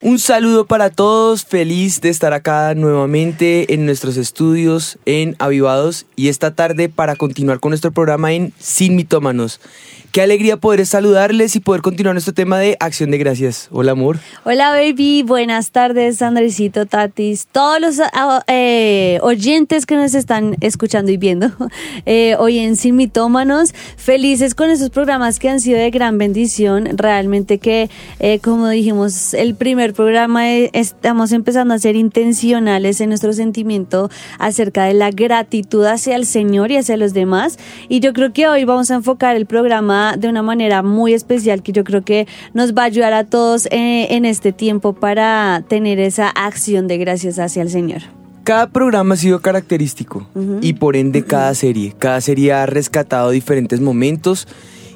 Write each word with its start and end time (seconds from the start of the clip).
Un 0.00 0.20
saludo 0.20 0.64
para 0.64 0.90
todos, 0.90 1.44
feliz 1.44 2.00
de 2.00 2.08
estar 2.08 2.32
acá 2.32 2.72
nuevamente 2.76 3.74
en 3.74 3.84
nuestros 3.84 4.16
estudios 4.16 4.96
en 5.06 5.34
Avivados 5.40 6.06
y 6.14 6.28
esta 6.28 6.54
tarde 6.54 6.88
para 6.88 7.16
continuar 7.16 7.58
con 7.58 7.70
nuestro 7.70 7.90
programa 7.90 8.32
en 8.32 8.52
Sin 8.60 8.94
Mitómanos. 8.94 9.60
Qué 10.12 10.22
alegría 10.22 10.56
poder 10.56 10.86
saludarles 10.86 11.54
y 11.54 11.60
poder 11.60 11.82
continuar 11.82 12.14
nuestro 12.14 12.32
tema 12.32 12.58
de 12.58 12.78
acción 12.80 13.10
de 13.10 13.18
gracias. 13.18 13.68
Hola, 13.70 13.92
amor. 13.92 14.18
Hola, 14.44 14.70
baby. 14.70 15.22
Buenas 15.22 15.70
tardes, 15.70 16.22
Andresito, 16.22 16.86
Tatis. 16.86 17.46
Todos 17.52 17.78
los 17.78 18.00
ah, 18.00 18.42
eh, 18.46 19.18
oyentes 19.20 19.84
que 19.84 19.96
nos 19.96 20.14
están 20.14 20.56
escuchando 20.62 21.12
y 21.12 21.18
viendo 21.18 21.50
eh, 22.06 22.36
hoy 22.38 22.58
en 22.58 22.76
Sin 22.76 22.96
Mitómanos. 22.96 23.74
Felices 23.98 24.54
con 24.54 24.70
esos 24.70 24.88
programas 24.88 25.38
que 25.38 25.50
han 25.50 25.60
sido 25.60 25.78
de 25.78 25.90
gran 25.90 26.16
bendición. 26.16 26.88
Realmente 26.96 27.58
que, 27.58 27.90
eh, 28.18 28.38
como 28.38 28.68
dijimos, 28.68 29.34
el 29.34 29.56
primer 29.56 29.92
programa 29.92 30.48
estamos 30.48 31.32
empezando 31.32 31.74
a 31.74 31.78
ser 31.78 31.96
intencionales 31.96 33.02
en 33.02 33.10
nuestro 33.10 33.34
sentimiento 33.34 34.10
acerca 34.38 34.84
de 34.84 34.94
la 34.94 35.10
gratitud 35.10 35.84
hacia 35.84 36.16
el 36.16 36.24
Señor 36.24 36.70
y 36.70 36.78
hacia 36.78 36.96
los 36.96 37.12
demás. 37.12 37.58
Y 37.90 38.00
yo 38.00 38.14
creo 38.14 38.32
que 38.32 38.48
hoy 38.48 38.64
vamos 38.64 38.90
a 38.90 38.94
enfocar 38.94 39.36
el 39.36 39.44
programa 39.44 39.97
de 40.18 40.28
una 40.28 40.42
manera 40.42 40.82
muy 40.82 41.14
especial 41.14 41.62
que 41.62 41.72
yo 41.72 41.84
creo 41.84 42.02
que 42.02 42.26
nos 42.54 42.74
va 42.74 42.82
a 42.82 42.86
ayudar 42.86 43.12
a 43.12 43.24
todos 43.24 43.66
eh, 43.66 44.08
en 44.10 44.24
este 44.24 44.52
tiempo 44.52 44.92
para 44.92 45.64
tener 45.68 45.98
esa 45.98 46.28
acción 46.28 46.88
de 46.88 46.98
gracias 46.98 47.38
hacia 47.38 47.62
el 47.62 47.70
Señor. 47.70 48.02
Cada 48.44 48.68
programa 48.70 49.14
ha 49.14 49.18
sido 49.18 49.40
característico 49.40 50.26
y 50.62 50.72
por 50.72 50.96
ende 50.96 51.22
cada 51.22 51.54
serie. 51.54 51.94
Cada 51.98 52.22
serie 52.22 52.54
ha 52.54 52.64
rescatado 52.64 53.28
diferentes 53.30 53.80
momentos 53.82 54.48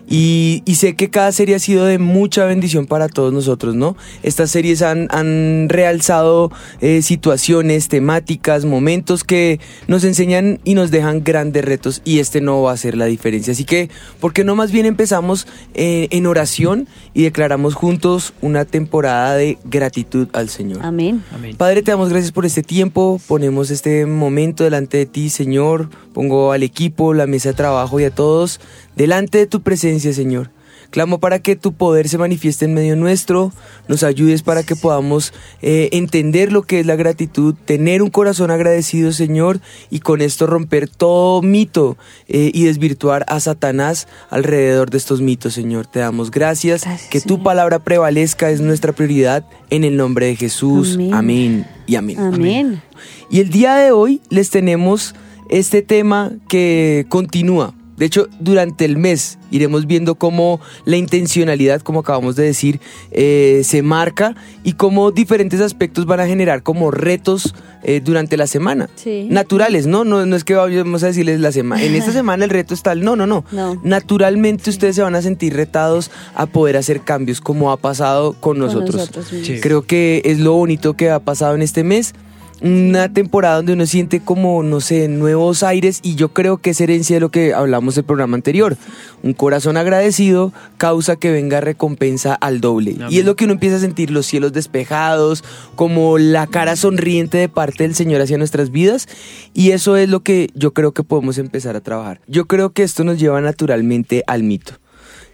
y, 0.09 0.62
sé 0.74 0.95
que 0.95 1.11
cada 1.11 1.30
serie 1.33 1.55
ha 1.55 1.59
sido 1.59 1.84
de 1.84 1.98
mucha 1.98 2.45
bendición 2.45 2.87
para 2.87 3.09
todos 3.09 3.33
nosotros, 3.33 3.74
¿no? 3.74 3.97
Estas 4.23 4.51
series 4.51 4.83
han, 4.83 5.06
han 5.11 5.69
realzado 5.69 6.51
eh, 6.80 7.02
situaciones, 7.02 7.88
temáticas, 7.88 8.65
momentos 8.65 9.23
que 9.25 9.61
nos 9.86 10.05
enseñan 10.05 10.61
y 10.64 10.75
nos 10.75 10.91
dejan 10.91 11.23
grandes 11.23 11.64
retos 11.64 12.03
y 12.05 12.19
este 12.19 12.41
no 12.41 12.62
va 12.62 12.73
a 12.73 12.77
ser 12.77 12.97
la 12.97 13.06
diferencia. 13.06 13.53
Así 13.53 13.64
que, 13.64 13.91
¿por 14.20 14.33
qué 14.33 14.45
no 14.45 14.56
más 14.56 14.73
bien 14.73 14.86
empezamos 14.86 15.47
eh, 15.75 16.08
en 16.11 16.27
oración 16.27 16.89
y 17.14 17.23
declaramos 17.23 17.75
juntos 17.75 18.34
una 18.41 18.64
temporada 18.64 19.36
de 19.36 19.58
gratitud 19.64 20.28
al 20.33 20.48
Señor? 20.48 20.80
Amén. 20.83 21.23
Padre, 21.56 21.83
te 21.83 21.92
damos 21.92 22.08
gracias 22.08 22.33
por 22.33 22.45
este 22.45 22.62
tiempo, 22.62 23.20
ponemos 23.28 23.70
este 23.70 24.06
momento 24.06 24.64
delante 24.64 24.97
de 24.97 25.06
ti, 25.06 25.30
Señor, 25.30 25.89
pongo 26.12 26.53
al 26.53 26.62
equipo, 26.62 27.14
la 27.14 27.27
mesa 27.27 27.50
de 27.50 27.55
trabajo 27.55 28.00
y 28.00 28.05
a 28.05 28.11
todos 28.11 28.61
delante 28.97 29.39
de 29.39 29.47
tu 29.47 29.62
presencia, 29.62 30.12
Señor. 30.12 30.51
Clamo 30.93 31.21
para 31.21 31.39
que 31.39 31.57
tu 31.57 31.73
poder 31.73 32.07
se 32.11 32.19
manifieste 32.19 32.67
en 32.67 32.75
medio 32.75 32.97
nuestro, 32.97 33.51
nos 33.89 34.03
ayudes 34.03 34.43
para 34.43 34.62
que 34.62 34.77
podamos 34.77 35.33
eh, 35.62 35.89
entender 35.93 36.53
lo 36.53 36.65
que 36.65 36.81
es 36.81 36.87
la 36.87 36.97
gratitud, 36.97 37.55
tener 37.65 38.03
un 38.03 38.11
corazón 38.11 38.51
agradecido, 38.51 39.11
Señor, 39.13 39.63
y 39.89 40.01
con 40.01 40.20
esto 40.20 40.47
romper 40.47 40.89
todo 40.89 41.41
mito 41.41 41.97
eh, 42.29 42.51
y 42.53 42.65
desvirtuar 42.65 43.25
a 43.27 43.41
Satanás 43.41 44.07
alrededor 44.29 44.91
de 44.91 44.98
estos 44.98 45.23
mitos, 45.23 45.55
Señor. 45.55 45.87
Te 45.87 46.01
damos 46.01 46.31
gracias, 46.31 46.85
que 47.11 47.23
tu 47.23 47.43
palabra 47.43 47.79
prevalezca, 47.79 48.51
es 48.51 48.61
nuestra 48.61 48.93
prioridad, 48.93 49.47
en 49.70 49.85
el 49.85 49.97
nombre 49.97 50.27
de 50.27 50.37
Jesús. 50.37 50.98
Amén, 51.11 51.67
y 51.87 51.95
amén. 51.95 52.19
amén. 52.19 52.83
Y 53.31 53.41
el 53.41 53.48
día 53.48 53.77
de 53.77 53.93
hoy 53.93 54.20
les 54.29 54.51
tenemos 54.51 55.15
este 55.48 55.81
tema 55.81 56.33
que 56.48 57.07
continúa 57.09 57.75
de 58.03 58.06
hecho, 58.06 58.28
durante 58.41 58.84
el 58.84 58.97
mes 58.97 59.39
iremos 59.53 59.86
viendo 59.86 60.17
cómo 60.17 60.61
la 60.84 60.97
intencionalidad, 60.97 61.83
como 61.83 62.00
acabamos 62.00 62.34
de 62.34 62.42
decir, 62.42 62.81
eh, 63.12 63.62
se 63.64 63.83
marca 63.83 64.34
y 64.64 64.72
cómo 64.72 65.12
diferentes 65.12 65.61
aspectos 65.61 66.05
van 66.05 66.19
a 66.19 66.27
generar 66.27 66.64
como 66.64 66.91
retos 66.91 67.55
eh, 67.84 68.00
durante 68.05 68.36
la 68.36 68.48
semana. 68.48 68.91
Naturales, 69.28 69.86
¿no? 69.86 70.03
¿no? 70.03 70.27
No 70.27 70.34
es 70.34 70.42
que 70.42 70.56
vamos 70.56 71.05
a 71.05 71.06
decirles 71.06 71.39
la 71.39 71.53
semana. 71.53 71.80
En 71.80 71.95
esta 71.95 72.11
semana 72.11 72.42
el 72.42 72.50
reto 72.50 72.75
está 72.75 72.91
el 72.91 73.05
no, 73.05 73.14
no, 73.14 73.29
no. 73.29 73.45
Naturalmente 73.85 74.70
ustedes 74.70 74.96
se 74.96 75.02
van 75.02 75.14
a 75.14 75.23
sentir 75.23 75.55
retados 75.55 76.11
a 76.34 76.46
poder 76.46 76.79
hacer 76.79 77.02
cambios 77.02 77.40
como 77.40 77.70
ha 77.70 77.77
pasado 77.77 78.33
con 78.33 78.58
nosotros. 78.58 79.13
Creo 79.61 79.83
que 79.83 80.23
es 80.24 80.40
lo 80.40 80.55
bonito 80.55 80.95
que 80.95 81.08
ha 81.08 81.20
pasado 81.20 81.55
en 81.55 81.63
este 81.63 81.84
mes 81.84 82.14
una 82.62 83.12
temporada 83.12 83.56
donde 83.56 83.73
uno 83.73 83.86
siente 83.86 84.20
como, 84.20 84.62
no 84.62 84.80
sé, 84.80 85.08
nuevos 85.08 85.62
aires 85.62 85.98
y 86.02 86.14
yo 86.14 86.33
creo 86.33 86.58
que 86.58 86.70
es 86.70 86.80
herencia 86.80 87.17
de 87.17 87.20
lo 87.20 87.30
que 87.30 87.55
hablamos 87.55 87.96
el 87.96 88.05
programa 88.05 88.36
anterior. 88.36 88.77
Un 89.23 89.33
corazón 89.33 89.77
agradecido 89.77 90.52
causa 90.78 91.17
que 91.17 91.33
venga 91.33 91.61
recompensa 91.61 92.34
al 92.34 92.61
doble. 92.61 92.96
Y 93.11 93.18
es 93.18 93.24
lo 93.24 93.34
que 93.34 93.45
uno 93.45 93.55
empieza 93.55 93.77
a 93.77 93.80
sentir, 93.80 94.11
los 94.11 94.27
cielos 94.27 94.52
despejados, 94.52 95.42
como 95.74 96.18
la 96.18 96.46
cara 96.46 96.77
sonriente 96.77 97.39
de 97.39 97.48
parte 97.48 97.83
del 97.83 97.95
Señor 97.95 98.20
hacia 98.20 98.39
nuestras 98.39 98.70
vidas. 98.70 99.08
Y 99.55 99.72
eso 99.72 99.96
es 99.96 100.08
lo 100.08 100.20
que 100.20 100.48
yo 100.55 100.72
creo 100.72 100.92
que 100.92 101.02
podemos 101.02 101.39
empezar 101.39 101.74
a 101.74 101.80
trabajar. 101.80 102.20
Yo 102.28 102.46
creo 102.46 102.70
que 102.70 102.84
esto 102.84 103.02
nos 103.02 103.18
lleva 103.18 103.40
naturalmente 103.40 104.22
al 104.27 104.45
mito. 104.45 104.74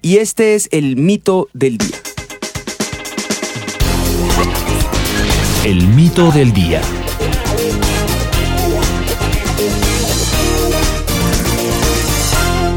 Y 0.01 0.17
este 0.17 0.55
es 0.55 0.69
el 0.71 0.97
mito 0.97 1.49
del 1.53 1.77
día. 1.77 1.97
El 5.65 5.87
mito 5.89 6.31
del 6.31 6.53
día. 6.53 6.81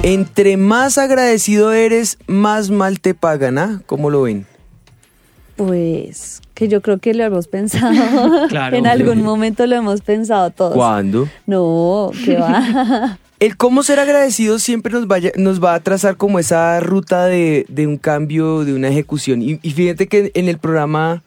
Entre 0.03 0.57
más 0.57 0.97
agradecido 0.97 1.73
eres, 1.73 2.17
más 2.25 2.71
mal 2.71 2.99
te 2.99 3.13
pagan, 3.13 3.59
¿ah? 3.59 3.83
¿Cómo 3.85 4.09
lo 4.09 4.23
ven? 4.23 4.47
Pues 5.55 6.41
que 6.55 6.67
yo 6.67 6.81
creo 6.81 6.97
que 6.97 7.13
lo 7.13 7.23
hemos 7.23 7.47
pensado. 7.47 8.47
Claro. 8.49 8.75
en 8.75 8.87
algún 8.87 9.21
momento 9.21 9.67
lo 9.67 9.75
hemos 9.75 10.01
pensado 10.01 10.49
todos. 10.49 10.73
¿Cuándo? 10.73 11.29
No, 11.45 12.09
¿qué 12.25 12.35
va? 12.35 13.19
El 13.39 13.57
cómo 13.57 13.83
ser 13.83 13.99
agradecido 13.99 14.57
siempre 14.57 14.91
nos, 14.91 15.07
vaya, 15.07 15.31
nos 15.35 15.63
va 15.63 15.75
a 15.75 15.79
trazar 15.79 16.17
como 16.17 16.39
esa 16.39 16.79
ruta 16.79 17.25
de, 17.25 17.65
un 17.77 17.97
cambio, 17.97 18.65
de 18.65 18.73
una 18.73 18.87
ejecución. 18.89 19.43
Y, 19.43 19.59
y, 19.61 19.71
fíjate 19.71 20.07
que 20.07 20.31
en 20.33 20.47
el 20.47 20.57
programa, 20.57 21.23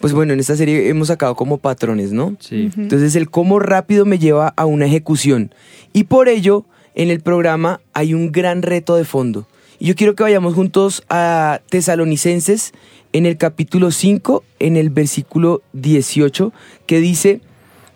pues 0.00 0.12
bueno, 0.12 0.34
en 0.34 0.40
esta 0.40 0.56
serie 0.56 0.88
hemos 0.90 1.08
sacado 1.08 1.34
como 1.34 1.58
patrones, 1.58 2.12
¿no? 2.12 2.36
Sí. 2.40 2.70
Entonces 2.76 3.16
el 3.16 3.30
cómo 3.30 3.58
rápido 3.58 4.04
me 4.04 4.18
lleva 4.18 4.52
a 4.56 4.66
una 4.66 4.84
ejecución. 4.86 5.52
Y 5.92 6.04
por 6.04 6.28
ello 6.28 6.64
en 6.98 7.10
el 7.10 7.20
programa 7.20 7.80
hay 7.94 8.12
un 8.12 8.32
gran 8.32 8.60
reto 8.60 8.96
de 8.96 9.04
fondo. 9.04 9.46
Y 9.78 9.86
yo 9.86 9.94
quiero 9.94 10.16
que 10.16 10.24
vayamos 10.24 10.54
juntos 10.54 11.04
a 11.08 11.60
Tesalonicenses 11.70 12.72
en 13.12 13.24
el 13.24 13.38
capítulo 13.38 13.92
5, 13.92 14.42
en 14.58 14.76
el 14.76 14.90
versículo 14.90 15.62
18, 15.74 16.52
que 16.86 16.98
dice, 16.98 17.40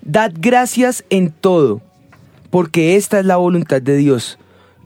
Dad 0.03 0.33
gracias 0.39 1.05
en 1.11 1.33
todo, 1.33 1.83
porque 2.51 2.97
esta 2.97 3.19
es 3.19 3.27
la 3.27 3.37
voluntad 3.37 3.83
de 3.83 3.97
Dios. 3.97 4.39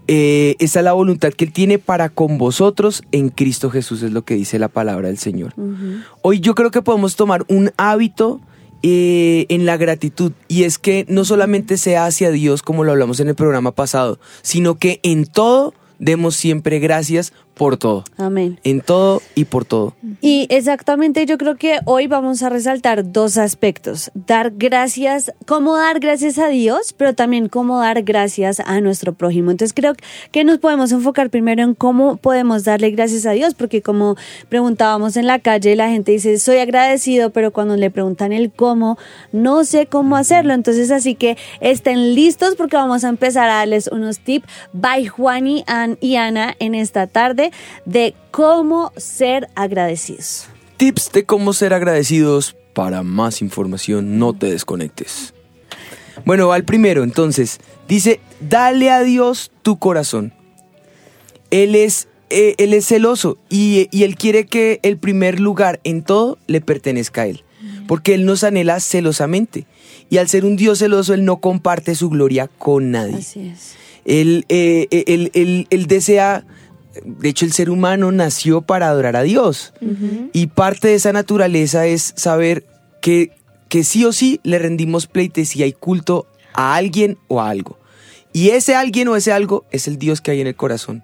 Eh, 0.09 0.57
esta 0.61 0.81
es 0.81 0.85
la 0.85 0.95
voluntad 0.95 1.35
que 1.35 1.45
Él 1.45 1.53
tiene 1.53 1.79
para 1.79 2.09
con 2.09 2.39
vosotros 2.39 3.03
en 3.13 3.29
Cristo 3.29 3.69
Jesús, 3.69 4.03
es 4.03 4.13
lo 4.13 4.23
que 4.23 4.35
dice 4.35 4.59
la 4.59 4.69
palabra 4.69 5.09
del 5.09 5.19
Señor. 5.19 5.53
Hoy 6.23 6.41
yo 6.41 6.55
creo 6.55 6.71
que 6.71 6.81
podemos 6.81 7.17
tomar 7.17 7.45
un 7.49 7.71
hábito 7.77 8.41
eh, 8.83 9.47
en 9.49 9.67
la 9.67 9.77
gratitud. 9.77 10.33
Y 10.49 10.65
es 10.65 10.79
que 10.79 11.05
no 11.09 11.25
solamente 11.25 11.77
sea 11.77 12.07
hacia 12.07 12.31
Dios, 12.31 12.63
como 12.63 12.85
lo 12.85 12.93
hablamos 12.93 13.21
en 13.21 13.29
el 13.29 13.35
programa 13.35 13.73
pasado, 13.73 14.19
sino 14.43 14.79
que 14.79 15.01
en 15.03 15.27
todo 15.27 15.75
demos 15.99 16.37
siempre 16.37 16.79
gracias 16.79 17.33
por 17.57 17.79
todo. 17.79 18.05
Amén. 18.19 18.61
En 18.65 18.83
todo 18.83 19.23
y 19.35 19.47
por 19.47 19.65
todo. 19.65 19.95
Y 20.21 20.47
exactamente 20.51 21.25
yo 21.25 21.39
creo 21.39 21.57
que 21.57 21.81
hoy 21.87 22.07
vamos 22.07 22.43
a 22.43 22.51
resaltar 22.51 23.13
dos 23.13 23.39
aspectos. 23.39 24.11
Dar 24.15 24.53
gracias, 24.55 25.33
cómo 25.47 25.75
dar 25.75 25.99
gracias 25.99 26.39
a 26.39 26.49
Dios, 26.49 26.93
pero 26.93 27.15
también 27.15 27.49
cómo 27.49 27.81
dar 27.81 28.03
gracias 28.03 28.61
a 28.61 28.83
nuestro 28.83 29.15
prójimo. 29.15 29.51
Entonces 29.51 29.73
creo 29.75 29.95
que 30.33 30.45
nos 30.45 30.59
podemos 30.59 30.93
enfocar 30.93 31.31
primero 31.31 31.63
en 31.63 31.75
cómo 31.75 32.19
podemos 32.19 32.65
darle 32.65 32.91
gracias 32.91 33.25
a 33.25 33.31
Dios, 33.31 33.55
porque 33.55 33.81
como 33.81 34.17
preguntábamos 34.51 35.17
en 35.17 35.27
la 35.27 35.39
calle, 35.39 35.77
la 35.77 35.89
gente 35.89 36.13
dice, 36.13 36.39
soy 36.39 36.59
agradecido, 36.59 37.31
pero 37.31 37.53
cuando 37.53 37.77
le 37.77 37.91
preguntan 37.91 38.33
el 38.33 38.53
cómo, 38.53 38.99
no 39.33 39.65
sé 39.65 39.87
cómo 39.87 40.17
hacerlo. 40.17 40.53
Entonces 40.53 40.91
así 40.91 41.15
que 41.15 41.39
estén 41.61 42.15
listos 42.15 42.55
porque 42.55 42.77
vamos 42.77 43.03
a 43.03 43.09
empezar 43.09 43.49
a 43.49 43.55
darles 43.55 43.89
unos 43.91 44.19
tips 44.19 44.47
by 44.75 45.07
Juani 45.07 45.65
y 46.03 46.17
Ana 46.17 46.55
en 46.59 46.75
esta 46.75 47.07
tarde 47.07 47.46
de 47.85 48.15
cómo 48.31 48.93
ser 48.97 49.49
agradecidos. 49.55 50.47
Tips 50.77 51.11
de 51.13 51.25
cómo 51.25 51.53
ser 51.53 51.73
agradecidos. 51.73 52.57
Para 52.75 53.03
más 53.03 53.41
información, 53.41 54.19
no 54.19 54.35
te 54.35 54.51
desconectes. 54.51 55.33
Bueno, 56.27 56.49
va 56.49 56.57
el 56.57 56.65
primero, 56.65 57.05
entonces. 57.05 57.59
Dice, 57.89 58.21
dale 58.41 58.91
a 58.91 59.01
Dios 59.03 59.51
tu 59.63 59.79
corazón. 59.79 60.35
Él 61.51 61.75
es, 61.75 62.09
eh, 62.31 62.55
él 62.59 62.75
es 62.75 62.87
celoso 62.87 63.39
y, 63.49 63.89
y 63.91 64.03
Él 64.03 64.17
quiere 64.17 64.47
que 64.47 64.81
el 64.83 64.99
primer 64.99 65.41
lugar 65.41 65.81
en 65.85 66.03
todo 66.03 66.39
le 66.47 66.61
pertenezca 66.61 67.23
a 67.23 67.27
Él. 67.29 67.45
Porque 67.87 68.15
Él 68.15 68.25
nos 68.25 68.45
anhela 68.45 68.81
celosamente. 68.81 69.67
Y 70.11 70.19
al 70.19 70.29
ser 70.29 70.45
un 70.45 70.57
Dios 70.57 70.81
celoso, 70.81 71.15
Él 71.15 71.25
no 71.25 71.39
comparte 71.39 71.95
su 71.95 72.11
gloria 72.11 72.49
con 72.49 72.91
nadie. 72.91 73.17
Así 73.17 73.49
es. 73.49 73.75
Él, 74.05 74.45
eh, 74.49 74.87
él, 74.91 75.31
él, 75.35 75.67
él 75.71 75.87
desea 75.87 76.45
de 77.05 77.29
hecho 77.29 77.45
el 77.45 77.53
ser 77.53 77.71
humano 77.71 78.13
nació 78.13 78.63
para 78.63 78.89
adorar 78.89 79.17
a 79.17 79.23
Dios. 79.23 79.73
Y 80.33 80.49
parte 80.49 80.89
de 80.89 80.95
esa 80.95 81.13
naturaleza 81.13 81.87
es 81.87 82.15
saber 82.17 82.65
que, 83.01 83.33
que 83.69 83.85
sí 83.85 84.05
o 84.05 84.13
sí 84.13 84.41
le 84.43 84.59
rendimos 84.59 85.07
pleitesía 85.07 85.67
y 85.67 85.73
culto 85.73 86.27
a 86.55 86.75
alguien 86.75 87.19
o 87.29 87.41
a 87.41 87.51
algo. 87.51 87.79
Y 88.33 88.51
ese 88.51 88.75
alguien 88.75 89.09
o 89.09 89.17
ese 89.17 89.33
algo 89.33 89.65
es 89.71 89.89
el 89.89 89.99
Dios 89.99 90.21
que 90.21 90.31
hay 90.31 90.41
en 90.41 90.47
el 90.47 90.57
corazón. 90.57 91.03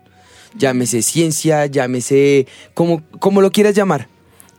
Llámese 0.59 1.03
ciencia, 1.03 1.67
llámese 1.67 2.47
como, 2.75 3.03
como 3.19 3.41
lo 3.41 3.53
quieras 3.53 3.75
llamar. 3.75 4.09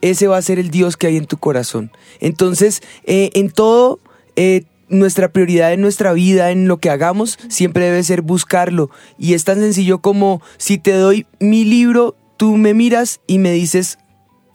Ese 0.00 0.26
va 0.26 0.36
a 0.36 0.42
ser 0.42 0.58
el 0.58 0.70
Dios 0.70 0.96
que 0.96 1.06
hay 1.06 1.16
en 1.16 1.26
tu 1.26 1.36
corazón. 1.36 1.92
Entonces, 2.20 2.82
eh, 3.04 3.30
en 3.34 3.50
todo, 3.50 4.00
eh, 4.36 4.64
nuestra 4.88 5.32
prioridad 5.32 5.72
en 5.72 5.80
nuestra 5.80 6.12
vida, 6.12 6.50
en 6.50 6.68
lo 6.68 6.78
que 6.78 6.90
hagamos, 6.90 7.38
siempre 7.48 7.86
debe 7.86 8.02
ser 8.02 8.22
buscarlo. 8.22 8.90
Y 9.18 9.34
es 9.34 9.44
tan 9.44 9.60
sencillo 9.60 10.00
como 10.00 10.42
si 10.56 10.78
te 10.78 10.92
doy 10.92 11.26
mi 11.40 11.64
libro, 11.64 12.16
tú 12.36 12.56
me 12.56 12.74
miras 12.74 13.20
y 13.26 13.38
me 13.38 13.52
dices, 13.52 13.98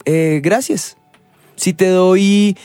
eh, 0.04 0.40
gracias. 0.42 0.96
Si 1.56 1.74
te 1.74 1.88
doy, 1.88 2.56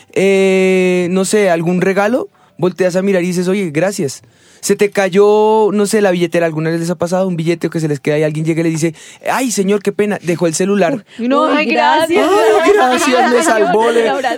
no 1.10 1.26
sé, 1.26 1.50
algún 1.50 1.82
regalo, 1.82 2.30
volteas 2.58 2.96
a 2.96 3.02
mirar 3.02 3.24
y 3.24 3.28
dices, 3.28 3.48
oye, 3.48 3.70
gracias 3.72 4.22
se 4.66 4.76
te 4.76 4.90
cayó, 4.90 5.70
no 5.72 5.86
sé, 5.86 6.02
la 6.02 6.10
billetera, 6.10 6.48
¿alguna 6.48 6.72
vez 6.72 6.80
les 6.80 6.90
ha 6.90 6.96
pasado 6.96 7.28
un 7.28 7.36
billete 7.36 7.68
o 7.68 7.70
que 7.70 7.80
se 7.80 7.88
les 7.88 8.00
queda 8.00 8.18
y 8.18 8.24
alguien 8.24 8.46
llega 8.46 8.62
y 8.62 8.64
le 8.64 8.72
dice, 8.72 8.96
ay 9.32 9.52
señor, 9.52 9.84
qué 9.84 9.92
pena, 9.92 10.18
dejó 10.24 10.48
el 10.48 10.56
celular. 10.56 11.06
no, 11.20 11.46
ay, 11.46 11.68
gracias. 11.68 12.28
Ay, 12.28 12.72
gracias, 12.74 13.32
me 13.32 13.44
salvó, 13.44 13.84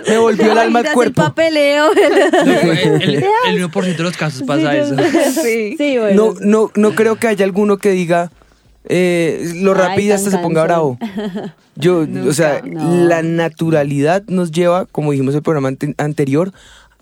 me 0.06 0.18
volvió 0.18 0.52
el 0.52 0.58
alma 0.58 0.80
al 0.80 0.92
cuerpo. 0.92 1.22
El 1.22 1.28
papeleo. 1.28 1.92
el, 2.44 3.24
el, 3.24 3.24
1% 3.70 3.96
de 3.96 4.02
los 4.02 4.18
casos 4.18 4.42
pasa 4.42 4.76
eso. 4.76 4.96
Sí, 5.42 5.76
sí 5.78 5.96
bueno. 5.96 6.34
No, 6.34 6.40
no, 6.40 6.70
no 6.74 6.94
creo 6.94 7.16
que 7.16 7.28
haya 7.28 7.46
alguno 7.46 7.78
que 7.78 7.92
diga, 7.92 8.30
eh, 8.84 9.50
lo 9.54 9.72
rápido 9.72 10.14
hasta 10.14 10.30
se 10.30 10.36
ponga 10.36 10.62
bravo. 10.62 10.98
Yo, 11.74 12.06
o 12.26 12.32
sea, 12.34 12.60
la 12.66 13.22
naturalidad 13.22 14.24
nos 14.26 14.50
lleva, 14.50 14.84
como 14.84 15.12
dijimos 15.12 15.32
en 15.32 15.38
el 15.38 15.42
programa 15.42 15.74
anterior, 15.96 16.52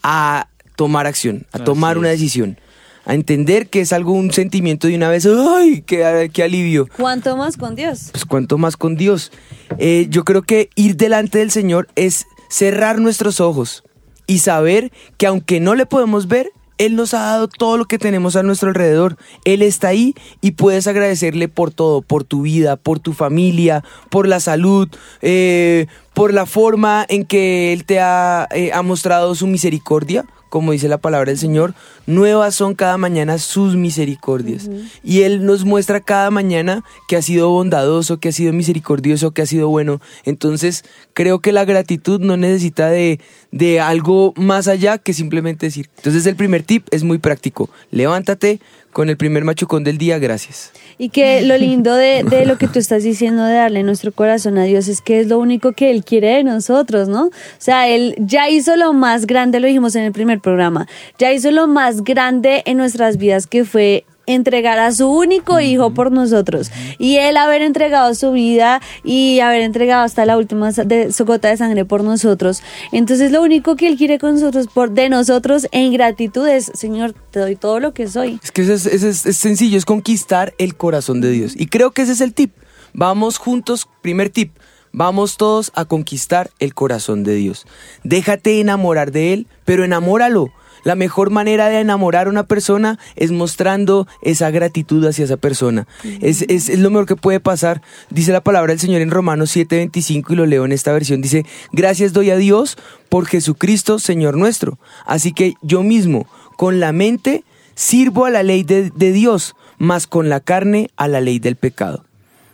a 0.04 0.46
tomar 0.76 1.08
acción, 1.08 1.44
a 1.50 1.58
tomar 1.64 1.98
una 1.98 2.10
decisión 2.10 2.56
a 3.06 3.14
entender 3.14 3.68
que 3.68 3.80
es 3.80 3.92
algo, 3.92 4.12
un 4.12 4.32
sentimiento 4.32 4.88
de 4.88 4.96
una 4.96 5.08
vez, 5.08 5.26
¡ay! 5.26 5.82
¡Qué, 5.86 6.28
qué 6.32 6.42
alivio! 6.42 6.88
¿Cuánto 6.96 7.36
más 7.36 7.56
con 7.56 7.76
Dios? 7.76 8.08
Pues 8.10 8.24
cuánto 8.24 8.58
más 8.58 8.76
con 8.76 8.96
Dios. 8.96 9.30
Eh, 9.78 10.08
yo 10.10 10.24
creo 10.24 10.42
que 10.42 10.70
ir 10.74 10.96
delante 10.96 11.38
del 11.38 11.52
Señor 11.52 11.88
es 11.94 12.26
cerrar 12.48 12.98
nuestros 12.98 13.40
ojos 13.40 13.84
y 14.26 14.38
saber 14.38 14.92
que 15.18 15.28
aunque 15.28 15.60
no 15.60 15.76
le 15.76 15.86
podemos 15.86 16.26
ver, 16.26 16.50
Él 16.78 16.96
nos 16.96 17.14
ha 17.14 17.20
dado 17.20 17.46
todo 17.46 17.76
lo 17.76 17.84
que 17.84 17.98
tenemos 17.98 18.34
a 18.34 18.42
nuestro 18.42 18.70
alrededor. 18.70 19.16
Él 19.44 19.62
está 19.62 19.88
ahí 19.88 20.14
y 20.40 20.52
puedes 20.52 20.88
agradecerle 20.88 21.46
por 21.46 21.70
todo, 21.70 22.02
por 22.02 22.24
tu 22.24 22.42
vida, 22.42 22.74
por 22.74 22.98
tu 22.98 23.12
familia, 23.12 23.84
por 24.10 24.26
la 24.26 24.40
salud, 24.40 24.88
eh, 25.22 25.86
por 26.12 26.34
la 26.34 26.44
forma 26.44 27.06
en 27.08 27.24
que 27.24 27.72
Él 27.72 27.84
te 27.84 28.00
ha, 28.00 28.48
eh, 28.50 28.72
ha 28.72 28.82
mostrado 28.82 29.36
su 29.36 29.46
misericordia 29.46 30.24
como 30.56 30.72
dice 30.72 30.88
la 30.88 30.96
palabra 30.96 31.30
del 31.30 31.38
Señor, 31.38 31.74
nuevas 32.06 32.54
son 32.54 32.74
cada 32.74 32.96
mañana 32.96 33.36
sus 33.36 33.76
misericordias. 33.76 34.70
Y 35.04 35.20
Él 35.20 35.44
nos 35.44 35.66
muestra 35.66 36.00
cada 36.00 36.30
mañana 36.30 36.82
que 37.08 37.16
ha 37.16 37.20
sido 37.20 37.50
bondadoso, 37.50 38.20
que 38.20 38.30
ha 38.30 38.32
sido 38.32 38.54
misericordioso, 38.54 39.32
que 39.32 39.42
ha 39.42 39.46
sido 39.46 39.68
bueno. 39.68 40.00
Entonces, 40.24 40.82
creo 41.12 41.40
que 41.40 41.52
la 41.52 41.66
gratitud 41.66 42.22
no 42.22 42.38
necesita 42.38 42.88
de, 42.88 43.20
de 43.52 43.80
algo 43.80 44.32
más 44.34 44.66
allá 44.66 44.96
que 44.96 45.12
simplemente 45.12 45.66
decir. 45.66 45.90
Entonces, 45.98 46.24
el 46.24 46.36
primer 46.36 46.62
tip 46.62 46.86
es 46.90 47.04
muy 47.04 47.18
práctico. 47.18 47.68
Levántate, 47.90 48.58
con 48.96 49.10
el 49.10 49.18
primer 49.18 49.44
machucón 49.44 49.84
del 49.84 49.98
día, 49.98 50.18
gracias. 50.18 50.72
Y 50.96 51.10
que 51.10 51.42
lo 51.42 51.58
lindo 51.58 51.94
de, 51.94 52.24
lo 52.46 52.56
que 52.56 52.66
tú 52.66 52.78
estás 52.78 53.02
diciendo 53.02 53.44
de 53.44 53.52
darle 53.52 53.82
nuestro 53.82 54.10
corazón 54.10 54.56
a 54.56 54.64
Dios 54.64 54.88
es 54.88 55.02
que 55.02 55.20
es 55.20 55.26
lo 55.26 55.38
único 55.38 55.72
que 55.72 55.90
Él 55.90 56.02
quiere 56.02 56.28
de 56.36 56.44
nosotros, 56.44 57.06
¿no? 57.06 57.26
O 57.26 57.30
sea, 57.58 57.88
Él 57.88 58.14
ya 58.18 58.48
hizo 58.48 58.74
lo 58.74 58.94
más 58.94 59.26
grande, 59.26 59.60
lo 59.60 59.66
dijimos 59.66 59.96
en 59.96 60.04
el 60.04 60.12
primer 60.12 60.40
programa, 60.40 60.88
ya 61.18 61.30
hizo 61.30 61.50
lo 61.50 61.66
más 61.66 62.04
grande 62.04 62.62
en 62.64 62.78
nuestras 62.78 63.18
vidas 63.18 63.46
que 63.46 63.66
fue 63.66 64.06
entregar 64.26 64.78
a 64.78 64.92
su 64.92 65.08
único 65.08 65.60
hijo 65.60 65.94
por 65.94 66.12
nosotros 66.12 66.70
y 66.98 67.16
él 67.16 67.36
haber 67.36 67.62
entregado 67.62 68.14
su 68.14 68.32
vida 68.32 68.80
y 69.04 69.40
haber 69.40 69.62
entregado 69.62 70.04
hasta 70.04 70.26
la 70.26 70.36
última 70.36 70.72
de, 70.72 71.12
su 71.12 71.24
gota 71.24 71.48
de 71.48 71.56
sangre 71.56 71.84
por 71.84 72.04
nosotros. 72.04 72.62
Entonces 72.92 73.30
lo 73.32 73.42
único 73.42 73.76
que 73.76 73.88
él 73.88 73.96
quiere 73.96 74.18
con 74.18 74.34
nosotros, 74.34 74.66
por 74.72 74.90
de 74.90 75.08
nosotros 75.08 75.66
en 75.72 75.92
gratitud 75.92 76.46
es, 76.46 76.70
Señor, 76.74 77.14
te 77.30 77.40
doy 77.40 77.56
todo 77.56 77.80
lo 77.80 77.94
que 77.94 78.08
soy. 78.08 78.40
Es 78.42 78.52
que 78.52 78.62
es, 78.62 78.86
es 78.86 79.36
sencillo, 79.36 79.78
es 79.78 79.84
conquistar 79.84 80.54
el 80.58 80.76
corazón 80.76 81.20
de 81.20 81.30
Dios. 81.30 81.54
Y 81.56 81.66
creo 81.66 81.92
que 81.92 82.02
ese 82.02 82.12
es 82.12 82.20
el 82.20 82.34
tip. 82.34 82.52
Vamos 82.92 83.38
juntos, 83.38 83.88
primer 84.02 84.30
tip. 84.30 84.52
Vamos 84.96 85.36
todos 85.36 85.72
a 85.74 85.84
conquistar 85.84 86.50
el 86.58 86.72
corazón 86.72 87.22
de 87.22 87.34
Dios. 87.34 87.66
Déjate 88.02 88.60
enamorar 88.60 89.12
de 89.12 89.34
Él, 89.34 89.46
pero 89.66 89.84
enamóralo 89.84 90.50
la 90.86 90.94
mejor 90.94 91.30
manera 91.30 91.68
de 91.68 91.80
enamorar 91.80 92.28
a 92.28 92.30
una 92.30 92.46
persona 92.46 92.96
es 93.16 93.32
mostrando 93.32 94.06
esa 94.22 94.52
gratitud 94.52 95.04
hacia 95.04 95.24
esa 95.24 95.36
persona. 95.36 95.88
es, 96.22 96.42
es, 96.42 96.68
es, 96.68 96.78
lo 96.78 96.90
mejor 96.90 97.06
que 97.06 97.16
puede 97.16 97.40
pasar. 97.40 97.82
Dice 98.08 98.30
la 98.30 98.40
palabra 98.40 98.72
del 98.72 98.78
Señor 98.78 99.00
en 99.00 99.10
Romanos 99.10 99.54
7:25 99.54 100.30
y 100.30 100.36
lo 100.36 100.46
leo 100.46 100.64
en 100.64 100.70
esta 100.70 100.92
versión. 100.92 101.20
Dice, 101.20 101.44
gracias 101.72 102.12
doy 102.12 102.30
a 102.30 102.36
Dios 102.36 102.78
por 103.08 103.26
Jesucristo, 103.26 103.98
Señor 103.98 104.36
nuestro. 104.36 104.78
Así 105.04 105.32
que 105.32 105.54
yo 105.60 105.82
mismo, 105.82 106.28
con 106.56 106.78
la 106.78 106.92
mente, 106.92 107.42
sirvo 107.74 108.24
a 108.24 108.30
la 108.30 108.44
ley 108.44 108.62
de, 108.62 108.92
de 108.94 109.10
Dios, 109.10 109.56
más 109.78 110.06
con 110.06 110.28
la 110.28 110.38
carne 110.38 110.90
a 110.96 111.08
la 111.08 111.20
ley 111.20 111.40
del 111.40 111.56
pecado. 111.56 112.05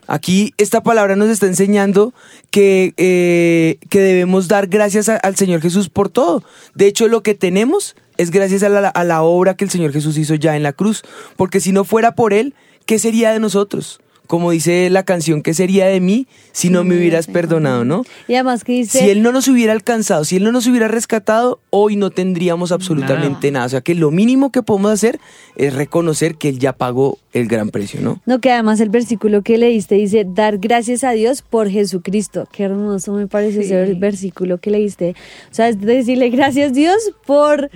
Aquí 0.06 0.52
esta 0.58 0.82
palabra 0.82 1.16
nos 1.16 1.28
está 1.28 1.46
enseñando 1.46 2.12
que, 2.50 2.92
eh, 2.96 3.78
que 3.88 4.00
debemos 4.00 4.48
dar 4.48 4.66
gracias 4.66 5.08
al 5.08 5.36
Señor 5.36 5.60
Jesús 5.60 5.88
por 5.88 6.08
todo. 6.08 6.42
De 6.74 6.86
hecho, 6.86 7.08
lo 7.08 7.22
que 7.22 7.34
tenemos 7.34 7.96
es 8.18 8.30
gracias 8.30 8.62
a 8.62 8.68
la, 8.68 8.88
a 8.88 9.04
la 9.04 9.22
obra 9.22 9.54
que 9.54 9.64
el 9.64 9.70
Señor 9.70 9.92
Jesús 9.92 10.18
hizo 10.18 10.34
ya 10.34 10.56
en 10.56 10.62
la 10.62 10.72
cruz. 10.72 11.02
Porque 11.36 11.60
si 11.60 11.72
no 11.72 11.84
fuera 11.84 12.14
por 12.14 12.34
Él, 12.34 12.54
¿qué 12.84 12.98
sería 12.98 13.32
de 13.32 13.40
nosotros? 13.40 14.01
Como 14.26 14.50
dice 14.50 14.88
la 14.90 15.04
canción, 15.04 15.42
¿qué 15.42 15.54
sería 15.54 15.86
de 15.86 16.00
mí 16.00 16.26
si 16.52 16.70
no 16.70 16.84
me 16.84 16.96
hubieras 16.96 17.26
perdonado, 17.26 17.84
no? 17.84 18.04
Y 18.28 18.34
además 18.34 18.64
que 18.64 18.72
dice... 18.72 19.00
Si 19.00 19.10
Él 19.10 19.22
no 19.22 19.32
nos 19.32 19.48
hubiera 19.48 19.72
alcanzado, 19.72 20.24
si 20.24 20.36
Él 20.36 20.44
no 20.44 20.52
nos 20.52 20.66
hubiera 20.66 20.88
rescatado, 20.88 21.60
hoy 21.70 21.96
no 21.96 22.10
tendríamos 22.10 22.72
absolutamente 22.72 23.50
nada. 23.50 23.66
O 23.66 23.68
sea 23.68 23.80
que 23.80 23.94
lo 23.94 24.10
mínimo 24.10 24.50
que 24.50 24.62
podemos 24.62 24.92
hacer 24.92 25.20
es 25.56 25.74
reconocer 25.74 26.36
que 26.36 26.48
Él 26.48 26.58
ya 26.58 26.72
pagó 26.72 27.18
el 27.32 27.46
gran 27.46 27.70
precio, 27.70 28.00
¿no? 28.00 28.20
No, 28.26 28.40
que 28.40 28.50
además 28.50 28.80
el 28.80 28.90
versículo 28.90 29.42
que 29.42 29.58
leíste 29.58 29.96
dice, 29.96 30.26
dar 30.26 30.58
gracias 30.58 31.04
a 31.04 31.12
Dios 31.12 31.42
por 31.42 31.68
Jesucristo. 31.68 32.46
Qué 32.52 32.64
hermoso 32.64 33.12
me 33.12 33.26
parece 33.26 33.60
ese 33.62 33.94
versículo 33.94 34.58
que 34.58 34.70
leíste. 34.70 35.14
O 35.50 35.54
sea, 35.54 35.68
es 35.68 35.80
decirle 35.80 36.30
gracias 36.30 36.72
Dios 36.72 37.12
por, 37.26 37.70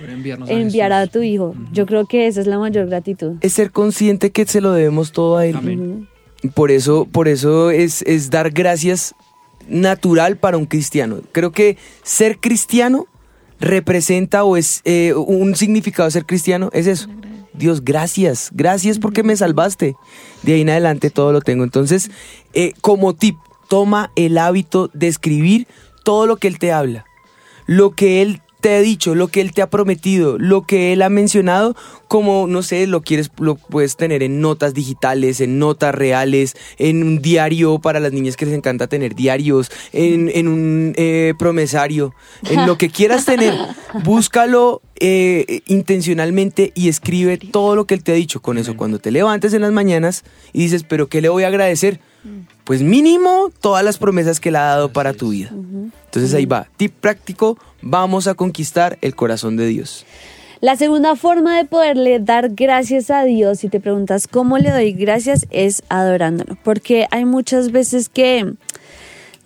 enviar 0.47 0.93
a 0.93 1.07
tu 1.07 1.21
Hijo. 1.21 1.55
Yo 1.71 1.85
creo 1.85 2.05
que 2.05 2.27
esa 2.27 2.41
es 2.41 2.47
la 2.47 2.59
mayor 2.59 2.87
gratitud. 2.87 3.33
Es 3.41 3.53
ser 3.53 3.71
consciente 3.71 4.31
que 4.31 4.45
se 4.45 4.61
lo 4.61 4.71
debemos 4.71 5.11
todo 5.11 5.37
a 5.37 5.45
Él. 5.45 5.55
Amén. 5.55 6.07
Por 6.53 6.71
eso, 6.71 7.05
por 7.05 7.27
eso 7.27 7.71
es, 7.71 8.03
es 8.03 8.29
dar 8.29 8.51
gracias 8.51 9.15
natural 9.67 10.37
para 10.37 10.57
un 10.57 10.65
cristiano. 10.65 11.21
Creo 11.31 11.51
que 11.51 11.77
ser 12.03 12.39
cristiano 12.39 13.07
representa 13.59 14.43
o 14.43 14.57
es 14.57 14.81
eh, 14.85 15.13
un 15.13 15.55
significado 15.55 16.07
de 16.07 16.11
ser 16.11 16.25
cristiano, 16.25 16.69
es 16.73 16.87
eso. 16.87 17.09
Dios, 17.53 17.83
gracias, 17.83 18.51
gracias 18.53 18.99
porque 18.99 19.23
me 19.23 19.35
salvaste. 19.35 19.95
De 20.43 20.53
ahí 20.53 20.61
en 20.61 20.69
adelante 20.69 21.09
todo 21.09 21.31
lo 21.31 21.41
tengo. 21.41 21.63
Entonces, 21.63 22.11
eh, 22.53 22.73
como 22.81 23.15
tip, 23.15 23.35
toma 23.67 24.11
el 24.15 24.37
hábito 24.37 24.89
de 24.93 25.07
escribir 25.07 25.67
todo 26.03 26.27
lo 26.27 26.37
que 26.37 26.47
Él 26.47 26.59
te 26.59 26.71
habla, 26.71 27.05
lo 27.65 27.91
que 27.91 28.21
Él 28.21 28.41
te 28.59 28.75
ha 28.75 28.81
dicho, 28.81 29.13
lo 29.13 29.27
que 29.27 29.41
él 29.41 29.53
te 29.53 29.61
ha 29.61 29.69
prometido, 29.69 30.37
lo 30.39 30.65
que 30.65 30.93
él 30.93 31.01
ha 31.01 31.09
mencionado, 31.09 31.75
como 32.07 32.47
no 32.47 32.63
sé, 32.63 32.87
lo 32.87 33.01
quieres, 33.01 33.29
lo 33.37 33.55
puedes 33.55 33.97
tener 33.97 34.23
en 34.23 34.41
notas 34.41 34.73
digitales, 34.73 35.41
en 35.41 35.59
notas 35.59 35.93
reales, 35.93 36.55
en 36.77 37.03
un 37.03 37.21
diario 37.21 37.79
para 37.79 37.99
las 37.99 38.13
niñas 38.13 38.35
que 38.35 38.45
les 38.45 38.55
encanta 38.55 38.87
tener 38.87 39.15
diarios, 39.15 39.71
en, 39.93 40.47
un 40.47 40.93
eh, 40.97 41.33
promesario, 41.37 42.13
en 42.49 42.65
lo 42.65 42.77
que 42.77 42.89
quieras 42.89 43.25
tener, 43.25 43.53
búscalo 44.03 44.81
eh, 44.99 45.61
intencionalmente 45.67 46.71
y 46.73 46.89
escribe 46.89 47.37
todo 47.37 47.75
lo 47.75 47.85
que 47.85 47.93
él 47.93 48.03
te 48.03 48.13
ha 48.13 48.15
dicho. 48.15 48.41
Con 48.41 48.57
eso, 48.57 48.75
cuando 48.75 48.99
te 48.99 49.11
levantes 49.11 49.53
en 49.53 49.61
las 49.61 49.71
mañanas 49.71 50.23
y 50.53 50.63
dices, 50.63 50.83
pero 50.83 51.07
¿qué 51.07 51.21
le 51.21 51.29
voy 51.29 51.43
a 51.43 51.47
agradecer? 51.47 51.99
Pues 52.67 52.81
mínimo 52.81 53.49
todas 53.61 53.81
las 53.85 53.97
promesas 53.97 54.41
que 54.41 54.49
él 54.49 54.57
ha 54.57 54.63
dado 54.63 54.91
para 54.91 55.13
tu 55.13 55.29
vida. 55.29 55.51
Entonces 55.51 56.33
ahí 56.33 56.45
va, 56.45 56.67
tip 56.75 56.93
práctico, 56.99 57.57
vamos 57.81 58.27
a 58.27 58.33
conquistar 58.33 58.97
el 58.99 59.15
corazón 59.15 59.55
de 59.55 59.67
Dios. 59.67 60.05
La 60.59 60.75
segunda 60.75 61.15
forma 61.15 61.55
de 61.55 61.63
poderle 61.63 62.19
dar 62.19 62.49
gracias 62.49 63.09
a 63.09 63.23
Dios, 63.23 63.59
si 63.59 63.69
te 63.69 63.79
preguntas 63.79 64.27
cómo 64.27 64.57
le 64.57 64.71
doy 64.71 64.91
gracias, 64.91 65.47
es 65.49 65.81
adorándolo. 65.87 66.57
Porque 66.61 67.07
hay 67.11 67.23
muchas 67.23 67.71
veces 67.71 68.09
que 68.09 68.53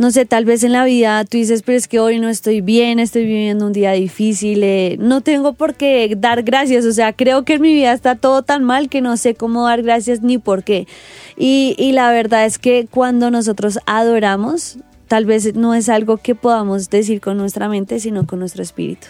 no 0.02 0.10
sé, 0.10 0.26
tal 0.26 0.46
vez 0.46 0.64
en 0.64 0.72
la 0.72 0.84
vida 0.84 1.24
tú 1.26 1.38
dices, 1.38 1.62
pero 1.62 1.78
es 1.78 1.88
que 1.88 2.00
hoy 2.00 2.20
no 2.20 2.28
estoy 2.28 2.60
bien, 2.60 2.98
estoy 2.98 3.24
viviendo 3.24 3.68
un 3.68 3.72
día 3.72 3.92
difícil, 3.92 4.64
eh, 4.64 4.98
no 5.00 5.22
tengo 5.22 5.54
por 5.54 5.76
qué 5.76 6.16
dar 6.18 6.42
gracias, 6.42 6.86
o 6.86 6.92
sea, 6.92 7.14
creo 7.14 7.46
que 7.46 7.54
en 7.54 7.62
mi 7.62 7.72
vida 7.72 7.94
está 7.94 8.16
todo 8.16 8.42
tan 8.42 8.64
mal 8.64 8.90
que 8.90 9.00
no 9.00 9.16
sé 9.16 9.36
cómo 9.36 9.68
dar 9.68 9.84
gracias 9.84 10.24
ni 10.24 10.40
por 10.40 10.64
qué. 10.64 10.88
Y, 11.38 11.76
y 11.78 11.92
la 11.92 12.12
verdad 12.12 12.46
es 12.46 12.58
que 12.58 12.88
cuando 12.90 13.30
nosotros 13.30 13.78
adoramos, 13.86 14.80
tal 15.08 15.26
vez 15.26 15.54
no 15.54 15.76
es 15.76 15.88
algo 15.88 16.18
que 16.18 16.34
podamos 16.34 16.90
decir 16.90 17.22
con 17.22 17.38
nuestra 17.38 17.70
mente, 17.70 18.00
sino 18.00 18.26
con 18.26 18.40
nuestro 18.40 18.64
espíritu. 18.64 19.08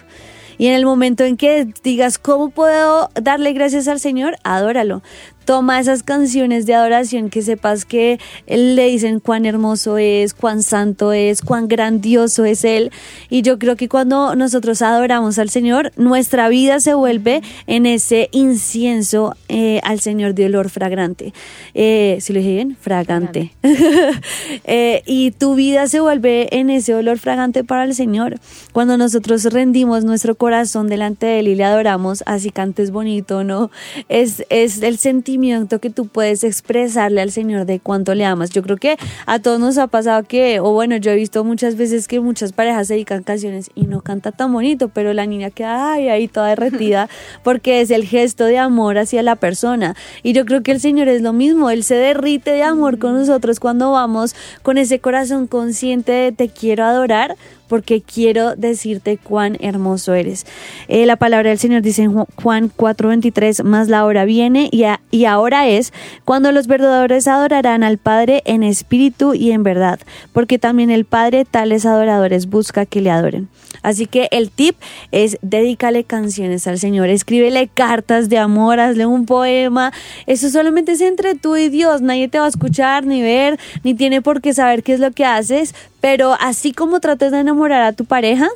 Y 0.57 0.67
en 0.67 0.73
el 0.73 0.85
momento 0.85 1.23
en 1.23 1.37
que 1.37 1.69
digas, 1.83 2.19
¿cómo 2.19 2.49
puedo 2.49 3.09
darle 3.19 3.53
gracias 3.53 3.87
al 3.87 3.99
Señor? 4.01 4.35
Adóralo 4.43 5.01
toma 5.45 5.79
esas 5.79 6.03
canciones 6.03 6.65
de 6.65 6.73
adoración 6.73 7.29
que 7.29 7.41
sepas 7.41 7.85
que 7.85 8.19
le 8.47 8.87
dicen 8.87 9.19
cuán 9.19 9.45
hermoso 9.45 9.97
es, 9.97 10.33
cuán 10.33 10.63
santo 10.63 11.13
es, 11.13 11.41
cuán 11.41 11.67
grandioso 11.67 12.45
es 12.45 12.63
Él. 12.63 12.91
Y 13.29 13.41
yo 13.41 13.57
creo 13.57 13.75
que 13.75 13.89
cuando 13.89 14.35
nosotros 14.35 14.81
adoramos 14.81 15.39
al 15.39 15.49
Señor, 15.49 15.91
nuestra 15.95 16.49
vida 16.49 16.79
se 16.79 16.93
vuelve 16.93 17.41
en 17.67 17.85
ese 17.85 18.29
incienso 18.31 19.35
eh, 19.49 19.79
al 19.83 19.99
Señor 19.99 20.33
de 20.33 20.45
olor 20.45 20.69
fragrante. 20.69 21.33
Eh, 21.73 22.17
si 22.21 22.33
lo 22.33 22.39
dije 22.39 22.53
bien, 22.53 22.77
fragante. 22.79 23.51
eh, 24.65 25.03
y 25.05 25.31
tu 25.31 25.55
vida 25.55 25.87
se 25.87 25.99
vuelve 25.99 26.55
en 26.57 26.69
ese 26.69 26.93
olor 26.93 27.17
fragante 27.17 27.63
para 27.63 27.83
el 27.83 27.95
Señor. 27.95 28.39
Cuando 28.73 28.97
nosotros 28.97 29.45
rendimos 29.45 30.03
nuestro 30.03 30.35
corazón 30.35 30.87
delante 30.87 31.25
de 31.25 31.39
Él 31.39 31.47
y 31.47 31.55
le 31.55 31.63
adoramos, 31.63 32.23
así 32.25 32.51
cantes 32.51 32.91
bonito, 32.91 33.43
¿no? 33.43 33.71
Es, 34.09 34.45
es 34.49 34.81
el 34.81 34.97
sentido 34.97 35.30
que 35.79 35.89
tú 35.89 36.07
puedes 36.07 36.43
expresarle 36.43 37.21
al 37.21 37.31
Señor 37.31 37.65
de 37.65 37.79
cuánto 37.79 38.15
le 38.15 38.25
amas. 38.25 38.49
Yo 38.49 38.61
creo 38.61 38.77
que 38.77 38.97
a 39.25 39.39
todos 39.39 39.59
nos 39.59 39.77
ha 39.77 39.87
pasado 39.87 40.23
que, 40.23 40.59
o 40.59 40.71
bueno, 40.73 40.97
yo 40.97 41.11
he 41.11 41.15
visto 41.15 41.43
muchas 41.43 41.75
veces 41.75 42.07
que 42.07 42.19
muchas 42.19 42.51
parejas 42.51 42.87
se 42.87 42.93
dedican 42.93 43.23
canciones 43.23 43.69
y 43.75 43.85
no 43.85 44.01
canta 44.01 44.31
tan 44.31 44.51
bonito, 44.51 44.89
pero 44.89 45.13
la 45.13 45.25
niña 45.25 45.49
queda 45.49 45.93
ahí 45.93 46.27
toda 46.27 46.49
derretida 46.49 47.09
porque 47.43 47.81
es 47.81 47.91
el 47.91 48.05
gesto 48.05 48.45
de 48.45 48.57
amor 48.57 48.97
hacia 48.97 49.23
la 49.23 49.35
persona. 49.35 49.95
Y 50.23 50.33
yo 50.33 50.45
creo 50.45 50.63
que 50.63 50.71
el 50.71 50.79
Señor 50.79 51.07
es 51.07 51.21
lo 51.21 51.33
mismo, 51.33 51.69
Él 51.69 51.83
se 51.83 51.95
derrite 51.95 52.51
de 52.51 52.63
amor 52.63 52.99
con 52.99 53.13
nosotros 53.13 53.59
cuando 53.59 53.91
vamos 53.91 54.35
con 54.63 54.77
ese 54.77 54.99
corazón 54.99 55.47
consciente 55.47 56.11
de 56.11 56.31
te 56.31 56.49
quiero 56.49 56.83
adorar 56.85 57.35
porque 57.71 58.01
quiero 58.01 58.57
decirte 58.57 59.17
cuán 59.17 59.55
hermoso 59.61 60.13
eres. 60.13 60.45
Eh, 60.89 61.05
la 61.05 61.15
palabra 61.15 61.51
del 61.51 61.57
Señor 61.57 61.81
dice 61.81 62.01
en 62.01 62.11
Juan 62.13 62.69
4:23, 62.69 63.63
más 63.63 63.87
la 63.87 64.03
hora 64.03 64.25
viene 64.25 64.67
y, 64.73 64.83
y 65.09 65.23
ahora 65.23 65.69
es 65.69 65.93
cuando 66.25 66.51
los 66.51 66.67
verdaderos 66.67 67.29
adorarán 67.29 67.85
al 67.85 67.97
Padre 67.97 68.41
en 68.43 68.63
espíritu 68.63 69.33
y 69.33 69.51
en 69.51 69.63
verdad, 69.63 70.01
porque 70.33 70.59
también 70.59 70.91
el 70.91 71.05
Padre 71.05 71.45
tales 71.45 71.85
adoradores 71.85 72.49
busca 72.49 72.85
que 72.85 72.99
le 72.99 73.09
adoren. 73.09 73.47
Así 73.83 74.05
que 74.05 74.27
el 74.31 74.51
tip 74.51 74.75
es 75.13 75.37
dedícale 75.41 76.03
canciones 76.03 76.67
al 76.67 76.77
Señor, 76.77 77.07
escríbele 77.07 77.69
cartas 77.69 78.27
de 78.27 78.37
amor, 78.37 78.81
hazle 78.81 79.05
un 79.05 79.25
poema. 79.25 79.93
Eso 80.27 80.49
solamente 80.49 80.91
es 80.91 81.01
entre 81.01 81.35
tú 81.35 81.55
y 81.55 81.69
Dios, 81.69 82.01
nadie 82.01 82.27
te 82.27 82.37
va 82.37 82.47
a 82.47 82.49
escuchar 82.49 83.05
ni 83.05 83.21
ver, 83.21 83.57
ni 83.85 83.93
tiene 83.93 84.21
por 84.21 84.41
qué 84.41 84.53
saber 84.53 84.83
qué 84.83 84.91
es 84.91 84.99
lo 84.99 85.11
que 85.11 85.23
haces, 85.23 85.73
pero 86.01 86.35
así 86.39 86.73
como 86.73 86.99
trates 86.99 87.31
de 87.31 87.39
enamorar 87.39 87.60
a 87.69 87.93
tu 87.93 88.05
pareja, 88.05 88.49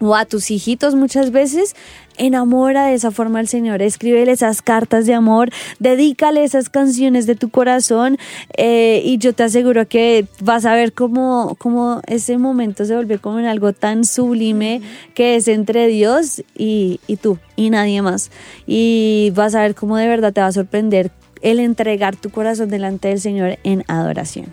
o 0.00 0.16
a 0.16 0.24
tus 0.24 0.50
hijitos 0.50 0.94
muchas 0.94 1.30
veces, 1.30 1.76
enamora 2.16 2.86
de 2.86 2.94
esa 2.94 3.10
forma 3.10 3.38
al 3.38 3.48
Señor, 3.48 3.82
escríbele 3.82 4.32
esas 4.32 4.62
cartas 4.62 5.06
de 5.06 5.14
amor, 5.14 5.50
dedícale 5.78 6.42
esas 6.42 6.70
canciones 6.70 7.26
de 7.26 7.34
tu 7.34 7.50
corazón 7.50 8.18
eh, 8.56 9.02
y 9.04 9.18
yo 9.18 9.34
te 9.34 9.42
aseguro 9.42 9.86
que 9.86 10.26
vas 10.40 10.64
a 10.64 10.74
ver 10.74 10.94
cómo, 10.94 11.54
cómo 11.58 12.00
ese 12.06 12.38
momento 12.38 12.84
se 12.86 12.94
vuelve 12.94 13.18
como 13.18 13.38
en 13.38 13.46
algo 13.46 13.72
tan 13.74 14.04
sublime 14.04 14.80
que 15.14 15.36
es 15.36 15.48
entre 15.48 15.86
Dios 15.86 16.42
y, 16.56 17.00
y 17.06 17.16
tú 17.16 17.38
y 17.56 17.68
nadie 17.68 18.00
más. 18.00 18.30
Y 18.66 19.32
vas 19.34 19.54
a 19.54 19.60
ver 19.60 19.74
cómo 19.74 19.96
de 19.96 20.06
verdad 20.06 20.32
te 20.32 20.40
va 20.40 20.46
a 20.46 20.52
sorprender 20.52 21.10
el 21.42 21.60
entregar 21.60 22.16
tu 22.16 22.30
corazón 22.30 22.70
delante 22.70 23.08
del 23.08 23.20
Señor 23.20 23.58
en 23.64 23.84
adoración. 23.86 24.46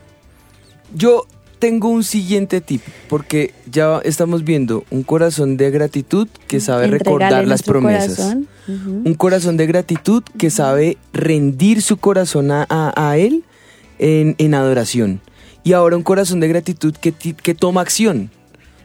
Yo 0.94 1.26
tengo 1.60 1.90
un 1.90 2.04
siguiente 2.04 2.62
tip, 2.62 2.82
porque 3.10 3.54
ya 3.70 4.00
estamos 4.04 4.44
viendo 4.44 4.86
un 4.92 5.04
corazón 5.04 5.58
de 5.58 5.72
gratitud 5.72 6.28
que 6.48 6.60
sabe 6.60 6.88
recordar 6.88 7.48
las 7.48 7.64
promesas. 7.64 8.38
Un 8.68 9.14
corazón 9.16 9.58
de 9.58 9.66
gratitud 9.66 10.24
que 10.38 10.50
sabe 10.50 10.98
rendir 11.14 11.82
su 11.82 11.98
corazón 11.98 12.50
a, 12.52 13.16
Él 13.18 13.44
en, 14.00 14.54
adoración. 14.54 15.22
Y 15.64 15.74
ahora 15.74 15.98
un 15.98 16.04
corazón 16.04 16.40
de 16.40 16.48
gratitud 16.48 16.94
que, 16.96 17.12
que 17.12 17.56
toma 17.56 17.82
acción. 17.82 18.30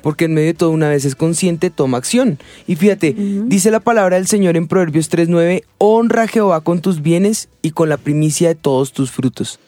Porque 0.02 0.25
en 0.25 0.35
medio 0.35 0.49
de 0.49 0.55
todo 0.55 0.71
una 0.71 0.88
vez 0.88 1.05
es 1.05 1.14
consciente, 1.14 1.71
toma 1.71 1.99
acción. 1.99 2.38
Y 2.67 2.75
fíjate, 2.75 3.14
dice 3.47 3.71
la 3.71 3.79
palabra 3.79 4.17
del 4.17 4.26
Señor 4.26 4.57
en 4.57 4.67
Proverbios 4.67 5.09
3.9, 5.11 5.62
honra 5.79 6.25
a 6.25 6.29
Jehová 6.29 6.61
con 6.61 6.81
tus 6.81 7.02
bienes 7.02 7.49
y 7.62 7.71
con 7.71 7.88
la 7.88 7.99
primicia 7.99 8.49
de 8.49 8.57
todos 8.57 8.93
tus 8.93 9.12
frutos. 9.12 9.61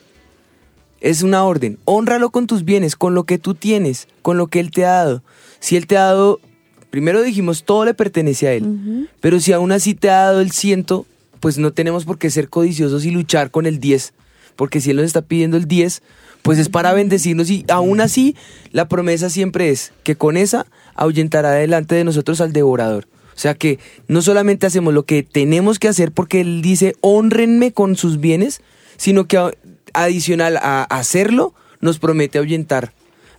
Es 1.05 1.23
una 1.23 1.45
orden. 1.45 1.79
Honralo 1.85 2.31
con 2.31 2.47
tus 2.47 2.65
bienes, 2.65 2.97
con 2.97 3.15
lo 3.15 3.25
que 3.25 3.37
tú 3.37 3.55
tienes, 3.55 4.09
con 4.23 4.39
lo 4.39 4.47
que 4.47 4.59
Él 4.59 4.71
te 4.71 4.87
ha 4.87 4.93
dado. 4.93 5.23
Si 5.61 5.77
Él 5.77 5.87
te 5.87 5.99
ha 5.99 6.05
dado, 6.05 6.41
primero 6.89 7.23
dijimos, 7.23 7.65
todo 7.65 7.85
le 7.85 7.93
pertenece 7.93 8.49
a 8.49 8.55
Él. 8.55 9.11
Pero 9.21 9.39
si 9.39 9.53
aún 9.53 9.71
así 9.71 9.93
te 9.93 10.09
ha 10.09 10.23
dado 10.23 10.41
el 10.41 10.51
ciento, 10.51 11.05
pues 11.41 11.59
no 11.59 11.75
tenemos 11.75 12.07
por 12.07 12.17
qué 12.17 12.31
ser 12.31 12.49
codiciosos 12.49 13.05
y 13.05 13.11
luchar 13.11 13.51
con 13.51 13.67
el 13.67 13.81
10. 13.81 14.15
Porque 14.57 14.81
si 14.81 14.93
Él 14.93 14.97
nos 14.97 15.05
está 15.05 15.21
pidiendo 15.21 15.59
el 15.59 15.69
10, 15.69 16.01
pues 16.41 16.59
es 16.59 16.71
para 16.71 16.95
bendecirnos 16.95 17.51
y 17.51 17.67
aún 17.69 18.01
así 18.01 18.35
la 18.73 18.89
promesa 18.89 19.29
siempre 19.29 19.69
es 19.69 19.93
que 20.05 20.17
con 20.17 20.39
esa 20.39 20.65
ahuyentará 20.95 21.51
delante 21.51 21.95
de 21.95 22.05
nosotros 22.05 22.41
al 22.41 22.55
devorador. 22.55 23.09
O 23.37 23.39
sea 23.39 23.53
que 23.53 23.79
no 24.09 24.23
solamente 24.23 24.65
hacemos 24.65 24.95
lo 24.95 25.03
que 25.03 25.23
tenemos 25.23 25.79
que 25.79 25.89
hacer 25.89 26.13
porque 26.13 26.41
Él 26.41 26.63
dice 26.63 26.97
honrenme 27.03 27.73
con 27.73 27.95
sus 27.95 28.21
bienes, 28.21 28.63
sino 28.97 29.27
que 29.27 29.53
adicional 29.95 30.57
a 30.57 30.83
hacerlo, 30.85 31.55
nos 31.81 31.99
promete 31.99 32.39
ahuyentar 32.39 32.93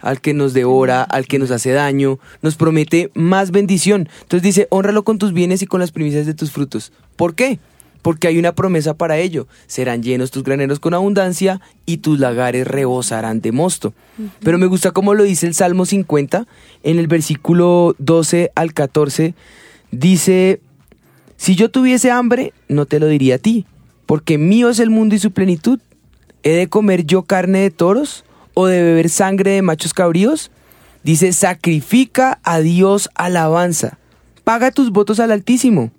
al 0.05 0.21
que 0.21 0.35
nos 0.35 0.53
devora, 0.53 1.01
al 1.01 1.25
que 1.25 1.39
nos 1.39 1.49
hace 1.49 1.71
daño, 1.71 2.19
nos 2.43 2.55
promete 2.55 3.09
más 3.15 3.49
bendición. 3.49 4.07
Entonces 4.21 4.43
dice, 4.43 4.67
honralo 4.69 5.03
con 5.03 5.17
tus 5.17 5.33
bienes 5.33 5.63
y 5.63 5.65
con 5.65 5.79
las 5.79 5.91
primicias 5.91 6.27
de 6.27 6.35
tus 6.35 6.51
frutos. 6.51 6.91
¿Por 7.15 7.33
qué? 7.33 7.59
Porque 8.03 8.27
hay 8.27 8.37
una 8.37 8.53
promesa 8.53 8.93
para 8.93 9.17
ello. 9.17 9.47
Serán 9.65 10.03
llenos 10.03 10.29
tus 10.29 10.43
graneros 10.43 10.79
con 10.79 10.93
abundancia 10.93 11.59
y 11.87 11.97
tus 11.97 12.19
lagares 12.19 12.67
rebosarán 12.67 13.41
de 13.41 13.51
mosto. 13.51 13.95
Pero 14.41 14.59
me 14.59 14.67
gusta 14.67 14.91
como 14.91 15.15
lo 15.15 15.23
dice 15.23 15.47
el 15.47 15.55
Salmo 15.55 15.87
50, 15.87 16.45
en 16.83 16.99
el 16.99 17.07
versículo 17.07 17.95
12 17.97 18.51
al 18.53 18.73
14, 18.75 19.33
dice, 19.89 20.61
si 21.35 21.55
yo 21.55 21.71
tuviese 21.71 22.11
hambre, 22.11 22.53
no 22.67 22.85
te 22.85 22.99
lo 22.99 23.07
diría 23.07 23.35
a 23.35 23.39
ti, 23.39 23.65
porque 24.05 24.37
mío 24.37 24.69
es 24.69 24.79
el 24.79 24.91
mundo 24.91 25.15
y 25.15 25.19
su 25.19 25.31
plenitud 25.31 25.79
¿He 26.45 26.51
de 26.51 26.69
comer 26.69 27.05
yo 27.07 27.23
carne 27.23 27.61
de 27.61 27.71
toros 27.71 28.23
o 28.53 28.67
de 28.67 28.83
beber 28.83 29.09
sangre 29.09 29.49
de 29.49 29.63
machos 29.63 29.95
cabríos? 29.95 30.51
Dice, 31.03 31.33
sacrifica 31.33 32.39
a 32.43 32.59
Dios 32.59 33.09
alabanza, 33.15 33.97
paga 34.43 34.69
tus 34.69 34.91
votos 34.91 35.19
al 35.19 35.31
Altísimo, 35.31 35.91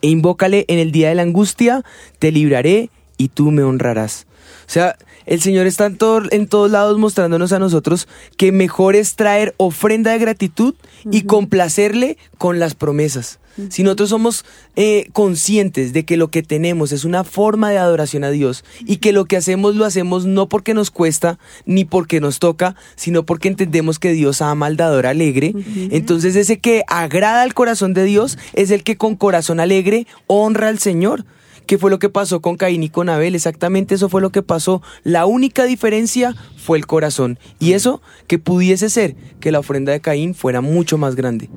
e 0.00 0.08
invócale 0.08 0.64
en 0.68 0.78
el 0.78 0.92
día 0.92 1.10
de 1.10 1.14
la 1.14 1.22
angustia, 1.22 1.84
te 2.18 2.32
libraré 2.32 2.88
y 3.18 3.28
tú 3.28 3.50
me 3.50 3.62
honrarás. 3.62 4.26
O 4.66 4.70
sea, 4.70 4.96
el 5.26 5.42
Señor 5.42 5.66
está 5.66 5.84
en, 5.84 5.98
en, 6.30 6.48
todos 6.48 6.70
lados 6.70 6.98
mostrándonos 6.98 7.52
a 7.52 7.58
nosotros 7.58 8.08
que 8.38 8.50
mejor 8.50 8.96
es 8.96 9.14
traer 9.14 9.54
ofrenda 9.58 10.12
de 10.12 10.20
gratitud 10.20 10.74
y 11.10 11.22
complacerle 11.24 12.16
con 12.38 12.58
las 12.58 12.74
promesas. 12.74 13.40
Si 13.68 13.82
nosotros 13.82 14.10
somos 14.10 14.44
eh, 14.76 15.08
conscientes 15.12 15.92
de 15.92 16.04
que 16.04 16.16
lo 16.16 16.28
que 16.28 16.42
tenemos 16.42 16.92
es 16.92 17.04
una 17.04 17.24
forma 17.24 17.70
de 17.70 17.78
adoración 17.78 18.24
a 18.24 18.30
Dios 18.30 18.64
y 18.80 18.96
que 18.96 19.12
lo 19.12 19.26
que 19.26 19.36
hacemos 19.36 19.76
lo 19.76 19.84
hacemos 19.84 20.26
no 20.26 20.48
porque 20.48 20.74
nos 20.74 20.90
cuesta 20.90 21.38
ni 21.64 21.84
porque 21.84 22.20
nos 22.20 22.38
toca, 22.38 22.74
sino 22.96 23.24
porque 23.24 23.48
entendemos 23.48 23.98
que 23.98 24.12
Dios 24.12 24.42
ama 24.42 24.66
al 24.66 24.76
dador 24.76 25.06
alegre, 25.06 25.54
entonces 25.90 26.36
ese 26.36 26.58
que 26.58 26.82
agrada 26.88 27.42
al 27.42 27.54
corazón 27.54 27.94
de 27.94 28.04
Dios 28.04 28.38
es 28.54 28.70
el 28.70 28.82
que 28.82 28.96
con 28.96 29.16
corazón 29.16 29.60
alegre 29.60 30.06
honra 30.26 30.68
al 30.68 30.78
Señor. 30.78 31.24
¿Qué 31.66 31.78
fue 31.78 31.90
lo 31.90 31.98
que 31.98 32.10
pasó 32.10 32.40
con 32.40 32.56
Caín 32.56 32.82
y 32.82 32.90
con 32.90 33.08
Abel? 33.08 33.34
Exactamente 33.34 33.94
eso 33.94 34.10
fue 34.10 34.20
lo 34.20 34.30
que 34.30 34.42
pasó. 34.42 34.82
La 35.02 35.24
única 35.24 35.64
diferencia 35.64 36.34
fue 36.58 36.76
el 36.76 36.86
corazón. 36.86 37.38
Y 37.58 37.72
eso 37.72 38.02
que 38.26 38.38
pudiese 38.38 38.90
ser 38.90 39.16
que 39.40 39.50
la 39.50 39.60
ofrenda 39.60 39.92
de 39.92 40.00
Caín 40.00 40.34
fuera 40.34 40.60
mucho 40.60 40.98
más 40.98 41.16
grande. 41.16 41.48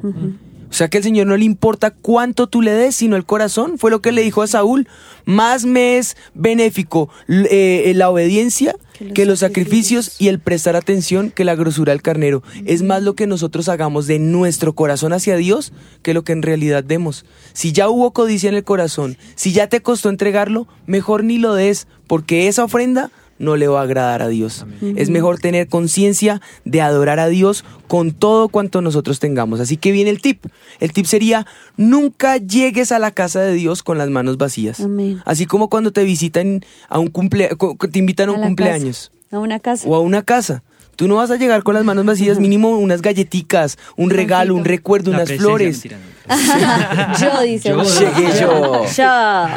O 0.70 0.74
sea 0.74 0.90
que 0.90 0.98
al 0.98 1.04
Señor 1.04 1.28
no 1.28 1.38
le 1.38 1.46
importa 1.46 1.92
cuánto 1.92 2.48
tú 2.48 2.62
le 2.62 2.72
des, 2.72 2.96
sino 2.96 3.16
el 3.16 3.26
corazón. 3.26 3.78
Fue 3.78 3.92
lo 3.92 4.02
que 4.02 4.12
le 4.12 4.22
dijo 4.22 4.42
a 4.42 4.48
Saúl. 4.48 4.88
Más 5.26 5.66
me 5.66 5.98
es 5.98 6.18
benéfico 6.34 7.10
eh, 7.28 7.92
la 7.96 8.10
obediencia 8.10 8.76
que 9.14 9.26
los, 9.26 9.40
sacrificios. 9.40 10.16
y 10.20 10.28
el 10.28 10.40
prestar 10.40 10.76
atención 10.76 11.32
que 11.32 11.44
la 11.46 11.56
grosura 11.56 11.94
del 11.94 12.02
carnero. 12.02 12.44
Es 12.66 12.82
más 12.82 13.04
lo 13.04 13.16
que 13.16 13.28
nosotros 13.28 13.70
hagamos 13.70 14.08
de 14.08 14.20
nuestro 14.20 14.74
corazón 14.74 15.14
hacia 15.14 15.36
Dios 15.36 15.72
que 16.02 16.14
lo 16.14 16.24
que 16.24 16.34
en 16.34 16.42
realidad 16.42 16.84
demos. 16.84 17.26
Si 17.54 17.72
ya 17.72 17.90
hubo 17.90 18.12
codicia 18.12 18.50
en 18.50 18.56
el 18.56 18.64
corazón, 18.64 19.18
si 19.36 19.54
ya 19.54 19.68
te 19.68 19.82
costó 19.82 20.10
entregarlo, 20.10 20.68
mejor 20.86 21.24
ni 21.24 21.38
lo 21.38 21.54
des, 21.54 21.88
porque 22.08 22.48
esa 22.48 22.64
ofrenda 22.64 23.12
no 23.40 23.56
le 23.56 23.68
va 23.68 23.80
a 23.82 23.84
agradar 23.84 24.22
a 24.22 24.28
Dios. 24.28 24.66
Es 24.96 25.10
mejor 25.10 25.40
tener 25.40 25.68
conciencia 25.68 26.42
de 26.66 26.82
adorar 26.82 27.20
a 27.20 27.28
Dios 27.28 27.64
con 27.88 28.12
todo 28.12 28.50
cuanto 28.50 28.82
nosotros 28.82 29.20
tengamos. 29.20 29.60
Así 29.60 29.78
que 29.78 29.92
viene 29.92 30.10
el 30.10 30.22
tip. 30.22 30.46
El 30.80 30.92
tip 30.94 31.06
sería, 31.06 31.46
nunca 31.76 32.38
llegues 32.38 32.92
a 32.92 33.00
la 33.00 33.12
casa 33.12 33.42
de 33.42 33.54
Dios 33.54 33.84
con 33.84 33.98
las 33.98 34.10
manos 34.10 34.38
vacías. 34.38 34.80
Amén. 34.80 35.22
Así 35.26 35.46
como 35.46 35.70
cuando 35.70 35.92
te 35.92 36.04
visitan 36.04 36.64
a 36.90 37.00
un 37.00 37.08
cumple, 37.08 37.50
te 37.92 38.00
invitan 38.00 38.30
a 38.30 38.32
un 38.34 38.44
A 38.44 38.48
cumpleaños 38.48 39.12
casa, 39.12 39.38
A 39.38 39.40
una 39.40 39.60
casa. 39.60 39.88
o 39.88 39.96
a 39.96 40.00
una 40.02 40.22
casa. 40.24 40.64
Tú 40.98 41.08
no 41.08 41.16
vas 41.16 41.30
a 41.30 41.36
llegar 41.36 41.62
con 41.62 41.76
las 41.76 41.84
manos 41.84 42.06
vacías, 42.06 42.40
mínimo 42.40 42.72
unas 42.72 43.04
galletitas, 43.04 43.78
un 43.96 44.10
regalo, 44.10 44.56
un 44.56 44.66
recuerdo, 44.66 45.12
La 45.12 45.18
unas 45.18 45.32
flores. 45.34 45.84
yo, 47.22 47.42
dice. 47.44 47.70
Yo. 47.70 47.84
Llegué 47.84 48.40
yo. 48.40 48.84
Yo. 48.84 49.48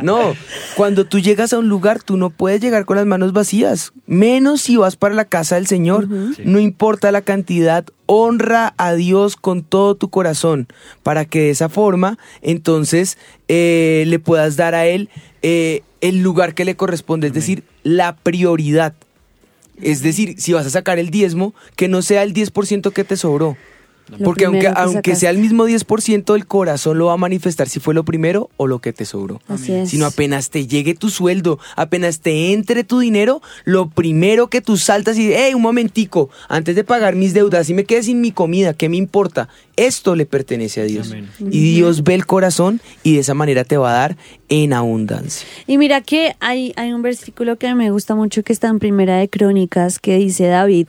No, 0.02 0.34
cuando 0.76 1.06
tú 1.06 1.20
llegas 1.20 1.52
a 1.52 1.58
un 1.58 1.68
lugar, 1.68 2.02
tú 2.02 2.16
no 2.16 2.30
puedes 2.30 2.60
llegar 2.60 2.86
con 2.86 2.96
las 2.96 3.06
manos 3.06 3.32
vacías, 3.32 3.92
menos 4.06 4.62
si 4.62 4.76
vas 4.76 4.96
para 4.96 5.14
la 5.14 5.26
casa 5.26 5.54
del 5.54 5.68
Señor. 5.68 6.08
Sí. 6.34 6.42
No 6.44 6.58
importa 6.58 7.12
la 7.12 7.22
cantidad, 7.22 7.84
honra 8.06 8.74
a 8.78 8.94
Dios 8.94 9.36
con 9.36 9.62
todo 9.62 9.94
tu 9.94 10.10
corazón, 10.10 10.66
para 11.04 11.24
que 11.24 11.38
de 11.42 11.50
esa 11.50 11.68
forma, 11.68 12.18
entonces, 12.42 13.16
eh, 13.46 14.02
le 14.08 14.18
puedas 14.18 14.56
dar 14.56 14.74
a 14.74 14.86
Él 14.86 15.08
eh, 15.42 15.82
el 16.00 16.20
lugar 16.20 16.54
que 16.54 16.64
le 16.64 16.74
corresponde, 16.74 17.28
es 17.28 17.32
decir, 17.32 17.62
la 17.84 18.16
prioridad. 18.16 18.94
Es 19.82 20.02
decir, 20.02 20.40
si 20.40 20.52
vas 20.52 20.66
a 20.66 20.70
sacar 20.70 20.98
el 20.98 21.10
diezmo, 21.10 21.54
que 21.76 21.88
no 21.88 22.02
sea 22.02 22.22
el 22.22 22.34
10% 22.34 22.92
que 22.92 23.04
te 23.04 23.16
sobró. 23.16 23.56
Lo 24.18 24.24
Porque 24.24 24.44
aunque, 24.44 24.68
aunque 24.68 25.16
sea 25.16 25.30
el 25.30 25.38
mismo 25.38 25.66
10%, 25.66 26.34
el 26.34 26.46
corazón 26.46 26.98
lo 26.98 27.06
va 27.06 27.14
a 27.14 27.16
manifestar 27.16 27.68
si 27.68 27.80
fue 27.80 27.94
lo 27.94 28.04
primero 28.04 28.50
o 28.56 28.66
lo 28.66 28.80
que 28.80 28.92
te 28.92 29.04
sobró. 29.04 29.40
Así 29.48 29.72
es. 29.72 29.90
Sino 29.90 30.06
apenas 30.06 30.50
te 30.50 30.66
llegue 30.66 30.94
tu 30.94 31.10
sueldo, 31.10 31.58
apenas 31.76 32.20
te 32.20 32.52
entre 32.52 32.84
tu 32.84 32.98
dinero, 32.98 33.42
lo 33.64 33.88
primero 33.88 34.48
que 34.48 34.60
tú 34.60 34.76
saltas 34.76 35.18
y, 35.18 35.32
hey, 35.32 35.54
un 35.54 35.62
momentico, 35.62 36.30
antes 36.48 36.76
de 36.76 36.84
pagar 36.84 37.14
mis 37.16 37.34
deudas, 37.34 37.66
si 37.66 37.74
me 37.74 37.84
quedé 37.84 38.02
sin 38.02 38.20
mi 38.20 38.32
comida, 38.32 38.74
¿qué 38.74 38.88
me 38.88 38.96
importa? 38.96 39.48
Esto 39.76 40.14
le 40.14 40.26
pertenece 40.26 40.82
a 40.82 40.84
Dios. 40.84 41.10
Amén. 41.10 41.30
Y 41.38 41.74
Dios 41.74 42.02
ve 42.02 42.14
el 42.14 42.26
corazón 42.26 42.80
y 43.02 43.14
de 43.14 43.20
esa 43.20 43.34
manera 43.34 43.64
te 43.64 43.76
va 43.76 43.90
a 43.90 43.94
dar 43.94 44.16
en 44.50 44.72
abundancia. 44.72 45.46
Y 45.66 45.78
mira 45.78 46.00
que 46.00 46.34
hay, 46.40 46.72
hay 46.76 46.92
un 46.92 47.02
versículo 47.02 47.56
que 47.56 47.74
me 47.74 47.90
gusta 47.90 48.14
mucho 48.14 48.42
que 48.42 48.52
está 48.52 48.68
en 48.68 48.78
Primera 48.78 49.16
de 49.16 49.28
Crónicas 49.28 49.98
que 49.98 50.18
dice 50.18 50.46
David, 50.46 50.88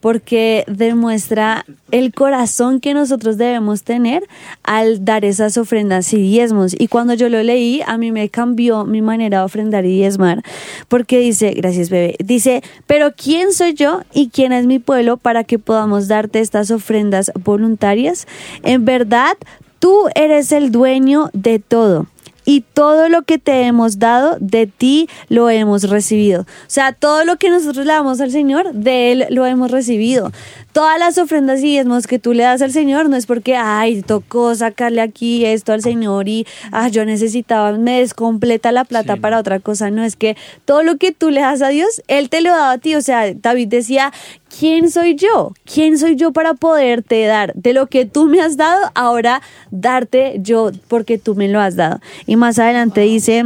porque 0.00 0.64
demuestra 0.68 1.64
el 1.90 2.12
corazón 2.12 2.57
que 2.80 2.94
nosotros 2.94 3.38
debemos 3.38 3.82
tener 3.82 4.24
al 4.62 5.04
dar 5.04 5.24
esas 5.24 5.56
ofrendas 5.56 6.12
y 6.12 6.18
diezmos. 6.18 6.74
Y 6.78 6.88
cuando 6.88 7.14
yo 7.14 7.28
lo 7.28 7.42
leí, 7.42 7.82
a 7.86 7.96
mí 7.98 8.12
me 8.12 8.28
cambió 8.28 8.84
mi 8.84 9.02
manera 9.02 9.38
de 9.38 9.44
ofrendar 9.44 9.84
y 9.84 9.96
diezmar, 9.96 10.42
porque 10.88 11.18
dice, 11.18 11.52
gracias 11.52 11.90
bebé, 11.90 12.16
dice, 12.22 12.62
pero 12.86 13.12
¿quién 13.16 13.52
soy 13.52 13.74
yo 13.74 14.02
y 14.12 14.28
quién 14.30 14.52
es 14.52 14.66
mi 14.66 14.78
pueblo 14.78 15.16
para 15.16 15.44
que 15.44 15.58
podamos 15.58 16.08
darte 16.08 16.40
estas 16.40 16.70
ofrendas 16.70 17.30
voluntarias? 17.44 18.26
En 18.62 18.84
verdad, 18.84 19.36
tú 19.78 20.08
eres 20.14 20.52
el 20.52 20.70
dueño 20.72 21.30
de 21.32 21.58
todo 21.58 22.06
y 22.48 22.62
todo 22.62 23.10
lo 23.10 23.24
que 23.24 23.36
te 23.36 23.64
hemos 23.64 23.98
dado, 23.98 24.38
de 24.40 24.66
ti 24.66 25.06
lo 25.28 25.50
hemos 25.50 25.82
recibido. 25.82 26.40
O 26.40 26.46
sea, 26.66 26.94
todo 26.94 27.26
lo 27.26 27.36
que 27.36 27.50
nosotros 27.50 27.84
le 27.84 27.92
damos 27.92 28.22
al 28.22 28.30
Señor, 28.30 28.72
de 28.72 29.12
Él 29.12 29.26
lo 29.28 29.44
hemos 29.44 29.70
recibido. 29.70 30.32
Todas 30.72 30.98
las 30.98 31.18
ofrendas 31.18 31.60
y 31.60 31.64
diezmos 31.64 32.06
que 32.06 32.18
tú 32.18 32.32
le 32.32 32.44
das 32.44 32.62
al 32.62 32.72
Señor 32.72 33.10
no 33.10 33.16
es 33.16 33.26
porque, 33.26 33.54
ay, 33.54 34.00
tocó 34.00 34.54
sacarle 34.54 35.02
aquí 35.02 35.44
esto 35.44 35.74
al 35.74 35.82
Señor 35.82 36.26
y, 36.26 36.46
ah, 36.72 36.88
yo 36.88 37.04
necesitaba, 37.04 37.72
me 37.72 38.00
descompleta 38.00 38.72
la 38.72 38.86
plata 38.86 39.16
Sí, 39.16 39.20
para 39.20 39.38
otra 39.38 39.60
cosa. 39.60 39.90
No, 39.90 40.02
es 40.02 40.16
que 40.16 40.34
todo 40.64 40.82
lo 40.82 40.96
que 40.96 41.12
tú 41.12 41.28
le 41.28 41.42
das 41.42 41.60
a 41.60 41.68
Dios, 41.68 42.00
Él 42.08 42.30
te 42.30 42.40
lo 42.40 42.48
da 42.48 42.70
a 42.70 42.78
ti. 42.78 42.94
O 42.94 43.02
sea, 43.02 43.30
David 43.34 43.68
decía, 43.68 44.10
¿quién 44.56 44.90
soy 44.90 45.14
yo? 45.14 45.52
¿Quién 45.64 45.98
soy 45.98 46.16
yo 46.16 46.32
para 46.32 46.54
poderte 46.54 47.24
dar 47.26 47.52
de 47.54 47.72
lo 47.72 47.86
que 47.86 48.04
tú 48.04 48.26
me 48.26 48.40
has 48.40 48.56
dado? 48.56 48.90
Ahora 48.94 49.42
darte 49.70 50.38
yo 50.42 50.70
porque 50.88 51.18
tú 51.18 51.34
me 51.34 51.48
lo 51.48 51.60
has 51.60 51.76
dado. 51.76 52.00
Y 52.26 52.36
más 52.36 52.58
adelante 52.58 53.02
dice, 53.02 53.44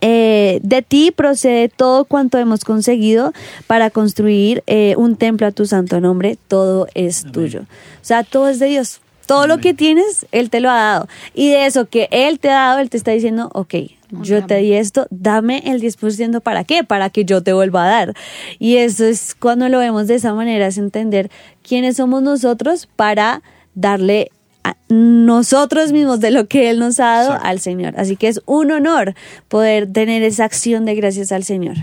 eh, 0.00 0.60
de 0.62 0.82
ti 0.82 1.10
procede 1.10 1.68
todo 1.68 2.04
cuanto 2.04 2.38
hemos 2.38 2.64
conseguido 2.64 3.32
para 3.66 3.90
construir 3.90 4.62
eh, 4.66 4.94
un 4.96 5.16
templo 5.16 5.46
a 5.46 5.52
tu 5.52 5.66
santo 5.66 6.00
nombre. 6.00 6.38
Todo 6.48 6.86
es 6.94 7.24
tuyo. 7.32 7.62
O 7.62 8.04
sea, 8.04 8.22
todo 8.22 8.48
es 8.48 8.58
de 8.58 8.66
Dios. 8.66 9.00
Todo 9.26 9.46
lo 9.46 9.58
que 9.58 9.74
tienes, 9.74 10.26
Él 10.32 10.50
te 10.50 10.60
lo 10.60 10.70
ha 10.70 10.76
dado. 10.76 11.08
Y 11.34 11.50
de 11.50 11.66
eso 11.66 11.86
que 11.86 12.08
Él 12.10 12.38
te 12.38 12.48
ha 12.50 12.68
dado, 12.68 12.78
Él 12.78 12.90
te 12.90 12.96
está 12.96 13.10
diciendo, 13.10 13.50
ok, 13.52 13.74
yo 14.22 14.46
te 14.46 14.56
di 14.56 14.72
esto, 14.72 15.06
dame 15.10 15.62
el 15.66 15.82
10% 15.82 16.40
para 16.40 16.64
qué? 16.64 16.84
Para 16.84 17.10
que 17.10 17.24
yo 17.24 17.42
te 17.42 17.52
vuelva 17.52 17.84
a 17.84 17.88
dar. 17.88 18.14
Y 18.58 18.76
eso 18.76 19.04
es 19.04 19.34
cuando 19.34 19.68
lo 19.68 19.78
vemos 19.78 20.06
de 20.06 20.14
esa 20.14 20.32
manera, 20.32 20.66
es 20.68 20.78
entender 20.78 21.30
quiénes 21.62 21.96
somos 21.96 22.22
nosotros 22.22 22.88
para 22.94 23.42
darle 23.74 24.30
a 24.64 24.76
nosotros 24.88 25.92
mismos 25.92 26.20
de 26.20 26.30
lo 26.30 26.46
que 26.46 26.70
Él 26.70 26.78
nos 26.78 27.00
ha 27.00 27.06
dado 27.06 27.28
Exacto. 27.30 27.48
al 27.48 27.60
Señor. 27.60 27.94
Así 27.96 28.16
que 28.16 28.28
es 28.28 28.40
un 28.46 28.70
honor 28.70 29.14
poder 29.48 29.92
tener 29.92 30.22
esa 30.22 30.44
acción 30.44 30.84
de 30.84 30.94
gracias 30.94 31.32
al 31.32 31.44
Señor. 31.44 31.76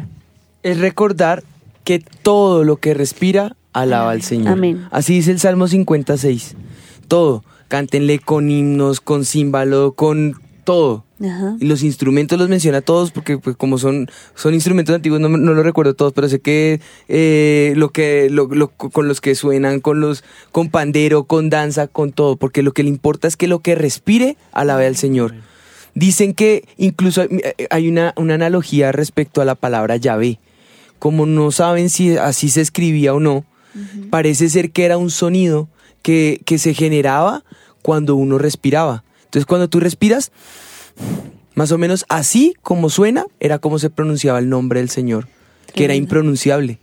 Es 0.63 0.79
recordar 0.79 1.43
que 1.83 1.99
todo 1.99 2.63
lo 2.63 2.77
que 2.77 2.93
respira 2.93 3.55
alaba 3.73 4.11
al 4.11 4.21
Señor. 4.21 4.53
Amén. 4.53 4.85
Así 4.91 5.15
dice 5.15 5.31
el 5.31 5.39
Salmo 5.39 5.67
56. 5.67 6.55
Todo. 7.13 7.43
Cántenle 7.67 8.17
con 8.17 8.49
himnos, 8.49 8.99
con 8.99 9.23
címbalo, 9.23 9.91
con 9.93 10.33
todo. 10.63 11.05
Ajá. 11.23 11.55
Y 11.59 11.65
los 11.67 11.83
instrumentos 11.83 12.39
los 12.39 12.49
menciona 12.49 12.81
todos 12.81 13.11
porque 13.11 13.37
pues, 13.37 13.55
como 13.55 13.77
son, 13.77 14.09
son 14.33 14.55
instrumentos 14.55 14.95
antiguos, 14.95 15.19
no, 15.19 15.29
me- 15.29 15.37
no 15.37 15.53
los 15.53 15.63
recuerdo 15.63 15.93
todos, 15.93 16.11
pero 16.13 16.27
sé 16.27 16.39
que, 16.39 16.81
eh, 17.09 17.73
lo 17.75 17.89
que 17.91 18.29
lo- 18.31 18.47
lo- 18.47 18.69
con 18.69 19.07
los 19.07 19.21
que 19.21 19.35
suenan, 19.35 19.79
con 19.79 19.99
los 19.99 20.23
con 20.51 20.69
pandero, 20.71 21.25
con 21.25 21.51
danza, 21.51 21.85
con 21.87 22.13
todo, 22.13 22.35
porque 22.35 22.63
lo 22.63 22.71
que 22.71 22.81
le 22.81 22.89
importa 22.89 23.27
es 23.27 23.37
que 23.37 23.47
lo 23.47 23.59
que 23.59 23.75
respire 23.75 24.35
alabe 24.51 24.87
al 24.87 24.95
Señor. 24.95 25.35
Dicen 25.93 26.33
que 26.33 26.67
incluso 26.77 27.21
hay- 27.69 27.87
una, 27.89 28.13
una 28.17 28.33
analogía 28.33 28.91
respecto 28.91 29.39
a 29.39 29.45
la 29.45 29.53
palabra 29.53 29.97
Yahvé. 29.97 30.39
Como 30.97 31.27
no 31.27 31.51
saben 31.51 31.91
si 31.91 32.17
así 32.17 32.49
se 32.49 32.61
escribía 32.61 33.13
o 33.13 33.19
no, 33.19 33.45
parece 34.09 34.49
ser 34.49 34.71
que 34.71 34.85
era 34.85 34.97
un 34.97 35.11
sonido 35.11 35.67
que, 36.03 36.41
que 36.45 36.59
se 36.59 36.75
generaba 36.75 37.43
cuando 37.81 38.15
uno 38.15 38.37
respiraba. 38.37 39.03
Entonces 39.25 39.47
cuando 39.47 39.67
tú 39.67 39.79
respiras, 39.79 40.31
más 41.55 41.71
o 41.71 41.77
menos 41.77 42.05
así 42.09 42.53
como 42.61 42.89
suena, 42.89 43.25
era 43.39 43.57
como 43.59 43.79
se 43.79 43.89
pronunciaba 43.89 44.37
el 44.39 44.49
nombre 44.49 44.79
del 44.79 44.89
Señor, 44.89 45.27
que 45.73 45.85
era 45.85 45.95
impronunciable, 45.95 46.79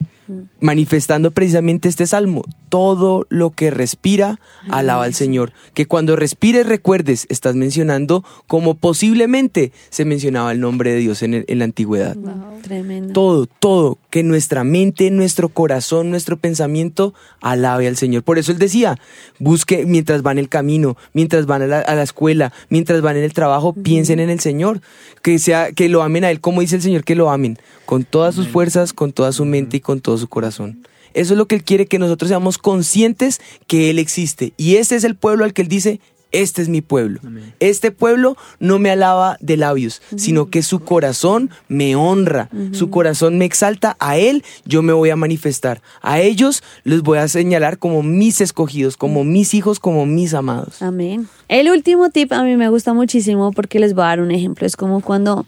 manifestando 0.61 1.31
precisamente 1.33 1.89
este 1.89 2.07
salmo. 2.07 2.43
Todo 2.69 3.27
lo 3.31 3.51
que 3.51 3.71
respira, 3.71 4.39
alaba 4.69 5.05
al 5.05 5.15
Señor. 5.15 5.53
Que 5.75 5.87
cuando 5.87 6.15
respires 6.17 6.67
recuerdes, 6.67 7.27
estás 7.31 7.57
mencionando 7.57 8.25
como 8.47 8.75
posiblemente 8.75 9.73
se 9.91 10.05
mencionaba 10.05 10.53
el 10.53 10.61
nombre 10.61 10.93
de 10.93 10.99
Dios 10.99 11.23
en, 11.23 11.35
el- 11.35 11.45
en 11.49 11.59
la 11.59 11.65
antigüedad. 11.65 12.17
Tremendo. 12.63 13.13
Todo, 13.13 13.47
todo, 13.47 13.99
que 14.11 14.23
nuestra 14.23 14.65
mente, 14.65 15.11
nuestro 15.11 15.49
corazón, 15.49 16.11
nuestro 16.11 16.37
pensamiento 16.37 17.15
alabe 17.41 17.87
al 17.87 17.97
Señor. 17.97 18.23
Por 18.23 18.39
eso 18.39 18.53
él 18.53 18.59
decía, 18.59 18.99
busque 19.39 19.87
mientras 19.87 20.23
van 20.23 20.39
el 20.39 20.49
camino, 20.49 20.97
mientras 21.13 21.47
van 21.47 21.63
a 21.63 21.67
la, 21.67 21.79
a 21.81 21.95
la 21.95 22.03
escuela, 22.03 22.53
mientras 22.69 23.01
van 23.01 23.17
en 23.17 23.25
el 23.25 23.33
trabajo, 23.33 23.73
piensen 23.73 24.21
en 24.21 24.31
el 24.31 24.41
Señor, 24.41 24.81
que 25.23 25.39
sea, 25.39 25.73
que 25.73 25.89
lo 25.89 26.03
amen 26.03 26.25
a 26.25 26.31
él, 26.31 26.41
como 26.41 26.61
dice 26.61 26.77
el 26.77 26.83
Señor, 26.83 27.05
que 27.05 27.15
lo 27.15 27.31
amen, 27.31 27.59
con 27.87 28.05
todas 28.05 28.35
sus 28.35 28.49
fuerzas, 28.49 28.93
con 28.93 29.13
toda 29.13 29.33
su 29.33 29.45
mente 29.45 29.79
y 29.79 29.81
con 29.81 30.01
todo 30.01 30.19
su 30.19 30.29
corazón. 30.29 30.87
Eso 31.15 31.35
es 31.35 31.39
lo 31.39 31.47
que 31.47 31.57
él 31.57 31.65
quiere, 31.65 31.87
que 31.87 31.99
nosotros 31.99 32.29
seamos 32.29 32.59
conscientes 32.59 33.41
que 33.67 33.91
él 33.91 33.99
existe. 33.99 34.53
Y 34.57 34.77
este 34.77 34.97
es 34.97 35.05
el 35.05 35.17
pueblo 35.17 35.45
al 35.45 35.53
que 35.53 35.63
él 35.63 35.69
dice, 35.69 36.01
este 36.33 36.63
es 36.63 36.69
mi 36.69 36.81
pueblo. 36.81 37.21
Amén. 37.25 37.53
Este 37.61 37.91
pueblo 37.91 38.37
no 38.59 38.79
me 38.79 38.91
alaba 38.91 39.37
de 39.41 39.57
labios, 39.57 40.03
sino 40.17 40.51
que 40.51 40.63
su 40.63 40.81
corazón 40.81 41.51
me 41.69 41.97
honra, 41.97 42.49
su 42.73 42.91
corazón 42.91 43.39
me 43.39 43.45
exalta. 43.45 43.97
A 43.99 44.17
él 44.17 44.45
yo 44.65 44.83
me 44.83 44.93
voy 44.93 45.11
a 45.11 45.17
manifestar. 45.17 45.83
A 46.01 46.21
ellos 46.21 46.63
les 46.85 47.03
voy 47.03 47.19
a 47.19 47.29
señalar 47.29 47.79
como 47.79 48.03
mis 48.03 48.41
escogidos, 48.41 48.97
como 48.97 49.25
mis 49.25 49.55
hijos, 49.55 49.81
como 49.81 50.07
mis 50.07 50.35
amados. 50.35 50.83
Amén. 50.83 51.29
El 51.49 51.71
último 51.71 52.11
tip 52.11 52.33
a 52.33 52.43
mí 52.45 52.57
me 52.57 52.69
gusta 52.69 52.93
muchísimo 52.95 53.53
porque 53.53 53.81
les 53.81 53.95
voy 53.95 54.05
a 54.05 54.09
dar 54.09 54.21
un 54.21 54.31
ejemplo. 54.31 54.67
Es 54.67 54.77
como 54.77 55.01
cuando 55.01 55.47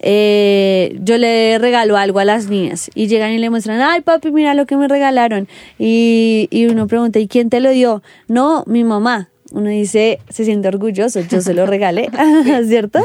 eh, 0.00 0.98
yo 1.02 1.18
le 1.18 1.58
regalo 1.58 1.96
algo 1.96 2.18
a 2.18 2.24
las 2.24 2.48
niñas 2.48 2.90
y 2.94 3.08
llegan 3.08 3.32
y 3.32 3.38
le 3.38 3.50
muestran, 3.50 3.80
ay 3.80 4.00
papi, 4.02 4.30
mira 4.30 4.54
lo 4.54 4.66
que 4.66 4.76
me 4.76 4.88
regalaron. 4.88 5.48
Y, 5.78 6.48
y 6.50 6.66
uno 6.66 6.86
pregunta, 6.86 7.18
¿y 7.18 7.28
quién 7.28 7.50
te 7.50 7.60
lo 7.60 7.70
dio? 7.70 8.02
No, 8.28 8.64
mi 8.66 8.84
mamá. 8.84 9.28
Uno 9.52 9.70
dice, 9.70 10.18
se 10.28 10.44
siente 10.44 10.68
orgulloso, 10.68 11.20
yo 11.20 11.40
se 11.40 11.54
lo 11.54 11.64
regalé, 11.64 12.10
¿cierto? 12.66 13.00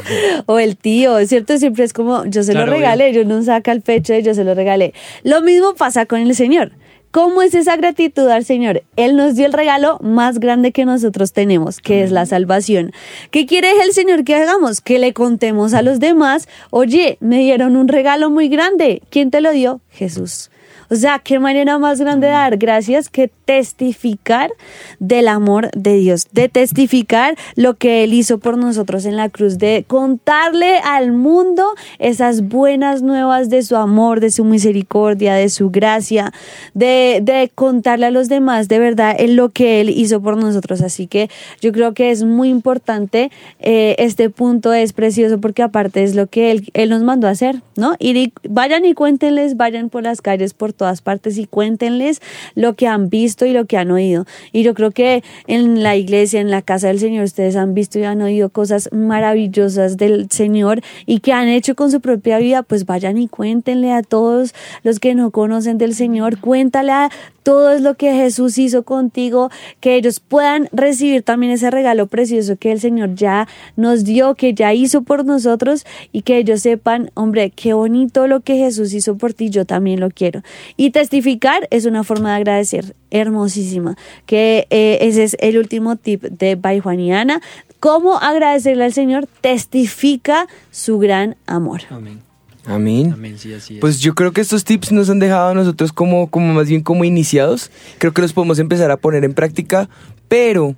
O 0.46 0.60
el 0.60 0.76
tío, 0.76 1.26
¿cierto? 1.26 1.58
Siempre 1.58 1.86
es 1.86 1.94
como, 1.94 2.26
yo 2.26 2.44
se 2.44 2.52
Claro, 2.52 2.68
lo 2.68 2.74
regalé, 2.74 3.14
yo 3.14 3.24
no 3.24 3.42
saca 3.44 3.72
el 3.72 3.82
pecho 3.82 4.14
y 4.14 4.24
yo 4.24 4.34
se 4.34 4.44
lo 4.44 4.54
regalé. 4.54 4.94
Lo 5.24 5.42
mismo 5.42 5.74
pasa 5.76 6.06
con 6.06 6.20
el 6.20 6.36
Señor. 6.36 6.74
¿Cómo 7.14 7.44
es 7.44 7.54
esa 7.54 7.76
gratitud 7.76 8.28
al 8.28 8.44
Señor? 8.44 8.82
Él 8.96 9.16
nos 9.16 9.36
dio 9.36 9.46
el 9.46 9.54
regalo 9.54 10.00
más 10.02 10.40
grande 10.40 10.72
que 10.72 10.84
nosotros 10.84 11.32
tenemos, 11.32 11.80
que 11.80 12.04
es 12.04 12.12
la 12.12 12.26
salvación. 12.26 12.92
¿Qué 13.30 13.46
quiere 13.46 13.70
el 13.84 13.94
Señor 13.94 14.24
que 14.24 14.34
hagamos? 14.34 14.82
Que 14.82 14.98
le 14.98 15.14
contemos 15.14 15.76
a 15.76 15.84
los 15.84 16.00
demás, 16.00 16.48
oye, 16.72 17.20
me 17.20 17.38
dieron 17.38 17.76
un 17.76 17.88
regalo 17.88 18.32
muy 18.32 18.50
grande. 18.50 19.04
¿Quién 19.12 19.30
te 19.30 19.42
lo 19.42 19.52
dio? 19.52 19.80
Jesús. 19.92 20.50
O 20.94 20.96
sea, 20.96 21.18
qué 21.18 21.40
manera 21.40 21.80
más 21.80 22.00
grande 22.00 22.28
de 22.28 22.34
dar 22.34 22.58
gracias 22.58 23.10
que 23.10 23.28
testificar 23.46 24.52
del 25.00 25.28
amor 25.28 25.72
de 25.76 25.96
Dios, 25.96 26.28
de 26.32 26.50
testificar 26.50 27.36
lo 27.56 27.74
que 27.74 28.04
Él 28.04 28.14
hizo 28.14 28.38
por 28.38 28.60
nosotros 28.60 29.06
en 29.06 29.18
la 29.18 29.30
cruz, 29.30 29.58
de 29.58 29.86
contarle 29.88 30.78
al 30.78 31.12
mundo 31.12 31.66
esas 31.98 32.48
buenas 32.48 33.02
nuevas 33.02 33.50
de 33.50 33.64
su 33.64 33.76
amor, 33.76 34.20
de 34.20 34.30
su 34.30 34.46
misericordia, 34.46 35.34
de 35.34 35.50
su 35.50 35.72
gracia, 35.72 36.32
de, 36.76 37.22
de 37.24 37.52
contarle 37.56 38.06
a 38.06 38.12
los 38.12 38.30
demás 38.30 38.68
de 38.68 38.78
verdad 38.78 39.16
en 39.18 39.36
lo 39.36 39.50
que 39.50 39.82
Él 39.82 39.90
hizo 39.90 40.22
por 40.22 40.38
nosotros. 40.38 40.84
Así 40.84 41.08
que 41.08 41.28
yo 41.60 41.72
creo 41.72 41.96
que 41.96 42.12
es 42.12 42.24
muy 42.24 42.50
importante, 42.50 43.32
eh, 43.60 43.96
este 43.98 44.30
punto 44.30 44.72
es 44.74 44.94
precioso 44.94 45.42
porque 45.42 45.64
aparte 45.64 46.04
es 46.04 46.14
lo 46.14 46.28
que 46.28 46.52
Él, 46.52 46.70
él 46.76 46.92
nos 46.92 47.02
mandó 47.02 47.28
a 47.28 47.32
hacer, 47.32 47.64
¿no? 47.76 47.96
Y 47.98 48.32
vayan 48.48 48.86
y 48.86 48.94
cuéntenles, 48.94 49.58
vayan 49.58 49.90
por 49.90 50.04
las 50.04 50.22
calles, 50.22 50.54
por 50.54 50.72
todas 50.84 51.02
partes 51.02 51.38
y 51.38 51.46
cuéntenles 51.46 52.22
lo 52.56 52.74
que 52.74 52.88
han 52.88 53.08
visto 53.08 53.46
y 53.46 53.54
lo 53.54 53.64
que 53.64 53.78
han 53.78 53.90
oído. 53.90 54.26
Y 54.52 54.64
yo 54.64 54.74
creo 54.74 54.92
que 54.92 55.24
en 55.48 55.82
la 55.82 55.96
iglesia, 55.96 56.42
en 56.42 56.52
la 56.52 56.62
casa 56.62 56.88
del 56.88 57.00
Señor, 57.00 57.24
ustedes 57.24 57.56
han 57.56 57.74
visto 57.74 58.00
y 58.00 58.04
han 58.04 58.22
oído 58.22 58.50
cosas 58.50 58.90
maravillosas 58.92 59.96
del 59.96 60.28
Señor 60.30 60.82
y 61.06 61.22
que 61.22 61.32
han 61.32 61.48
hecho 61.48 61.76
con 61.76 61.90
su 61.90 62.02
propia 62.02 62.38
vida, 62.38 62.64
pues 62.64 62.86
vayan 62.86 63.18
y 63.18 63.30
cuéntenle 63.30 63.94
a 63.94 64.04
todos 64.04 64.54
los 64.84 65.00
que 65.00 65.16
no 65.16 65.32
conocen 65.32 65.78
del 65.78 65.96
Señor, 65.96 66.38
cuéntale 66.42 66.92
a 66.92 67.10
todo 67.44 67.72
es 67.72 67.82
lo 67.82 67.96
que 67.96 68.14
Jesús 68.14 68.58
hizo 68.58 68.84
contigo, 68.84 69.50
que 69.80 69.96
ellos 69.96 70.20
puedan 70.20 70.70
recibir 70.72 71.24
también 71.24 71.52
ese 71.52 71.70
regalo 71.70 72.08
precioso 72.08 72.56
que 72.58 72.72
el 72.72 72.80
Señor 72.80 73.16
ya 73.16 73.48
nos 73.76 74.04
dio, 74.04 74.36
que 74.36 74.54
ya 74.54 74.74
hizo 74.74 75.04
por 75.04 75.26
nosotros 75.26 75.86
y 76.12 76.22
que 76.22 76.38
ellos 76.38 76.62
sepan, 76.62 77.12
hombre, 77.14 77.52
qué 77.52 77.74
bonito 77.74 78.28
lo 78.28 78.42
que 78.42 78.56
Jesús 78.56 78.94
hizo 78.94 79.18
por 79.18 79.34
ti, 79.34 79.50
yo 79.50 79.66
también 79.66 80.00
lo 80.00 80.10
quiero. 80.10 80.42
Y 80.78 80.92
testificar 80.92 81.68
es 81.70 81.86
una 81.86 82.04
forma 82.04 82.30
de 82.30 82.36
agradecer 82.38 82.96
hermosísima, 83.12 83.96
que 84.26 84.66
eh, 84.70 85.00
ese 85.02 85.24
es 85.24 85.38
el 85.40 85.58
último 85.58 85.96
tip 85.98 86.24
de 86.24 86.56
By 86.56 86.80
Juaniana. 86.80 87.42
¿Cómo 87.80 88.18
agradecerle 88.18 88.86
al 88.86 88.94
Señor? 88.94 89.28
Testifica 89.42 90.48
su 90.72 91.00
gran 91.00 91.36
amor. 91.46 91.82
Amén. 91.90 92.33
Amén. 92.66 93.12
Amén, 93.14 93.38
sí, 93.38 93.54
así 93.54 93.76
es. 93.76 93.80
Pues 93.82 94.00
yo 94.00 94.16
creo 94.16 94.32
que 94.32 94.42
estos 94.42 94.64
tips 94.64 94.92
nos 94.92 95.10
han 95.10 95.20
dejado 95.20 95.50
a 95.50 95.54
nosotros 95.54 95.92
como, 95.92 96.28
como 96.30 96.54
más 96.54 96.68
bien 96.70 96.82
como 96.82 97.04
iniciados. 97.04 97.72
Creo 97.98 98.14
que 98.14 98.22
los 98.22 98.32
podemos 98.34 98.60
empezar 98.60 98.90
a 98.92 98.98
poner 98.98 99.26
en 99.26 99.34
práctica, 99.34 99.90
pero 100.30 100.76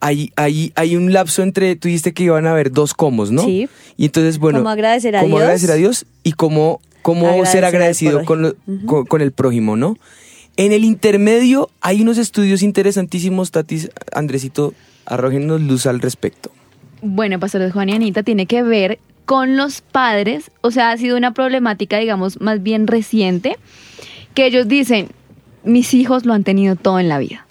hay, 0.00 0.32
hay, 0.36 0.72
hay 0.76 0.96
un 0.96 1.12
lapso 1.12 1.42
entre, 1.42 1.74
tú 1.76 1.88
dijiste 1.88 2.12
que 2.12 2.22
iban 2.24 2.46
a 2.46 2.52
haber 2.52 2.70
dos 2.70 2.94
comos, 2.94 3.30
¿no? 3.32 3.42
Sí. 3.44 3.68
Y 3.96 4.04
entonces, 4.06 4.38
bueno, 4.38 4.60
¿Cómo 4.60 4.70
agradecer 4.70 5.16
a 5.16 5.20
cómo 5.20 5.36
Dios? 5.36 5.42
agradecer 5.42 5.70
a 5.72 5.74
Dios 5.74 6.06
y 6.22 6.32
cómo, 6.32 6.80
cómo 7.02 7.26
Agradecer 7.26 7.52
ser 7.52 7.64
agradecido 7.64 8.24
con, 8.24 8.42
lo- 8.42 8.54
con, 8.86 9.06
con 9.06 9.20
el 9.20 9.32
prójimo, 9.32 9.76
¿no? 9.76 9.96
En 10.56 10.70
el 10.70 10.84
intermedio 10.84 11.68
hay 11.80 12.00
unos 12.02 12.16
estudios 12.18 12.62
interesantísimos, 12.62 13.50
Tatis, 13.50 13.90
Andresito, 14.12 14.72
arrójenos 15.04 15.60
luz 15.60 15.86
al 15.86 16.00
respecto. 16.00 16.52
Bueno, 17.02 17.40
pastores 17.40 17.72
Juan 17.72 17.88
y 17.88 17.92
Anita, 17.94 18.22
tiene 18.22 18.46
que 18.46 18.62
ver 18.62 19.00
con 19.24 19.56
los 19.56 19.80
padres, 19.80 20.50
o 20.60 20.70
sea, 20.70 20.90
ha 20.90 20.96
sido 20.96 21.16
una 21.16 21.32
problemática, 21.32 21.98
digamos, 21.98 22.40
más 22.40 22.62
bien 22.62 22.86
reciente, 22.86 23.56
que 24.34 24.46
ellos 24.46 24.68
dicen, 24.68 25.08
mis 25.64 25.94
hijos 25.94 26.26
lo 26.26 26.34
han 26.34 26.44
tenido 26.44 26.76
todo 26.76 26.98
en 26.98 27.08
la 27.08 27.18
vida. 27.18 27.46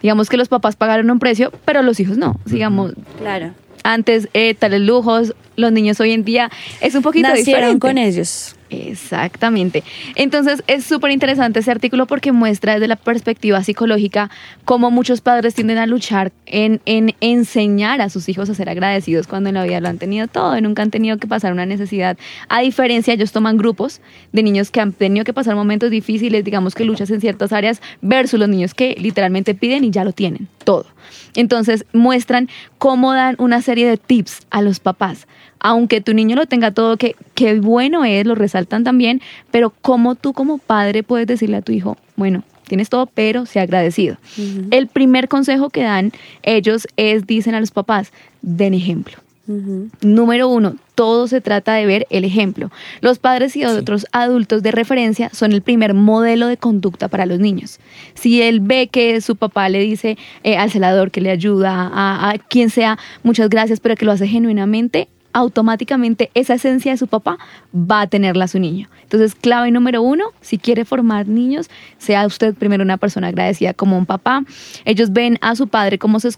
Digamos 0.00 0.28
que 0.28 0.36
los 0.36 0.48
papás 0.48 0.76
pagaron 0.76 1.10
un 1.10 1.18
precio, 1.18 1.52
pero 1.64 1.82
los 1.82 2.00
hijos 2.00 2.16
no. 2.16 2.40
Digamos, 2.46 2.92
Claro. 3.18 3.52
antes 3.84 4.28
eh, 4.32 4.54
tales 4.54 4.80
lujos, 4.80 5.34
los 5.56 5.72
niños 5.72 5.98
hoy 6.00 6.12
en 6.12 6.24
día 6.24 6.50
es 6.80 6.94
un 6.94 7.02
poquito 7.02 7.28
Nacieron 7.28 7.44
diferente. 7.74 7.78
con 7.80 7.98
ellos. 7.98 8.54
Exactamente. 8.70 9.82
Entonces 10.14 10.62
es 10.66 10.84
súper 10.84 11.10
interesante 11.10 11.60
ese 11.60 11.70
artículo 11.70 12.06
porque 12.06 12.32
muestra 12.32 12.74
desde 12.74 12.88
la 12.88 12.96
perspectiva 12.96 13.62
psicológica 13.64 14.30
cómo 14.64 14.90
muchos 14.90 15.22
padres 15.22 15.54
tienden 15.54 15.78
a 15.78 15.86
luchar 15.86 16.32
en, 16.44 16.80
en 16.84 17.14
enseñar 17.20 18.00
a 18.02 18.10
sus 18.10 18.28
hijos 18.28 18.50
a 18.50 18.54
ser 18.54 18.68
agradecidos 18.68 19.26
cuando 19.26 19.48
en 19.48 19.54
la 19.54 19.64
vida 19.64 19.80
lo 19.80 19.88
han 19.88 19.98
tenido 19.98 20.28
todo 20.28 20.58
nunca 20.60 20.82
han 20.82 20.90
tenido 20.90 21.18
que 21.18 21.26
pasar 21.26 21.52
una 21.52 21.66
necesidad. 21.66 22.16
A 22.48 22.60
diferencia, 22.60 23.14
ellos 23.14 23.32
toman 23.32 23.56
grupos 23.56 24.00
de 24.32 24.42
niños 24.42 24.70
que 24.70 24.80
han 24.80 24.92
tenido 24.92 25.24
que 25.24 25.32
pasar 25.32 25.54
momentos 25.54 25.90
difíciles, 25.90 26.44
digamos 26.44 26.74
que 26.74 26.84
luchas 26.84 27.10
en 27.10 27.20
ciertas 27.20 27.52
áreas, 27.52 27.80
versus 28.00 28.38
los 28.38 28.48
niños 28.48 28.74
que 28.74 28.96
literalmente 28.98 29.54
piden 29.54 29.84
y 29.84 29.90
ya 29.90 30.04
lo 30.04 30.12
tienen, 30.12 30.48
todo. 30.64 30.86
Entonces 31.34 31.84
muestran 31.92 32.48
cómo 32.78 33.12
dan 33.12 33.36
una 33.38 33.62
serie 33.62 33.88
de 33.88 33.96
tips 33.96 34.46
a 34.50 34.62
los 34.62 34.80
papás 34.80 35.26
aunque 35.60 36.00
tu 36.00 36.14
niño 36.14 36.36
lo 36.36 36.46
tenga 36.46 36.70
todo, 36.70 36.96
que, 36.96 37.16
que 37.34 37.58
bueno 37.60 38.04
es, 38.04 38.26
lo 38.26 38.34
resaltan 38.34 38.84
también, 38.84 39.20
pero 39.50 39.70
cómo 39.70 40.14
tú 40.14 40.32
como 40.32 40.58
padre 40.58 41.02
puedes 41.02 41.26
decirle 41.26 41.56
a 41.58 41.62
tu 41.62 41.72
hijo, 41.72 41.96
bueno, 42.16 42.42
tienes 42.68 42.88
todo, 42.88 43.06
pero 43.06 43.46
sea 43.46 43.62
agradecido. 43.62 44.18
El 44.70 44.86
primer 44.86 45.28
consejo 45.28 45.70
que 45.70 45.82
dan 45.82 46.12
ellos 46.42 46.86
es, 46.96 47.26
dicen 47.26 47.54
a 47.54 47.60
los 47.60 47.72
papás, 47.72 48.12
den 48.42 48.74
ejemplo. 48.74 49.18
Número 50.02 50.46
uno, 50.48 50.76
todo 50.94 51.26
se 51.26 51.40
trata 51.40 51.72
de 51.72 51.86
ver 51.86 52.06
el 52.10 52.24
ejemplo. 52.24 52.70
Los 53.00 53.18
padres 53.18 53.56
y 53.56 53.64
otros 53.64 54.06
adultos 54.12 54.62
de 54.62 54.72
referencia 54.72 55.30
son 55.32 55.52
el 55.52 55.62
primer 55.62 55.94
modelo 55.94 56.48
de 56.48 56.58
conducta 56.58 57.08
para 57.08 57.24
los 57.24 57.38
niños. 57.38 57.80
Si 58.12 58.42
él 58.42 58.60
ve 58.60 58.88
que 58.88 59.22
su 59.22 59.36
papá 59.36 59.70
le 59.70 59.80
dice 59.80 60.18
eh, 60.44 60.58
al 60.58 60.70
celador 60.70 61.10
que 61.10 61.22
le 61.22 61.30
ayuda, 61.30 61.90
a, 61.90 62.30
a 62.30 62.38
quien 62.38 62.68
sea, 62.68 62.98
muchas 63.22 63.48
gracias, 63.48 63.80
pero 63.80 63.96
que 63.96 64.04
lo 64.04 64.12
hace 64.12 64.28
genuinamente, 64.28 65.08
automáticamente 65.38 66.30
esa 66.34 66.54
esencia 66.54 66.90
de 66.90 66.98
su 66.98 67.06
papá 67.06 67.38
va 67.72 68.00
a 68.00 68.06
tenerla 68.08 68.48
su 68.48 68.58
niño. 68.58 68.88
Entonces, 69.04 69.36
clave 69.36 69.70
número 69.70 70.02
uno, 70.02 70.24
si 70.40 70.58
quiere 70.58 70.84
formar 70.84 71.28
niños, 71.28 71.70
sea 71.96 72.26
usted 72.26 72.54
primero 72.54 72.82
una 72.82 72.96
persona 72.96 73.28
agradecida 73.28 73.72
como 73.72 73.96
un 73.96 74.04
papá. 74.04 74.44
Ellos 74.84 75.12
ven 75.12 75.38
a 75.40 75.54
su 75.54 75.68
padre 75.68 75.98
cómo 75.98 76.18
se, 76.18 76.30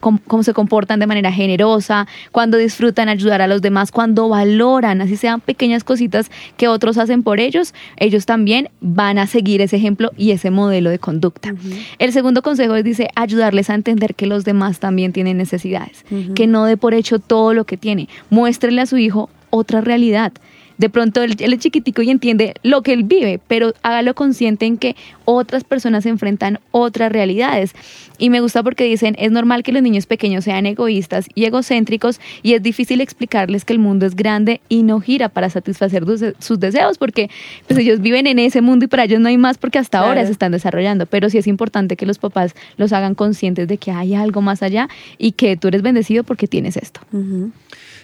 cómo 0.00 0.42
se 0.42 0.54
comportan 0.54 1.00
de 1.00 1.06
manera 1.06 1.32
generosa, 1.32 2.06
cuando 2.30 2.56
disfrutan 2.56 3.08
ayudar 3.08 3.42
a 3.42 3.48
los 3.48 3.60
demás, 3.60 3.90
cuando 3.90 4.28
valoran, 4.28 5.00
así 5.00 5.16
sean 5.16 5.40
pequeñas 5.40 5.82
cositas 5.82 6.30
que 6.56 6.68
otros 6.68 6.96
hacen 6.96 7.24
por 7.24 7.40
ellos, 7.40 7.74
ellos 7.96 8.24
también 8.24 8.70
van 8.80 9.18
a 9.18 9.26
seguir 9.26 9.60
ese 9.60 9.76
ejemplo 9.76 10.12
y 10.16 10.30
ese 10.30 10.50
modelo 10.52 10.90
de 10.90 11.00
conducta. 11.00 11.54
El 11.98 12.12
segundo 12.12 12.42
consejo 12.42 12.76
es, 12.76 12.84
dice, 12.84 13.08
ayudarles 13.16 13.68
a 13.68 13.74
entender 13.74 14.14
que 14.14 14.26
los 14.26 14.44
demás 14.44 14.78
también 14.78 15.12
tienen 15.12 15.38
necesidades, 15.38 16.04
que 16.36 16.46
no 16.46 16.64
dé 16.64 16.76
por 16.76 16.94
hecho 16.94 17.18
todo 17.18 17.52
lo 17.52 17.64
que 17.64 17.76
tiene. 17.76 18.08
Muéstrele 18.44 18.82
a 18.82 18.86
su 18.86 18.98
hijo 18.98 19.30
otra 19.48 19.80
realidad. 19.80 20.30
De 20.76 20.90
pronto 20.90 21.22
él, 21.22 21.34
él 21.38 21.54
es 21.54 21.60
chiquitico 21.60 22.02
y 22.02 22.10
entiende 22.10 22.52
lo 22.62 22.82
que 22.82 22.92
él 22.92 23.04
vive, 23.04 23.40
pero 23.48 23.72
hágalo 23.82 24.14
consciente 24.14 24.66
en 24.66 24.76
que 24.76 24.96
otras 25.24 25.64
personas 25.64 26.04
enfrentan 26.04 26.60
otras 26.72 27.10
realidades. 27.10 27.72
Y 28.18 28.28
me 28.28 28.40
gusta 28.40 28.62
porque 28.62 28.84
dicen, 28.84 29.16
es 29.18 29.30
normal 29.30 29.62
que 29.62 29.72
los 29.72 29.82
niños 29.82 30.04
pequeños 30.04 30.44
sean 30.44 30.66
egoístas 30.66 31.26
y 31.34 31.46
egocéntricos 31.46 32.20
y 32.42 32.52
es 32.52 32.62
difícil 32.62 33.00
explicarles 33.00 33.64
que 33.64 33.72
el 33.72 33.78
mundo 33.78 34.04
es 34.04 34.14
grande 34.14 34.60
y 34.68 34.82
no 34.82 35.00
gira 35.00 35.30
para 35.30 35.48
satisfacer 35.48 36.04
sus, 36.38 36.60
deseos 36.60 36.98
porque 36.98 37.30
pues 37.66 37.80
ellos 37.80 38.02
viven 38.02 38.26
en 38.26 38.38
ese 38.38 38.60
mundo 38.60 38.84
y 38.84 38.88
para 38.88 39.04
ellos 39.04 39.20
no 39.20 39.28
hay 39.28 39.38
más 39.38 39.56
porque 39.56 39.78
hasta 39.78 40.00
ahora 40.00 40.26
se 40.26 40.32
están 40.32 40.52
desarrollando. 40.52 41.06
Pero 41.06 41.30
sí 41.30 41.38
es 41.38 41.46
importante 41.46 41.96
que 41.96 42.04
los 42.04 42.18
papás 42.18 42.54
los 42.76 42.92
hagan 42.92 43.14
conscientes 43.14 43.68
de 43.68 43.78
que 43.78 43.90
hay 43.90 44.14
algo 44.14 44.42
más 44.42 44.62
allá 44.62 44.90
y 45.16 45.32
que 45.32 45.56
tú 45.56 45.68
eres 45.68 45.80
bendecido 45.80 46.24
porque 46.24 46.46
tienes 46.46 46.76
esto. 46.76 47.00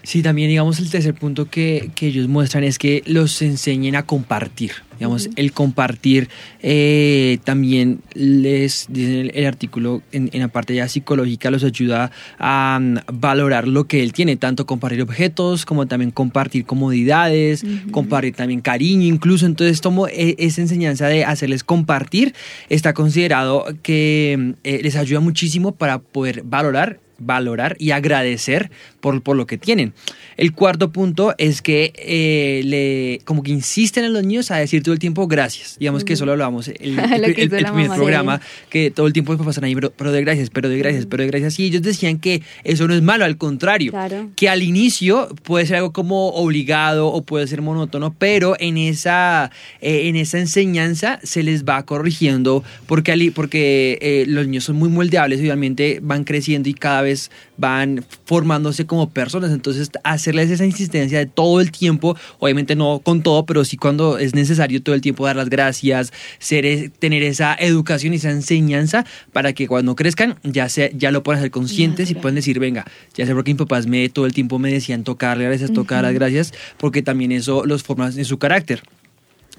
Sí, 0.02 0.22
también 0.22 0.48
digamos 0.48 0.78
el 0.78 0.90
tercer 0.90 1.14
punto 1.14 1.46
que, 1.46 1.90
que 1.94 2.06
ellos 2.06 2.28
muestran 2.28 2.64
es 2.64 2.78
que 2.78 3.02
los 3.06 3.42
enseñen 3.42 3.96
a 3.96 4.04
compartir. 4.04 4.72
Digamos, 5.00 5.30
el 5.36 5.52
compartir 5.52 6.28
eh, 6.60 7.38
también 7.44 8.00
les, 8.12 8.86
dice 8.90 9.22
el, 9.22 9.30
el 9.34 9.46
artículo 9.46 10.02
en, 10.12 10.28
en 10.34 10.40
la 10.40 10.48
parte 10.48 10.74
ya 10.74 10.88
psicológica, 10.88 11.50
los 11.50 11.64
ayuda 11.64 12.10
a 12.38 12.78
mm, 12.78 12.96
valorar 13.14 13.66
lo 13.66 13.84
que 13.84 14.02
él 14.02 14.12
tiene, 14.12 14.36
tanto 14.36 14.66
compartir 14.66 15.00
objetos 15.00 15.64
como 15.64 15.86
también 15.86 16.10
compartir 16.10 16.66
comodidades, 16.66 17.64
compartir 17.92 18.34
también 18.34 18.60
cariño 18.60 19.06
incluso. 19.06 19.46
Entonces, 19.46 19.80
tomo 19.80 20.06
eh, 20.06 20.34
esa 20.36 20.60
enseñanza 20.60 21.06
de 21.06 21.24
hacerles 21.24 21.64
compartir, 21.64 22.34
está 22.68 22.92
considerado 22.92 23.64
que 23.82 24.36
mm, 24.38 24.50
eh, 24.64 24.80
les 24.82 24.96
ayuda 24.96 25.20
muchísimo 25.20 25.72
para 25.72 25.98
poder 25.98 26.42
valorar 26.44 27.00
valorar 27.20 27.76
y 27.78 27.92
agradecer 27.92 28.70
por, 29.00 29.22
por 29.22 29.37
lo 29.37 29.46
que 29.46 29.59
tienen. 29.59 29.94
El 30.40 30.53
cuarto 30.55 30.90
punto 30.90 31.35
es 31.38 31.61
que 31.61 31.92
eh, 31.96 32.62
le, 32.64 33.20
como 33.26 33.42
que 33.42 33.50
insisten 33.50 34.05
a 34.05 34.09
los 34.09 34.24
niños 34.24 34.50
a 34.50 34.57
decir 34.57 34.83
todo 34.83 34.94
el 34.94 34.98
tiempo 34.98 35.26
gracias. 35.29 35.76
Digamos 35.79 36.03
que 36.03 36.14
eso 36.14 36.24
lo 36.24 36.33
hablábamos 36.33 36.68
el, 36.68 36.96
Lo 36.96 37.03
el- 37.05 37.35
que 37.35 37.42
el- 37.42 37.46
hizo 37.48 37.57
el 37.57 37.62
la 37.62 37.68
primer 37.72 37.88
mamá. 37.88 37.94
programa, 37.96 38.40
que 38.70 38.90
todo 38.90 39.07
el 39.07 39.12
tiempo 39.12 39.35
están 39.35 39.64
ahí, 39.64 39.74
pero, 39.74 39.92
pero 39.92 40.12
de 40.12 40.20
gracias, 40.22 40.48
pero 40.50 40.68
de 40.70 40.79
gracias, 40.79 41.05
pero 41.07 41.22
de 41.22 41.29
gracias. 41.29 41.59
Y 41.61 41.64
ellos 41.66 41.83
decían 41.83 42.18
que 42.18 42.42
eso 42.64 42.88
no 42.88 42.94
es 42.94 43.03
malo, 43.03 43.24
al 43.26 43.37
contrario, 43.37 43.92
Claro. 43.92 44.31
que 44.35 44.48
al 44.48 44.62
inicio 44.62 45.29
puede 45.42 45.66
ser 45.66 45.76
algo 45.76 45.92
como 45.92 46.29
obligado 46.31 47.09
o 47.09 47.22
puede 47.22 47.46
ser 47.46 47.61
monótono, 47.61 48.14
pero 48.18 48.57
en 48.59 48.79
esa, 48.79 49.50
eh, 49.83 50.09
en 50.09 50.16
esa 50.16 50.38
enseñanza 50.38 51.20
se 51.22 51.42
les 51.42 51.64
va 51.64 51.85
corrigiendo 51.85 52.64
porque, 52.87 53.31
porque 53.35 53.98
eh, 54.00 54.24
los 54.26 54.46
niños 54.46 54.64
son 54.64 54.76
muy 54.76 54.88
moldeables 54.88 55.38
y 55.40 55.42
obviamente 55.42 55.98
van 56.03 56.24
creciendo 56.24 56.68
y 56.70 56.74
cada 56.74 57.03
vez 57.03 57.31
van 57.60 58.04
formándose 58.24 58.86
como 58.86 59.10
personas. 59.10 59.50
Entonces, 59.52 59.90
hacerles 60.02 60.50
esa 60.50 60.64
insistencia 60.64 61.18
de 61.18 61.26
todo 61.26 61.60
el 61.60 61.70
tiempo, 61.70 62.16
obviamente 62.38 62.74
no 62.74 63.00
con 63.04 63.22
todo, 63.22 63.44
pero 63.46 63.64
sí 63.64 63.76
cuando 63.76 64.18
es 64.18 64.34
necesario 64.34 64.82
todo 64.82 64.94
el 64.94 65.00
tiempo 65.00 65.26
dar 65.26 65.36
las 65.36 65.50
gracias, 65.50 66.12
ser, 66.38 66.64
es- 66.66 66.90
tener 66.98 67.22
esa 67.22 67.54
educación 67.54 68.12
y 68.14 68.16
esa 68.16 68.30
enseñanza 68.30 69.04
para 69.32 69.52
que 69.52 69.68
cuando 69.68 69.94
crezcan 69.94 70.38
ya, 70.42 70.68
se, 70.68 70.92
ya 70.96 71.10
lo 71.10 71.22
puedan 71.22 71.38
hacer 71.40 71.50
conscientes 71.50 72.10
y 72.10 72.14
pueden 72.14 72.34
decir, 72.36 72.58
venga, 72.58 72.84
ya 73.14 73.26
sé 73.26 73.34
por 73.34 73.44
qué 73.44 73.52
mis 73.52 73.58
papás 73.58 73.86
me, 73.86 74.08
todo 74.08 74.26
el 74.26 74.32
tiempo 74.32 74.58
me 74.58 74.72
decían 74.72 75.04
tocar 75.04 75.38
gracias, 75.38 75.72
tocar 75.72 76.02
las 76.02 76.14
gracias, 76.14 76.52
porque 76.78 77.02
también 77.02 77.32
eso 77.32 77.64
los 77.66 77.82
forma 77.82 78.08
en 78.08 78.24
su 78.24 78.38
carácter. 78.38 78.82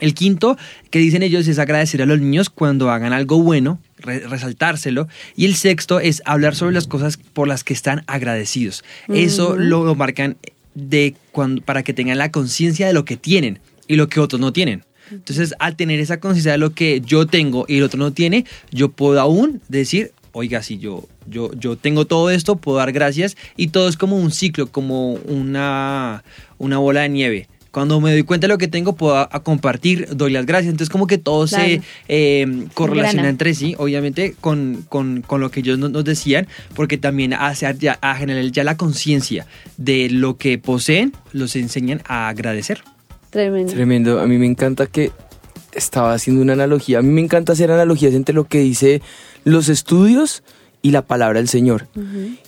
El 0.02 0.14
quinto 0.14 0.58
que 0.90 1.00
dicen 1.00 1.24
ellos 1.24 1.48
es 1.48 1.58
agradecer 1.60 2.02
a 2.02 2.06
los 2.06 2.20
niños 2.20 2.50
cuando 2.50 2.92
hagan 2.92 3.14
algo 3.14 3.42
bueno, 3.42 3.80
re- 3.98 4.20
resaltárselo. 4.28 5.08
Y 5.38 5.46
el 5.46 5.56
sexto 5.56 6.02
es 6.02 6.22
hablar 6.26 6.56
sobre 6.56 6.74
las 6.74 6.88
cosas 6.88 7.16
por 7.18 7.48
las 7.48 7.64
que 7.64 7.74
están 7.74 8.04
agradecidos. 8.08 8.84
Eso 9.08 9.56
lo, 9.56 9.86
lo 9.86 9.96
marcan 9.96 10.36
de 10.74 11.16
cuando, 11.32 11.62
para 11.62 11.84
que 11.84 11.94
tengan 11.94 12.18
la 12.18 12.32
conciencia 12.32 12.88
de 12.88 12.94
lo 12.94 13.06
que 13.06 13.16
tienen 13.16 13.60
y 13.88 13.96
lo 13.96 14.10
que 14.10 14.20
otros 14.20 14.42
no 14.42 14.52
tienen. 14.52 14.84
Entonces, 15.12 15.54
al 15.60 15.76
tener 15.76 16.00
esa 16.00 16.20
conciencia 16.20 16.54
de 16.54 16.58
lo 16.58 16.74
que 16.74 17.02
yo 17.02 17.28
tengo 17.28 17.66
y 17.68 17.78
el 17.78 17.84
otro 17.84 18.00
no 18.00 18.12
tiene, 18.14 18.46
yo 18.72 18.90
puedo 18.90 19.20
aún 19.20 19.62
decir, 19.68 20.14
oiga, 20.32 20.64
si 20.64 20.78
yo, 20.78 21.06
yo, 21.28 21.52
yo 21.54 21.76
tengo 21.76 22.06
todo 22.06 22.30
esto, 22.30 22.56
puedo 22.56 22.78
dar 22.78 22.94
gracias 22.94 23.36
y 23.58 23.68
todo 23.68 23.90
es 23.90 23.98
como 23.98 24.16
un 24.16 24.32
ciclo, 24.32 24.68
como 24.72 25.16
una, 25.16 26.24
una 26.58 26.78
bola 26.78 27.02
de 27.02 27.10
nieve. 27.10 27.48
Cuando 27.72 28.02
me 28.02 28.12
doy 28.12 28.24
cuenta 28.24 28.48
de 28.48 28.54
lo 28.54 28.58
que 28.58 28.68
tengo, 28.68 28.94
puedo 28.96 29.16
a, 29.16 29.30
a 29.32 29.40
compartir, 29.44 30.08
doy 30.14 30.32
las 30.32 30.46
gracias. 30.46 30.72
Entonces, 30.72 30.90
como 30.92 31.08
que 31.08 31.18
todo 31.18 31.48
se 31.48 31.56
Claro. 31.56 31.84
eh, 32.10 32.66
correlaciona 32.74 33.10
Engrana. 33.12 33.30
entre 33.30 33.54
sí, 33.54 33.76
obviamente, 33.78 34.36
con, 34.42 34.86
con, 34.90 35.22
con 35.22 35.40
lo 35.40 35.52
que 35.52 35.62
ellos 35.62 35.80
nos, 35.80 35.90
nos 35.92 36.04
decían, 36.04 36.48
porque 36.76 36.98
también 36.98 37.34
hace 37.34 37.74
ya- 37.80 37.98
a 38.02 38.16
generar 38.16 38.44
ya 38.52 38.64
la 38.66 38.76
conciencia 38.76 39.46
de 39.78 40.10
lo 40.10 40.36
que 40.38 40.58
poseen, 40.58 41.14
los 41.32 41.56
enseñan 41.56 42.02
a 42.08 42.28
agradecer. 42.28 42.84
Tremendo. 43.30 43.72
Tremendo. 43.72 44.20
A 44.20 44.28
mí 44.28 44.38
me 44.38 44.46
encanta 44.48 44.86
que 44.88 45.12
estaba 45.72 46.14
haciendo 46.14 46.42
una 46.42 46.52
analogía. 46.54 47.00
A 47.00 47.02
mí 47.02 47.10
me 47.10 47.22
encanta 47.22 47.54
hacer 47.54 47.72
analogías 47.72 48.14
entre 48.14 48.36
lo 48.36 48.44
que 48.44 48.60
dice 48.60 49.02
los 49.46 49.70
estudios 49.70 50.44
y 50.82 50.92
la 50.92 51.04
palabra 51.04 51.40
del 51.40 51.48
Señor. 51.48 51.88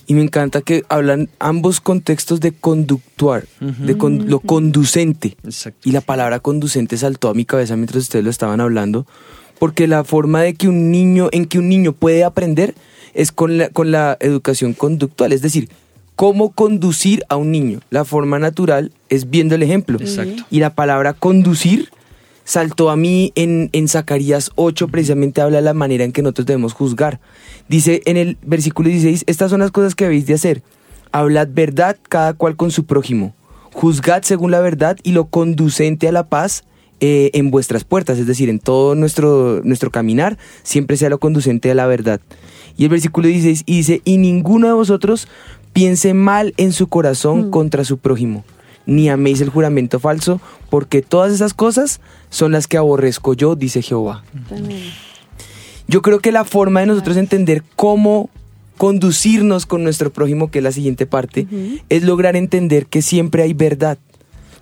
Y 0.06 0.14
me 0.14 0.22
encanta 0.22 0.60
que 0.60 0.82
hablan 0.88 1.28
ambos 1.38 1.80
contextos 1.80 2.40
de 2.40 2.52
conductuar, 2.52 3.44
de 3.60 3.96
con- 3.96 4.28
lo 4.28 4.40
conducente. 4.40 5.36
Exacto. 5.44 5.88
Y 5.88 5.92
la 5.92 6.00
palabra 6.00 6.40
conducente 6.40 6.96
saltó 6.96 7.28
a 7.28 7.34
mi 7.34 7.44
cabeza 7.44 7.76
mientras 7.76 8.02
ustedes 8.04 8.24
lo 8.24 8.30
estaban 8.30 8.60
hablando, 8.60 9.06
porque 9.58 9.86
la 9.86 10.02
forma 10.04 10.42
de 10.42 10.54
que 10.54 10.68
un 10.68 10.90
niño, 10.90 11.28
en 11.32 11.46
que 11.46 11.58
un 11.58 11.68
niño 11.68 11.92
puede 11.92 12.24
aprender 12.24 12.74
es 13.14 13.30
con 13.30 13.56
la, 13.58 13.68
con 13.68 13.92
la 13.92 14.16
educación 14.20 14.72
conductual, 14.74 15.32
es 15.32 15.40
decir, 15.40 15.68
cómo 16.16 16.50
conducir 16.52 17.24
a 17.28 17.36
un 17.36 17.52
niño. 17.52 17.80
La 17.90 18.04
forma 18.04 18.38
natural 18.40 18.90
es 19.08 19.30
viendo 19.30 19.54
el 19.54 19.62
ejemplo. 19.62 19.98
Exacto. 20.00 20.44
Y 20.50 20.58
la 20.58 20.74
palabra 20.74 21.12
conducir 21.12 21.90
saltó 22.44 22.90
a 22.90 22.96
mí 22.96 23.32
en, 23.34 23.70
en 23.72 23.88
Zacarías 23.88 24.50
8, 24.54 24.88
precisamente 24.88 25.40
habla 25.40 25.56
de 25.56 25.62
la 25.62 25.74
manera 25.74 26.04
en 26.04 26.12
que 26.12 26.22
nosotros 26.22 26.46
debemos 26.46 26.72
juzgar. 26.72 27.20
Dice 27.68 28.02
en 28.04 28.16
el 28.16 28.38
versículo 28.42 28.88
16, 28.88 29.24
estas 29.26 29.50
son 29.50 29.60
las 29.60 29.70
cosas 29.70 29.94
que 29.94 30.04
habéis 30.04 30.26
de 30.26 30.34
hacer. 30.34 30.62
Hablad 31.12 31.48
verdad 31.52 31.96
cada 32.08 32.34
cual 32.34 32.56
con 32.56 32.70
su 32.70 32.84
prójimo. 32.84 33.34
Juzgad 33.72 34.22
según 34.22 34.50
la 34.50 34.60
verdad 34.60 34.96
y 35.02 35.12
lo 35.12 35.26
conducente 35.26 36.06
a 36.08 36.12
la 36.12 36.28
paz 36.28 36.64
eh, 37.00 37.30
en 37.34 37.50
vuestras 37.50 37.84
puertas, 37.84 38.18
es 38.18 38.26
decir, 38.26 38.48
en 38.48 38.60
todo 38.60 38.94
nuestro, 38.94 39.60
nuestro 39.64 39.90
caminar, 39.90 40.38
siempre 40.62 40.96
sea 40.96 41.10
lo 41.10 41.18
conducente 41.18 41.70
a 41.70 41.74
la 41.74 41.86
verdad. 41.86 42.20
Y 42.76 42.84
el 42.84 42.90
versículo 42.90 43.28
16 43.28 43.64
y 43.66 43.76
dice, 43.76 44.00
y 44.04 44.16
ninguno 44.16 44.68
de 44.68 44.74
vosotros 44.74 45.28
piense 45.72 46.14
mal 46.14 46.54
en 46.56 46.72
su 46.72 46.86
corazón 46.86 47.50
contra 47.50 47.84
su 47.84 47.98
prójimo, 47.98 48.44
ni 48.86 49.08
améis 49.08 49.40
el 49.40 49.48
juramento 49.48 49.98
falso, 50.00 50.40
porque 50.70 51.02
todas 51.02 51.32
esas 51.32 51.54
cosas 51.54 52.00
son 52.30 52.52
las 52.52 52.66
que 52.66 52.76
aborrezco 52.76 53.34
yo, 53.34 53.56
dice 53.56 53.82
Jehová. 53.82 54.22
Yo 55.86 56.02
creo 56.02 56.20
que 56.20 56.32
la 56.32 56.44
forma 56.44 56.80
de 56.80 56.86
nosotros 56.86 57.16
entender 57.16 57.62
cómo 57.76 58.30
conducirnos 58.78 59.66
con 59.66 59.84
nuestro 59.84 60.12
prójimo, 60.12 60.50
que 60.50 60.58
es 60.58 60.64
la 60.64 60.72
siguiente 60.72 61.06
parte, 61.06 61.46
es 61.88 62.02
lograr 62.02 62.36
entender 62.36 62.86
que 62.86 63.02
siempre 63.02 63.42
hay 63.42 63.54
verdad. 63.54 63.98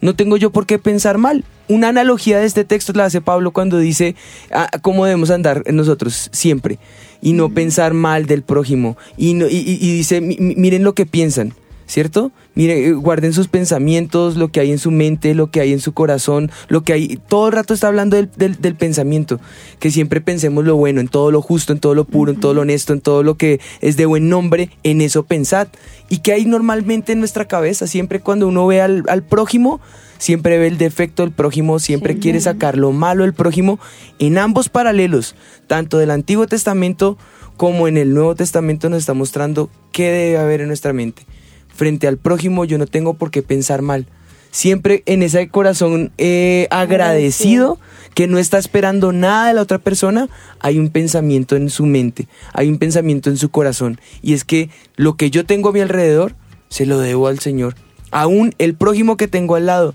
No 0.00 0.16
tengo 0.16 0.36
yo 0.36 0.50
por 0.50 0.66
qué 0.66 0.78
pensar 0.80 1.16
mal. 1.18 1.44
Una 1.68 1.88
analogía 1.88 2.38
de 2.40 2.44
este 2.46 2.64
texto 2.64 2.92
la 2.92 3.04
hace 3.04 3.20
Pablo 3.20 3.52
cuando 3.52 3.78
dice 3.78 4.16
ah, 4.52 4.68
cómo 4.82 5.04
debemos 5.04 5.30
andar 5.30 5.62
nosotros 5.72 6.28
siempre 6.32 6.78
y 7.22 7.34
no 7.34 7.50
pensar 7.50 7.94
mal 7.94 8.26
del 8.26 8.42
prójimo. 8.42 8.96
Y, 9.16 9.34
no- 9.34 9.46
y- 9.48 9.58
y- 9.80 9.92
dice, 9.96 10.20
"Mi- 10.20 10.36
mi- 10.38 10.56
miren 10.56 10.82
lo 10.82 10.92
que 10.94 11.06
piensan, 11.06 11.54
¿cierto? 11.86 12.32
Miren, 12.54 12.84
eh, 12.84 12.92
guarden 12.92 13.32
sus 13.32 13.48
pensamientos, 13.48 14.36
lo 14.36 14.48
que 14.52 14.60
hay 14.60 14.70
en 14.72 14.78
su 14.78 14.90
mente, 14.90 15.34
lo 15.34 15.50
que 15.50 15.60
hay 15.60 15.72
en 15.72 15.80
su 15.80 15.92
corazón, 15.92 16.50
lo 16.68 16.82
que 16.82 16.92
hay. 16.92 17.18
Todo 17.28 17.46
el 17.48 17.52
rato 17.52 17.74
está 17.74 17.88
hablando 17.88 18.16
del, 18.16 18.30
del- 18.36 18.60
del 18.60 18.74
pensamiento. 18.76 19.40
Que 19.78 19.90
siempre 19.90 20.20
pensemos 20.20 20.64
lo 20.64 20.76
bueno, 20.76 21.00
en 21.00 21.08
todo 21.08 21.30
lo 21.30 21.42
justo, 21.42 21.72
en 21.72 21.80
todo 21.80 21.94
lo 21.94 22.04
puro, 22.04 22.32
en 22.32 22.40
todo 22.40 22.54
lo 22.54 22.62
honesto, 22.62 22.92
en 22.92 23.00
todo 23.00 23.22
lo 23.22 23.36
que 23.36 23.60
es 23.80 23.96
de 23.96 24.06
buen 24.06 24.28
nombre, 24.28 24.70
en 24.82 25.00
eso 25.00 25.22
pensad. 25.24 25.68
Y 26.08 26.18
que 26.18 26.32
hay 26.32 26.44
normalmente 26.44 27.12
en 27.12 27.18
nuestra 27.20 27.46
cabeza, 27.46 27.86
siempre 27.86 28.20
cuando 28.20 28.46
uno 28.48 28.66
ve 28.66 28.80
al, 28.82 29.04
al 29.08 29.22
prójimo, 29.22 29.80
siempre 30.18 30.58
ve 30.58 30.66
el 30.68 30.78
defecto 30.78 31.22
del 31.22 31.32
prójimo, 31.32 31.78
siempre 31.78 32.18
quiere 32.18 32.40
sacar 32.40 32.76
lo 32.76 32.92
malo 32.92 33.24
del 33.24 33.32
prójimo, 33.34 33.80
en 34.18 34.38
ambos 34.38 34.68
paralelos, 34.68 35.34
tanto 35.66 35.98
del 35.98 36.10
Antiguo 36.10 36.46
Testamento 36.46 37.16
como 37.56 37.88
en 37.88 37.96
el 37.96 38.14
Nuevo 38.14 38.34
Testamento 38.34 38.88
nos 38.88 39.00
está 39.00 39.14
mostrando 39.14 39.68
qué 39.90 40.10
debe 40.10 40.38
haber 40.38 40.60
en 40.60 40.68
nuestra 40.68 40.92
mente. 40.92 41.26
Frente 41.74 42.06
al 42.06 42.18
prójimo 42.18 42.64
yo 42.64 42.78
no 42.78 42.86
tengo 42.86 43.14
por 43.14 43.30
qué 43.30 43.42
pensar 43.42 43.82
mal. 43.82 44.06
Siempre 44.50 45.02
en 45.06 45.22
ese 45.22 45.48
corazón 45.48 46.12
eh, 46.18 46.68
agradecido, 46.70 47.78
que 48.14 48.26
no 48.26 48.38
está 48.38 48.58
esperando 48.58 49.12
nada 49.12 49.48
de 49.48 49.54
la 49.54 49.62
otra 49.62 49.78
persona, 49.78 50.28
hay 50.60 50.78
un 50.78 50.90
pensamiento 50.90 51.56
en 51.56 51.70
su 51.70 51.86
mente, 51.86 52.28
hay 52.52 52.68
un 52.68 52.78
pensamiento 52.78 53.30
en 53.30 53.38
su 53.38 53.50
corazón. 53.50 53.98
Y 54.20 54.34
es 54.34 54.44
que 54.44 54.68
lo 54.96 55.16
que 55.16 55.30
yo 55.30 55.46
tengo 55.46 55.70
a 55.70 55.72
mi 55.72 55.80
alrededor, 55.80 56.34
se 56.68 56.86
lo 56.86 56.98
debo 56.98 57.28
al 57.28 57.38
Señor. 57.38 57.74
Aún 58.10 58.54
el 58.58 58.74
prójimo 58.74 59.16
que 59.16 59.28
tengo 59.28 59.54
al 59.54 59.66
lado, 59.66 59.94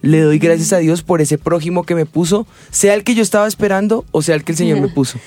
le 0.00 0.20
doy 0.20 0.38
gracias 0.38 0.72
a 0.72 0.78
Dios 0.78 1.02
por 1.02 1.20
ese 1.20 1.38
prójimo 1.38 1.84
que 1.84 1.94
me 1.94 2.06
puso, 2.06 2.46
sea 2.70 2.94
el 2.94 3.04
que 3.04 3.14
yo 3.14 3.22
estaba 3.22 3.46
esperando 3.46 4.04
o 4.10 4.22
sea 4.22 4.36
el 4.36 4.44
que 4.44 4.52
el 4.52 4.58
Señor 4.58 4.80
me 4.80 4.88
puso. 4.94 5.18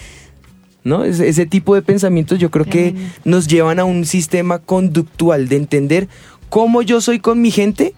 ¿No? 0.84 1.04
Ese, 1.04 1.28
ese 1.28 1.46
tipo 1.46 1.76
de 1.76 1.84
pensamientos 1.84 2.40
yo 2.40 2.50
creo 2.50 2.66
que 2.66 2.96
nos 3.24 3.48
llevan 3.48 3.80
a 3.80 3.86
un 3.86 4.06
sistema 4.06 4.58
conductual 4.58 5.48
de 5.48 5.58
entender 5.58 6.08
cómo 6.50 6.82
yo 6.82 7.02
soy 7.02 7.20
con 7.20 7.40
mi 7.40 7.52
gente 7.52 7.94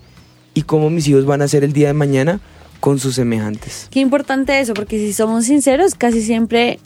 y 0.54 0.64
cómo 0.64 0.90
mis 0.90 1.08
hijos 1.08 1.26
van 1.26 1.42
a 1.42 1.48
ser 1.48 1.64
el 1.64 1.74
día 1.74 1.88
de 1.88 1.94
mañana 1.94 2.42
con 2.80 3.00
sus 3.00 3.16
semejantes. 3.16 3.88
Qué 3.92 4.02
importante 4.02 4.60
eso, 4.60 4.74
porque 4.74 4.98
si 4.98 5.14
somos 5.14 5.46
sinceros, 5.46 5.96
casi 5.96 6.22
siempre 6.22 6.80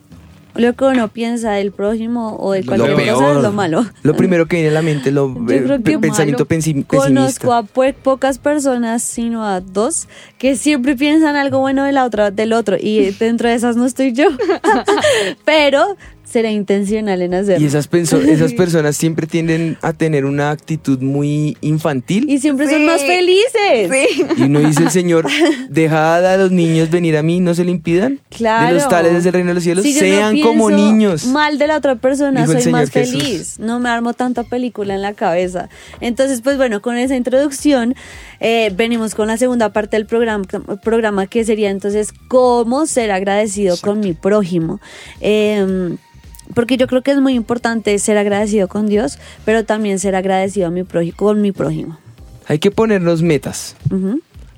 lo 0.58 0.74
que 0.74 0.86
uno 0.86 1.08
piensa 1.08 1.52
del 1.54 1.72
prójimo 1.72 2.36
o 2.40 2.52
de 2.54 2.62
Lo 2.64 2.68
cualquier 2.68 2.94
cosa 2.96 3.04
peor. 3.20 3.38
es 3.38 3.44
lo 3.44 3.52
malo. 3.54 3.86
Lo 4.04 4.16
primero 4.16 4.46
que 4.48 4.58
viene 4.58 4.70
a 4.70 4.74
la 4.74 4.82
mente, 4.82 5.12
lo 5.12 5.28
eh, 5.50 5.80
pensamiento 6.00 6.46
pensi- 6.48 6.86
Conozco 6.86 7.04
pesimista. 7.14 7.58
a 7.58 7.64
po- 7.64 7.94
pocas 8.04 8.38
personas, 8.40 9.04
sino 9.04 9.46
a 9.46 9.62
dos, 9.62 10.08
que 10.38 10.56
siempre 10.56 10.96
piensan 10.96 11.36
algo 11.36 11.60
bueno 11.60 11.84
de 11.86 11.92
la 11.92 12.06
otra, 12.06 12.32
del 12.32 12.54
otro. 12.54 12.78
Y 12.80 13.12
dentro 13.12 13.50
de 13.50 13.56
esas 13.56 13.76
no 13.76 13.86
estoy 13.86 14.14
yo. 14.14 14.26
Pero 15.46 15.96
seré 16.30 16.52
intencional 16.52 17.22
en 17.22 17.34
hacerlo. 17.34 17.64
Y 17.64 17.68
esas, 17.68 17.90
penso- 17.90 18.22
esas 18.22 18.54
personas 18.54 18.98
siempre 18.98 19.28
tienden 19.28 19.78
a 19.82 19.94
tener 19.94 20.26
una 20.26 20.52
actitud 20.52 21.00
muy 21.02 21.58
infantil. 21.62 22.30
Y 22.30 22.40
siempre 22.40 22.70
son 22.70 22.86
más 22.86 23.02
felices. 23.02 23.90
Y 24.38 24.44
uno 24.44 24.60
dice 24.60 24.84
el 24.84 24.92
Señor, 24.92 25.26
dejad 25.70 26.26
a 26.26 26.38
los 26.38 26.52
niños 26.52 26.90
venir 26.90 27.16
a 27.18 27.24
mí, 27.24 27.40
no 27.40 27.54
se 27.56 27.64
le 27.64 27.72
impidan. 27.72 28.20
Claro. 28.30 28.68
De 28.68 28.74
los 28.74 28.90
tales 28.90 29.24
del 29.24 29.34
reino 29.34 29.50
de 29.50 29.54
los 29.56 29.64
cielos, 29.64 29.84
Si 29.84 29.94
yo 29.94 30.02
no 30.02 30.08
sean 30.08 30.40
como 30.42 30.70
niños. 30.70 31.26
Mal 31.28 31.58
de 31.58 31.68
la 31.68 31.78
otra 31.78 31.96
persona, 31.96 32.42
Dijo 32.42 32.54
el 32.54 32.62
soy 32.62 32.72
más 32.72 32.90
Jesús. 32.90 33.22
feliz. 33.24 33.60
No 33.60 33.80
me 33.80 33.90
armo 33.90 34.14
tanta 34.14 34.44
película 34.44 34.94
en 34.96 35.02
la 35.02 35.14
cabeza. 35.14 35.70
Entonces, 36.02 36.42
pues 36.42 36.58
bueno, 36.58 36.82
con 36.82 36.98
esa 36.98 37.16
introducción, 37.16 37.96
eh, 38.40 38.72
venimos 38.76 39.16
con 39.16 39.28
la 39.28 39.38
segunda 39.38 39.72
parte 39.72 39.96
del 39.98 40.06
programa, 40.06 40.44
programa 40.84 41.28
que 41.28 41.46
sería 41.46 41.70
entonces 41.70 42.14
cómo 42.28 42.86
ser 42.86 43.12
agradecido 43.12 43.78
con 43.78 44.00
mi 44.02 44.14
prójimo. 44.14 44.80
Eh, 45.22 45.96
Porque 46.54 46.78
yo 46.78 46.88
creo 46.88 47.02
que 47.02 47.12
es 47.12 47.20
muy 47.20 47.34
importante 47.34 47.98
ser 48.00 48.18
agradecido 48.18 48.68
con 48.68 48.88
Dios, 48.88 49.20
pero 49.46 49.66
también 49.66 50.00
ser 50.00 50.16
agradecido 50.16 50.68
a 50.68 50.72
mi 50.72 50.84
con 51.16 51.42
mi 51.42 51.52
prójimo. 51.52 51.98
Hay 52.48 52.60
que 52.60 52.72
ponernos 52.72 53.22
metas. 53.22 53.76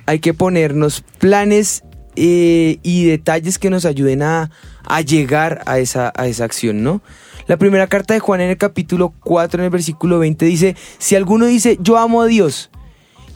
Hay 0.05 0.19
que 0.19 0.33
ponernos 0.33 1.03
planes 1.19 1.83
eh, 2.15 2.79
y 2.83 3.05
detalles 3.05 3.57
que 3.57 3.69
nos 3.69 3.85
ayuden 3.85 4.21
a, 4.21 4.51
a 4.83 5.01
llegar 5.01 5.61
a 5.65 5.79
esa, 5.79 6.11
a 6.15 6.27
esa 6.27 6.45
acción, 6.45 6.83
¿no? 6.83 7.01
La 7.47 7.57
primera 7.57 7.87
carta 7.87 8.13
de 8.13 8.19
Juan 8.19 8.41
en 8.41 8.51
el 8.51 8.57
capítulo 8.57 9.13
4, 9.23 9.59
en 9.59 9.65
el 9.65 9.71
versículo 9.71 10.19
20, 10.19 10.45
dice, 10.45 10.75
si 10.99 11.15
alguno 11.15 11.47
dice, 11.47 11.79
yo 11.81 11.97
amo 11.97 12.21
a 12.21 12.27
Dios 12.27 12.69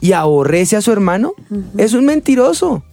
y 0.00 0.12
aborrece 0.12 0.76
a 0.76 0.82
su 0.82 0.92
hermano, 0.92 1.32
es 1.78 1.94
un 1.94 2.06
mentiroso. 2.06 2.84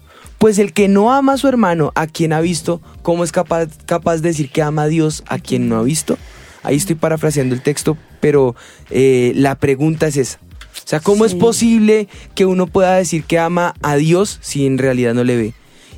Pues 0.41 0.57
el 0.57 0.73
que 0.73 0.87
no 0.87 1.13
ama 1.13 1.33
a 1.33 1.37
su 1.37 1.47
hermano, 1.47 1.91
a 1.93 2.07
quien 2.07 2.33
ha 2.33 2.41
visto, 2.41 2.81
¿cómo 3.03 3.23
es 3.23 3.31
capaz, 3.31 3.67
capaz 3.85 4.17
de 4.23 4.29
decir 4.29 4.49
que 4.49 4.63
ama 4.63 4.81
a 4.81 4.87
Dios 4.87 5.23
a 5.27 5.37
quien 5.37 5.69
no 5.69 5.77
ha 5.77 5.83
visto? 5.83 6.17
Ahí 6.63 6.75
estoy 6.77 6.95
parafraseando 6.95 7.53
el 7.53 7.61
texto, 7.61 7.95
pero 8.19 8.55
eh, 8.89 9.33
la 9.35 9.53
pregunta 9.53 10.07
es 10.07 10.17
esa. 10.17 10.39
O 10.83 10.87
sea, 10.87 10.99
¿cómo 10.99 11.25
es 11.25 11.35
posible 11.35 12.07
que 12.33 12.47
uno 12.47 12.65
pueda 12.65 12.95
decir 12.95 13.23
que 13.23 13.37
ama 13.37 13.75
a 13.83 13.97
Dios 13.97 14.39
si 14.41 14.65
en 14.65 14.79
realidad 14.79 15.13
no 15.13 15.23
le 15.23 15.35
ve? 15.37 15.53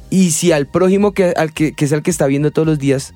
Y 0.09 0.31
si 0.31 0.51
al 0.51 0.67
prójimo, 0.67 1.13
que, 1.13 1.33
al 1.37 1.53
que, 1.53 1.71
que 1.71 1.85
es 1.85 1.93
el 1.93 2.03
que 2.03 2.11
está 2.11 2.27
viendo 2.27 2.51
todos 2.51 2.67
los 2.67 2.79
días, 2.79 3.13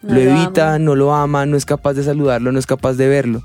No 0.00 0.14
lo 0.14 0.24
lo 0.24 0.30
evita, 0.30 0.68
ama. 0.70 0.78
no 0.78 0.94
lo 0.96 1.14
ama, 1.14 1.44
no 1.44 1.58
es 1.58 1.66
capaz 1.66 1.92
de 1.92 2.04
saludarlo, 2.04 2.52
no 2.52 2.58
es 2.58 2.64
capaz 2.66 2.94
de 2.94 3.06
verlo. 3.06 3.42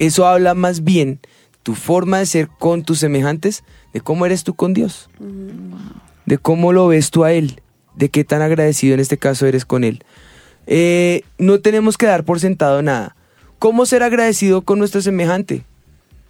Eso 0.00 0.26
habla 0.26 0.54
más 0.54 0.82
bien 0.82 1.20
tu 1.62 1.76
forma 1.76 2.18
de 2.18 2.26
ser 2.26 2.48
con 2.48 2.82
tus 2.82 2.98
semejantes, 2.98 3.62
de 3.92 4.00
cómo 4.00 4.26
eres 4.26 4.42
tú 4.42 4.54
con 4.54 4.74
Dios, 4.74 5.08
de 6.26 6.38
cómo 6.38 6.72
lo 6.72 6.88
ves 6.88 7.10
tú 7.10 7.24
a 7.24 7.32
Él, 7.32 7.60
de 7.96 8.08
qué 8.08 8.24
tan 8.24 8.42
agradecido 8.42 8.94
en 8.94 9.00
este 9.00 9.18
caso 9.18 9.46
eres 9.46 9.64
con 9.64 9.84
Él. 9.84 10.02
Eh, 10.66 11.22
no 11.38 11.60
tenemos 11.60 11.98
que 11.98 12.06
dar 12.06 12.24
por 12.24 12.40
sentado 12.40 12.82
nada. 12.82 13.16
¿Cómo 13.58 13.86
ser 13.86 14.02
agradecido 14.02 14.62
con 14.62 14.78
nuestro 14.78 15.02
semejante? 15.02 15.64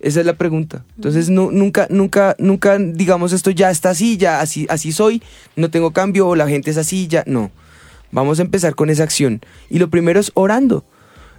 Esa 0.01 0.21
es 0.21 0.27
la 0.27 0.35
pregunta. 0.35 0.85
Entonces, 0.97 1.31
nu- 1.31 1.51
nunca, 1.53 1.87
nunca, 1.89 2.35
nunca 2.39 2.77
digamos 2.79 3.33
esto 3.33 3.51
ya 3.51 3.71
está 3.71 3.91
así, 3.91 4.17
ya 4.17 4.41
así, 4.41 4.67
así 4.69 4.91
soy, 4.93 5.23
no 5.55 5.71
tengo 5.71 5.93
cambio, 5.93 6.27
o 6.29 6.35
la 6.37 6.49
gente 6.49 6.71
es 6.71 6.77
así, 6.77 7.07
ya. 7.07 7.23
No. 7.27 7.51
Vamos 8.11 8.39
a 8.39 8.43
empezar 8.43 8.75
con 8.75 8.91
esa 8.91 9.05
acción. 9.05 9.41
Y 9.71 9.79
lo 9.79 9.89
primero 9.91 10.19
es 10.21 10.33
orando. 10.35 10.85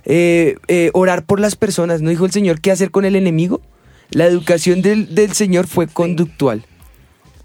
Eh, 0.06 0.56
eh, 0.68 0.90
orar 0.94 1.26
por 1.26 1.40
las 1.40 1.56
personas. 1.56 2.02
¿No 2.02 2.10
dijo 2.10 2.26
el 2.26 2.32
Señor 2.32 2.62
qué 2.62 2.72
hacer 2.72 2.90
con 2.90 3.06
el 3.06 3.16
enemigo? 3.16 3.62
La 4.10 4.26
educación 4.26 4.82
del, 4.82 5.14
del 5.14 5.34
Señor 5.34 5.68
fue 5.68 5.88
conductual. 5.88 6.66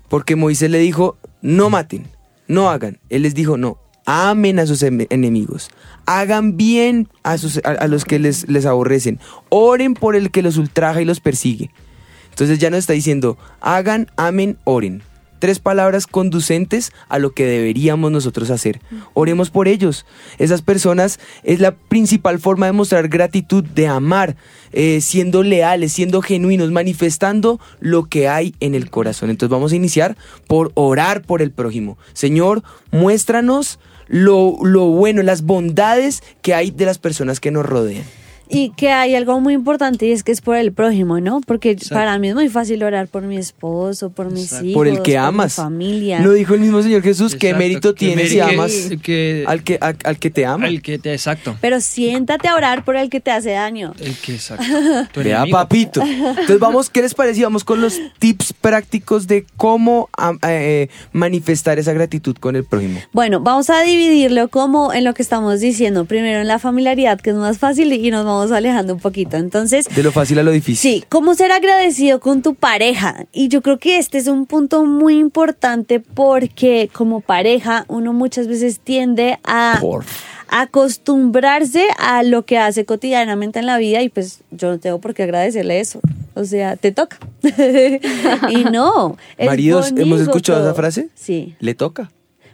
Porque 0.09 0.37
Moisés 0.37 0.71
le 0.71 0.79
dijo, 0.79 1.17
no 1.43 1.71
maten, 1.71 2.07
no 2.47 2.71
hagan. 2.71 2.99
Él 3.11 3.23
les 3.23 3.35
dijo, 3.35 3.57
no, 3.57 3.79
amen 4.07 4.59
a 4.59 4.67
sus 4.67 4.83
em- 4.83 5.07
enemigos. 5.11 5.71
Hagan 6.07 6.57
bien 6.57 7.09
a, 7.23 7.37
los 7.87 8.05
que 8.05 8.19
les, 8.19 8.49
les 8.49 8.67
aborrecen. 8.67 9.21
Oren 9.51 9.95
por 9.95 10.17
el 10.17 10.31
que 10.31 10.43
los 10.43 10.57
ultraja 10.57 11.03
y 11.03 11.05
los 11.05 11.21
persigue. 11.21 11.71
Entonces 12.31 12.59
ya 12.59 12.71
nos 12.71 12.79
está 12.79 12.93
diciendo, 12.93 13.37
hagan, 13.61 14.11
amen, 14.17 14.59
oren. 14.65 15.03
Tres 15.39 15.59
palabras 15.59 16.07
conducentes 16.07 16.93
a 17.09 17.19
lo 17.19 17.33
que 17.33 17.47
deberíamos 17.47 18.11
nosotros 18.11 18.51
hacer. 18.51 18.81
Oremos 19.15 19.51
por 19.51 19.69
ellos. 19.69 20.07
Esas 20.39 20.63
personas 20.63 21.21
es 21.43 21.61
la 21.61 21.75
principal 21.75 22.39
forma 22.39 22.67
de 22.67 22.73
mostrar 22.73 23.09
gratitud, 23.09 23.65
de 23.65 23.87
amar, 23.87 24.37
eh, 24.73 25.01
siendo 25.01 25.43
leales, 25.43 25.93
siendo 25.93 26.23
genuinos, 26.23 26.71
manifestando 26.71 27.61
lo 27.81 28.05
que 28.05 28.29
hay 28.29 28.55
en 28.61 28.75
el 28.75 28.91
corazón. 28.91 29.31
Entonces 29.31 29.51
vamos 29.51 29.73
a 29.73 29.77
iniciar 29.77 30.17
por 30.47 30.73
orar 30.75 31.23
por 31.23 31.43
el 31.43 31.51
prójimo. 31.51 31.99
Señor, 32.13 32.63
muéstranos 32.91 33.79
lo, 34.07 34.59
lo 34.63 34.87
bueno, 34.87 35.23
las 35.23 35.43
bondades 35.43 36.23
que 36.43 36.55
hay 36.55 36.71
de 36.71 36.87
las 36.87 36.99
personas 36.99 37.41
que 37.41 37.51
nos 37.51 37.67
rodean. 37.67 38.05
Y 38.51 38.71
que 38.71 38.91
hay 38.91 39.15
algo 39.15 39.41
muy 39.41 39.55
importante 39.55 40.07
y 40.07 40.13
es 40.13 40.23
que 40.23 40.33
es 40.33 40.41
por 40.41 40.57
el 40.57 40.73
prójimo, 40.73 41.21
¿no? 41.21 41.41
Porque 41.41 41.71
Exacto. 41.73 41.95
para 41.95 42.19
mí 42.19 42.29
es 42.29 42.35
muy 42.35 42.49
fácil 42.49 42.83
orar 42.83 43.09
por 43.09 43.23
mi 43.23 43.37
esposo, 43.37 44.11
por 44.11 44.31
mis 44.31 44.45
Exacto. 44.45 44.67
hijos, 44.67 44.75
por 44.75 44.89
el 44.89 45.03
que 45.03 45.13
mi 45.13 45.17
amas. 45.17 45.55
familia. 45.55 46.21
Lo 46.21 46.33
dijo 46.33 46.55
el 46.55 46.61
mismo 46.61 46.83
Señor 46.83 47.03
Jesús, 47.03 47.35
qué 47.37 47.55
mérito 47.55 47.95
qué 47.95 48.07
tienes 48.07 48.31
si 48.31 48.41
amas 48.41 48.73
que- 49.03 49.45
al, 49.47 49.63
que, 49.63 49.79
a- 49.81 49.95
al 50.05 50.19
que 50.19 50.31
te 50.31 50.47
ama. 50.47 50.67
El 50.69 50.83
que 50.83 50.99
te, 50.99 51.13
exacto. 51.13 51.57
Pero 51.61 51.81
siéntate 51.81 52.49
a 52.49 52.55
orar 52.55 52.85
por 52.85 52.97
el 52.97 53.11
que 53.11 53.21
te 53.21 53.31
hace 53.31 53.51
daño. 53.51 53.93
El 54.01 54.15
que, 54.17 54.35
exacto. 54.35 54.65
Vea, 55.23 55.45
papito. 55.51 56.03
Entonces, 56.03 56.59
vamos, 56.59 56.91
¿qué 56.91 57.03
les 57.03 57.15
parece? 57.15 57.43
Vamos 57.43 57.65
con 57.65 57.81
los 57.81 57.99
tips 58.19 58.53
prácticos 58.53 59.27
de 59.27 59.45
cómo 59.57 60.09
eh, 60.47 60.89
manifestar 61.13 61.79
esa 61.79 61.93
gratitud 61.93 62.37
con 62.39 62.57
el 62.57 62.65
prójimo. 62.65 63.01
Bueno, 63.13 63.41
vamos 63.41 63.71
a 63.71 63.81
dividirlo 63.83 64.49
como 64.49 64.93
en 64.93 65.05
lo 65.05 65.15
que 65.15 65.23
estamos 65.23 65.61
diciendo. 65.61 66.05
Primero 66.05 66.41
en 66.41 66.47
la 66.49 66.59
familiaridad, 66.59 67.21
que 67.21 67.31
es 67.31 67.37
más 67.37 67.59
fácil, 67.59 67.93
y 67.93 68.11
nos 68.11 68.25
vamos 68.25 68.38
alejando 68.51 68.95
un 68.95 69.01
poquito. 69.01 69.37
Entonces, 69.37 69.87
De 69.95 70.03
lo 70.03 70.13
fácil 70.13 70.39
a 70.39 70.43
lo 70.43 70.51
difícil. 70.51 70.77
Sí, 71.01 71.05
cómo 71.09 71.35
ser 71.35 71.53
agradecido 71.53 72.21
con 72.21 72.43
tu 72.43 72.55
pareja. 72.55 73.27
Y 73.33 73.49
yo 73.49 73.63
creo 73.63 73.79
que 73.79 73.99
este 73.99 74.19
es 74.19 74.27
un 74.29 74.47
punto 74.47 74.85
muy 74.85 75.19
importante 75.19 76.01
porque 76.01 76.89
como 76.93 77.21
pareja 77.21 77.85
uno 77.89 78.13
muchas 78.13 78.47
veces 78.49 78.81
tiende 78.81 79.39
a 79.45 79.79
Por. 79.81 80.05
acostumbrarse 80.49 81.87
a 81.99 82.23
lo 82.23 82.45
que 82.45 82.59
hace 82.59 82.85
cotidianamente 82.85 83.59
en 83.59 83.67
la 83.67 83.79
vida 83.79 84.03
y 84.03 84.09
pues 84.09 84.41
yo 84.51 84.71
no 84.71 84.79
tengo 84.79 85.01
por 85.01 85.15
qué 85.15 85.25
agradecerle 85.25 85.81
eso. 85.81 86.01
O 86.35 86.45
sea, 86.45 86.77
te 86.77 86.93
toca. 86.93 87.19
y 88.51 88.65
no. 88.65 89.17
es 89.37 89.47
Maridos, 89.47 89.93
¿hemos 89.97 90.21
escuchado 90.21 90.61
esa 90.63 90.75
frase? 90.75 91.09
Sí. 91.15 91.57
Le 91.59 91.75
toca. 91.75 92.11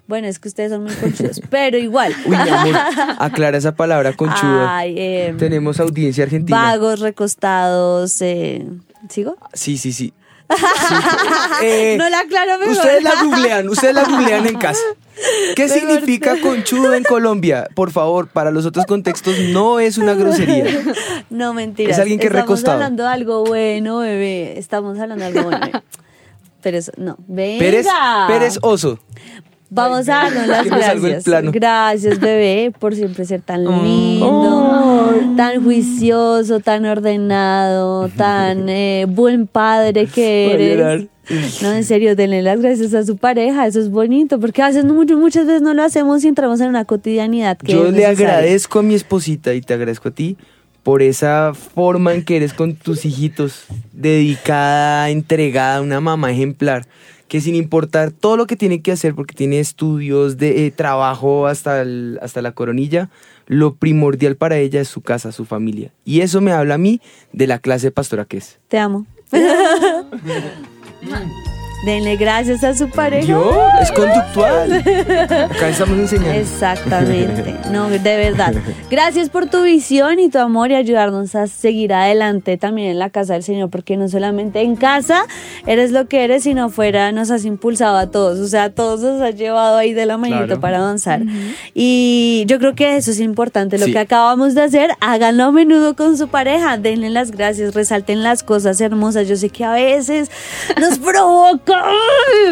Bueno, 0.07 0.27
es 0.27 0.39
que 0.39 0.49
ustedes 0.49 0.71
son 0.71 0.85
muy 0.85 0.95
conchudos, 0.95 1.41
pero 1.51 1.79
igual. 1.79 2.15
Uy, 2.27 2.37
mi 2.37 2.49
amor, 2.49 2.75
aclara 3.19 3.57
esa 3.57 3.75
palabra 3.75 4.13
conchuda. 4.13 4.77
Ay, 4.79 4.95
em, 4.99 5.37
Tenemos 5.39 5.81
audiencia 5.81 6.25
argentina. 6.25 6.61
Vagos, 6.61 7.01
recostados, 7.01 8.21
eh, 8.21 8.67
¿sigo? 9.09 9.37
Sí, 9.55 9.79
sí, 9.79 9.93
sí. 9.93 10.13
Sí. 10.47 11.67
Eh, 11.67 11.97
no 11.99 12.09
la 12.11 12.21
aclaro 12.21 12.59
mejor. 12.59 12.77
Ustedes 12.77 13.03
la 13.03 13.23
googlean, 13.23 13.69
ustedes 13.69 13.95
la 13.95 14.05
googlean 14.05 14.47
en 14.47 14.57
casa. 14.59 14.81
¿Qué 15.57 15.65
Mejor 15.67 15.79
significa 15.79 16.41
conchudo 16.41 16.93
en 16.95 17.05
Colombia? 17.05 17.69
Por 17.75 17.93
favor, 17.93 18.29
para 18.29 18.51
los 18.51 18.67
otros 18.67 18.85
contextos 18.85 19.39
no 19.53 19.81
es 19.81 19.97
una 19.97 20.15
grosería. 20.15 20.67
No, 21.31 21.55
mentiras. 21.55 21.97
Es 21.97 21.99
alguien 22.01 22.19
que 22.19 22.27
Estamos 22.27 22.43
recostado. 22.45 22.75
hablando 22.75 23.05
de 23.05 23.09
algo 23.09 23.45
bueno, 23.45 23.99
bebé. 23.99 24.59
Estamos 24.59 24.99
hablando 24.99 25.25
de 25.25 25.31
algo 25.39 25.51
bueno. 25.51 25.83
Pero 26.63 26.79
eso, 26.79 26.93
no. 26.97 27.17
Venga. 27.27 27.59
Pérez, 27.61 27.87
Pérez 28.27 28.59
Oso. 28.63 28.99
Vamos 29.75 30.09
a 30.09 30.13
darnos 30.31 30.47
las 30.47 30.67
gracias. 30.67 31.25
Gracias, 31.53 32.21
bebé, 32.21 32.73
por 32.79 32.95
siempre 32.95 33.25
ser 33.25 33.41
tan 33.43 33.65
lindo, 33.65 35.13
tan 35.37 35.63
juicioso, 35.65 36.61
tan 36.61 36.87
ordenado, 36.87 38.09
tan 38.11 38.69
eh, 38.69 39.07
buen 39.09 39.47
padre 39.47 40.07
que 40.07 40.53
eres. 40.53 40.77
llorar. 40.79 41.07
No, 41.63 41.73
en 41.73 41.85
serio, 41.85 42.15
denle 42.15 42.43
las 42.43 42.61
gracias 42.61 42.93
a 42.95 43.03
su 43.03 43.17
pareja, 43.17 43.67
eso 43.67 43.81
es 43.81 43.91
bonito, 43.91 44.39
porque 44.39 44.61
a 44.63 44.67
veces 44.69 44.85
no- 44.85 44.95
muchas 44.95 45.47
veces 45.47 45.63
no 45.63 45.73
lo 45.75 45.83
hacemos 45.83 46.23
y 46.23 46.29
entramos 46.29 46.61
en 46.61 46.69
una 46.69 46.85
cotidianidad 46.85 47.57
que 47.57 47.73
Yo 47.73 47.91
le 47.91 48.05
agradezco 48.07 48.81
a 48.81 48.83
mi 48.83 48.95
esposita 48.95 49.55
y 49.55 49.63
te 49.63 49.73
agradezco 49.75 50.09
a 50.09 50.13
ti 50.13 50.37
por 50.83 51.01
esa 51.01 51.53
forma 51.55 52.13
en 52.13 52.25
que 52.25 52.37
eres 52.37 52.53
con 52.53 52.75
tus 52.77 53.07
hijitos, 53.07 53.65
dedicada, 53.93 55.09
entregada, 55.11 55.81
una 55.81 55.99
mamá 56.01 56.31
ejemplar, 56.31 56.87
que 57.29 57.41
sin 57.41 57.55
importar 57.55 58.11
todo 58.13 58.37
lo 58.37 58.47
que 58.47 58.57
tiene 58.57 58.83
que 58.83 58.93
hacer, 58.93 59.15
porque 59.15 59.35
tiene 59.35 59.61
estudios 59.61 60.37
de 60.37 60.67
eh, 60.67 60.71
trabajo 60.71 61.47
hasta, 61.47 61.81
el- 61.83 62.19
hasta 62.23 62.43
la 62.43 62.53
coronilla, 62.53 63.11
lo 63.47 63.75
primordial 63.75 64.37
para 64.37 64.59
ella 64.59 64.81
es 64.81 64.89
su 64.89 65.01
casa, 65.01 65.33
su 65.33 65.45
familia. 65.45 65.93
Y 66.05 66.21
eso 66.21 66.41
me 66.41 66.53
habla 66.53 66.75
a 66.75 66.79
mí 66.79 67.01
de 67.33 67.47
la 67.47 67.59
clase 67.59 67.89
de 67.89 67.93
pastora 67.93 68.25
que 68.25 68.39
es. 68.39 68.59
Te 68.69 68.79
amo. 68.79 69.07
Denle 71.85 72.17
gracias 72.17 72.65
a 72.65 72.73
su 72.75 72.89
pareja. 72.89 73.27
Yo, 73.27 73.53
es 73.83 73.93
conductual. 73.93 74.73
Acá 75.51 75.69
estamos 75.69 75.99
enseñando. 75.99 76.31
Exactamente, 76.33 77.55
no, 77.71 77.91
de 77.91 77.99
verdad. 78.17 78.55
Gracias 78.91 79.29
por 79.29 79.47
tu 79.51 79.63
visión 79.65 80.19
y 80.19 80.31
tu 80.31 80.39
amor 80.39 80.71
y 80.71 80.77
ayudarnos 80.77 81.35
a 81.35 81.47
seguir 81.47 81.93
adelante 81.93 82.57
también 82.57 82.91
en 82.93 82.99
la 82.99 83.11
casa 83.11 83.35
del 83.35 83.43
Señor, 83.43 83.69
porque 83.69 83.97
no 83.99 84.09
solamente 84.09 84.63
en 84.63 84.77
casa 84.77 85.25
eres 85.67 85.91
lo 85.91 86.07
que 86.09 86.25
eres, 86.25 86.45
sino 86.45 86.65
afuera 86.67 87.13
nos 87.13 87.31
has 87.31 87.45
impulsado 87.45 87.99
a 87.99 88.11
todos, 88.11 88.39
o 88.39 88.47
sea, 88.47 88.65
a 88.65 88.71
todos 88.71 89.01
nos 89.01 89.21
has 89.21 89.35
llevado 89.35 89.77
ahí 89.77 89.93
de 89.93 90.07
la 90.07 90.17
manito 90.17 90.45
Claro. 90.47 90.61
para 90.61 90.79
avanzar. 90.79 91.21
Y 91.75 92.45
yo 92.47 92.59
creo 92.59 92.75
que 92.75 92.97
eso 92.97 93.11
es 93.11 93.21
importante, 93.21 93.79
lo 93.79 93.87
Sí. 93.87 93.93
que 93.93 93.99
acabamos 93.99 94.55
de 94.55 94.63
hacer, 94.63 94.91
háganlo 95.01 95.45
a 95.45 95.53
menudo 95.53 95.95
con 95.97 96.17
su 96.17 96.29
pareja, 96.29 96.79
denle 96.79 97.11
las 97.11 97.31
gracias, 97.31 97.75
resalten 97.75 98.23
las 98.23 98.43
cosas 98.43 98.81
hermosas. 98.81 99.29
Yo 99.29 99.37
sé 99.37 99.51
que 99.51 99.65
a 99.65 99.73
veces 99.73 100.31
nos 100.81 100.99
provoca. 101.01 101.74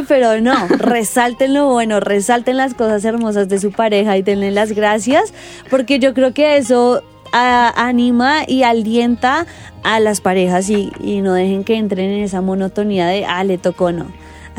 Pero 0.09 0.41
no, 0.41 0.67
resalten 0.69 1.55
lo 1.55 1.71
bueno, 1.73 2.01
resalten 2.01 2.57
las 2.57 2.75
cosas 2.75 3.05
hermosas 3.05 3.49
de 3.49 3.59
su 3.59 3.73
pareja 3.73 4.17
y 4.17 4.23
denle 4.23 4.51
las 4.51 4.73
gracias, 4.73 5.33
porque 5.71 5.99
yo 5.99 6.15
creo 6.15 6.33
que 6.35 6.57
eso 6.57 7.03
a- 7.33 7.73
anima 7.89 8.43
y 8.47 8.63
alienta 8.63 9.47
a 9.85 10.01
las 10.01 10.21
parejas 10.21 10.69
y, 10.71 10.93
y 11.01 11.21
no 11.23 11.33
dejen 11.35 11.65
que 11.65 11.77
entren 11.77 12.11
en 12.11 12.23
esa 12.23 12.41
monotonía 12.41 13.07
de, 13.07 13.25
ah, 13.25 13.43
le 13.45 13.59
tocó 13.59 13.91
no. 13.93 14.07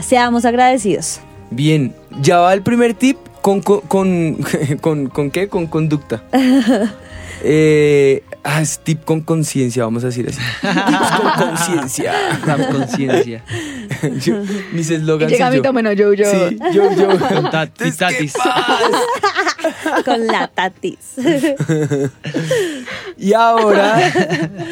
Seamos 0.01 0.43
agradecidos. 0.45 1.19
Bien, 1.51 1.93
ya 2.21 2.39
va 2.39 2.53
el 2.53 2.63
primer 2.63 2.93
tip 2.95 3.17
con, 3.41 3.61
con, 3.61 3.81
con, 3.81 4.37
con- 4.81 5.07
¿con 5.07 5.31
qué? 5.31 5.47
Con 5.47 5.67
conducta. 5.67 6.23
Eh, 7.45 8.23
ah, 8.43 8.61
es 8.61 8.79
tip 8.79 9.03
con 9.03 9.21
conciencia, 9.21 9.83
vamos 9.83 10.03
a 10.03 10.07
decir 10.07 10.27
así. 10.29 10.39
Tips 10.61 11.11
con 11.11 11.47
conciencia. 11.47 12.13
La 12.45 12.67
conciencia. 12.67 13.43
Mis 14.71 14.89
eslogans. 14.89 15.31
llega 15.31 15.49
mi 15.49 15.57
yo. 15.57 15.61
tomen 15.61 15.85
yo, 15.95 16.13
yo. 16.13 16.25
Sí, 16.25 16.57
yo, 16.73 16.91
yo. 16.93 17.19
Con 17.19 17.49
tatis, 17.49 17.97
tatis. 17.97 18.33
Con 20.05 20.27
la 20.27 20.47
tatis. 20.47 20.97
Y 23.17 23.33
ahora, 23.33 24.11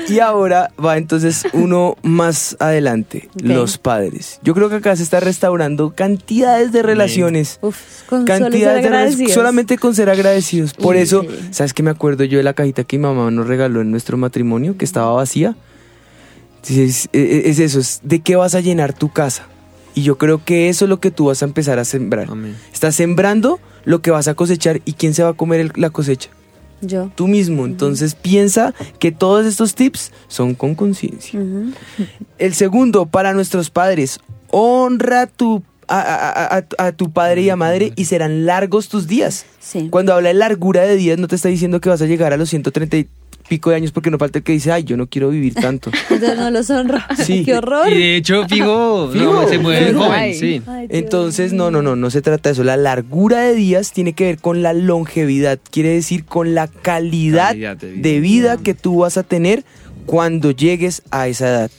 y 0.10 0.20
ahora 0.20 0.72
va 0.84 0.98
entonces 0.98 1.44
uno 1.54 1.96
más 2.02 2.58
adelante, 2.60 3.30
los 3.42 3.78
padres. 3.78 4.40
Yo 4.44 4.54
creo 4.56 4.68
que 4.70 4.76
acá 4.78 4.96
se 4.96 5.04
está 5.04 5.20
restaurando 5.20 5.94
cantidades 5.96 6.72
de 6.72 6.82
relaciones. 6.82 7.60
Uf, 7.62 7.78
con 8.10 8.22
solo 8.28 8.28
ser 8.28 8.42
Cantidades 8.44 9.18
de 9.18 9.28
solamente 9.30 9.78
con 9.78 9.94
ser 9.96 10.10
agradecidos. 10.10 10.74
Por 10.74 10.96
Uy, 10.96 11.02
eso. 11.04 11.24
¿sabes 11.52 11.74
qué 11.74 11.84
me 11.84 11.92
acuerdo 11.92 12.24
yo 12.24 12.38
de 12.40 12.44
la 12.44 12.54
cajita 12.54 12.84
que 12.84 12.98
mi 12.98 13.04
mamá 13.04 13.30
nos 13.32 13.48
regaló 13.48 13.82
en 13.82 13.92
nuestro 13.92 14.18
matrimonio, 14.18 14.76
que 14.78 14.86
estaba 14.86 15.12
vacía? 15.14 15.56
Sí, 16.64 16.82
Es, 16.82 17.10
es- 17.14 17.46
es 17.46 17.60
eso, 17.60 17.80
es 17.80 18.00
de 18.04 18.20
qué 18.22 18.36
vas 18.36 18.56
a 18.56 18.60
llenar 18.60 18.94
tu 18.94 19.10
casa. 19.10 19.44
Y 19.94 20.04
yo 20.04 20.18
creo 20.18 20.44
que 20.44 20.70
eso 20.70 20.86
es 20.86 20.90
lo 20.90 21.00
que 21.00 21.12
tú 21.12 21.26
vas 21.26 21.42
a 21.42 21.46
empezar 21.46 21.78
a 21.80 21.86
sembrar. 21.86 22.28
Amén. 22.30 22.56
Estás 22.74 22.96
sembrando 22.96 23.60
lo 23.86 24.02
que 24.02 24.12
vas 24.12 24.28
a 24.28 24.34
cosechar 24.34 24.82
y 24.86 24.94
quién 24.94 25.14
se 25.14 25.24
va 25.24 25.30
a 25.30 25.34
comer 25.34 25.60
el- 25.60 25.72
la 25.76 25.90
cosecha 25.90 26.30
Yo. 26.82 27.12
tú 27.16 27.28
mismo. 27.28 27.66
Entonces 27.66 28.16
piensa 28.16 28.74
que 29.00 29.12
todos 29.12 29.46
estos 29.46 29.76
tips 29.76 30.12
son 30.28 30.56
con 30.56 30.76
conciencia. 30.76 31.40
El 32.38 32.54
segundo, 32.54 33.06
para 33.06 33.34
nuestros 33.34 33.70
padres, 33.70 34.20
honra 34.50 35.28
tu, 35.28 35.64
a, 35.88 36.00
a- 36.00 36.58
a- 36.78 36.86
a 36.88 36.92
tu 36.94 37.12
padre 37.12 37.42
y 37.42 37.50
a 37.50 37.56
madre 37.56 37.92
y 37.96 38.06
serán 38.06 38.46
largos 38.46 38.88
tus 38.90 39.08
días. 39.08 39.46
Sí. 39.60 39.88
Cuando 39.90 40.14
habla 40.14 40.30
de 40.30 40.36
largura 40.36 40.84
de 40.84 40.96
días, 40.96 41.18
no 41.20 41.28
te 41.28 41.36
está 41.36 41.50
diciendo 41.50 41.82
que 41.82 41.90
vas 41.90 42.02
a 42.02 42.06
llegar 42.06 42.34
a 42.34 42.38
los 42.38 42.50
130 42.50 42.98
y 42.98 43.08
pico 43.48 43.70
de 43.70 43.76
años 43.78 43.92
porque 43.92 44.10
no 44.12 44.18
falta 44.18 44.40
el 44.40 44.44
que 44.44 44.52
dice, 44.54 44.72
ay, 44.72 44.84
yo 44.84 44.98
no 44.98 45.08
quiero 45.08 45.30
vivir 45.30 45.54
tanto. 45.54 45.92
Entonces 46.10 46.38
no 46.38 46.50
los 46.52 46.70
honro. 46.70 46.98
Sí. 47.18 47.44
Qué 47.46 47.56
horror. 47.56 47.92
Y 47.92 47.98
de 48.00 48.16
hecho, 48.18 48.48
Figo, 48.48 49.10
Figo. 49.12 49.34
no, 49.34 49.48
se 49.48 49.60
mueve 49.60 49.94
joven, 49.94 50.12
Ay. 50.12 50.34
sí. 50.34 50.62
Ay, 50.68 50.88
Entonces, 50.90 51.54
no, 51.54 51.72
no, 51.72 51.82
no, 51.82 51.96
no 51.96 52.10
se 52.10 52.22
trata 52.22 52.50
de 52.50 52.54
eso. 52.54 52.64
La 52.64 52.78
largura 52.78 53.42
de 53.42 53.54
días 53.54 53.92
tiene 53.94 54.14
que 54.14 54.26
ver 54.26 54.38
con 54.40 54.62
la 54.62 54.74
longevidad, 54.74 55.60
quiere 55.72 55.90
decir 55.90 56.26
con 56.26 56.56
la 56.56 56.68
calidad, 56.68 57.50
Calidad 57.50 57.78
de 57.78 57.88
vida. 57.92 58.02
de 58.02 58.20
vida 58.20 58.58
que 58.58 58.74
tú 58.74 59.00
vas 59.00 59.18
a 59.18 59.24
tener 59.24 59.64
cuando 60.06 60.52
llegues 60.52 61.04
a 61.12 61.28
esa 61.28 61.48
edad. 61.50 61.72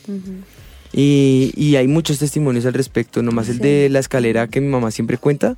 Y, 0.94 1.52
y 1.56 1.76
hay 1.76 1.88
muchos 1.88 2.18
testimonios 2.18 2.66
al 2.66 2.74
respecto, 2.74 3.22
nomás 3.22 3.48
el 3.48 3.56
Sí. 3.56 3.62
de 3.62 3.88
la 3.88 3.98
escalera 3.98 4.46
que 4.48 4.60
mi 4.60 4.68
mamá 4.68 4.90
siempre 4.90 5.16
cuenta. 5.16 5.56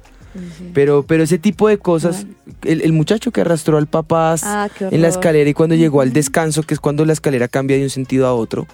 Pero, 0.72 1.04
pero 1.04 1.22
ese 1.22 1.38
tipo 1.38 1.68
de 1.68 1.78
cosas, 1.78 2.26
el, 2.62 2.80
el 2.82 2.92
muchacho 2.92 3.30
que 3.30 3.40
arrastró 3.42 3.76
al 3.78 3.86
papá 3.86 4.34
Ah, 4.42 4.68
en 4.90 5.02
la 5.02 5.08
escalera 5.08 5.48
y 5.48 5.54
cuando 5.54 5.74
llegó 5.76 6.00
al 6.00 6.12
descanso, 6.12 6.62
que 6.62 6.74
es 6.74 6.80
cuando 6.80 7.04
la 7.04 7.12
escalera 7.12 7.48
cambia 7.48 7.76
de 7.76 7.84
un 7.84 7.90
sentido 7.90 8.26
a 8.26 8.34
otro, 8.34 8.66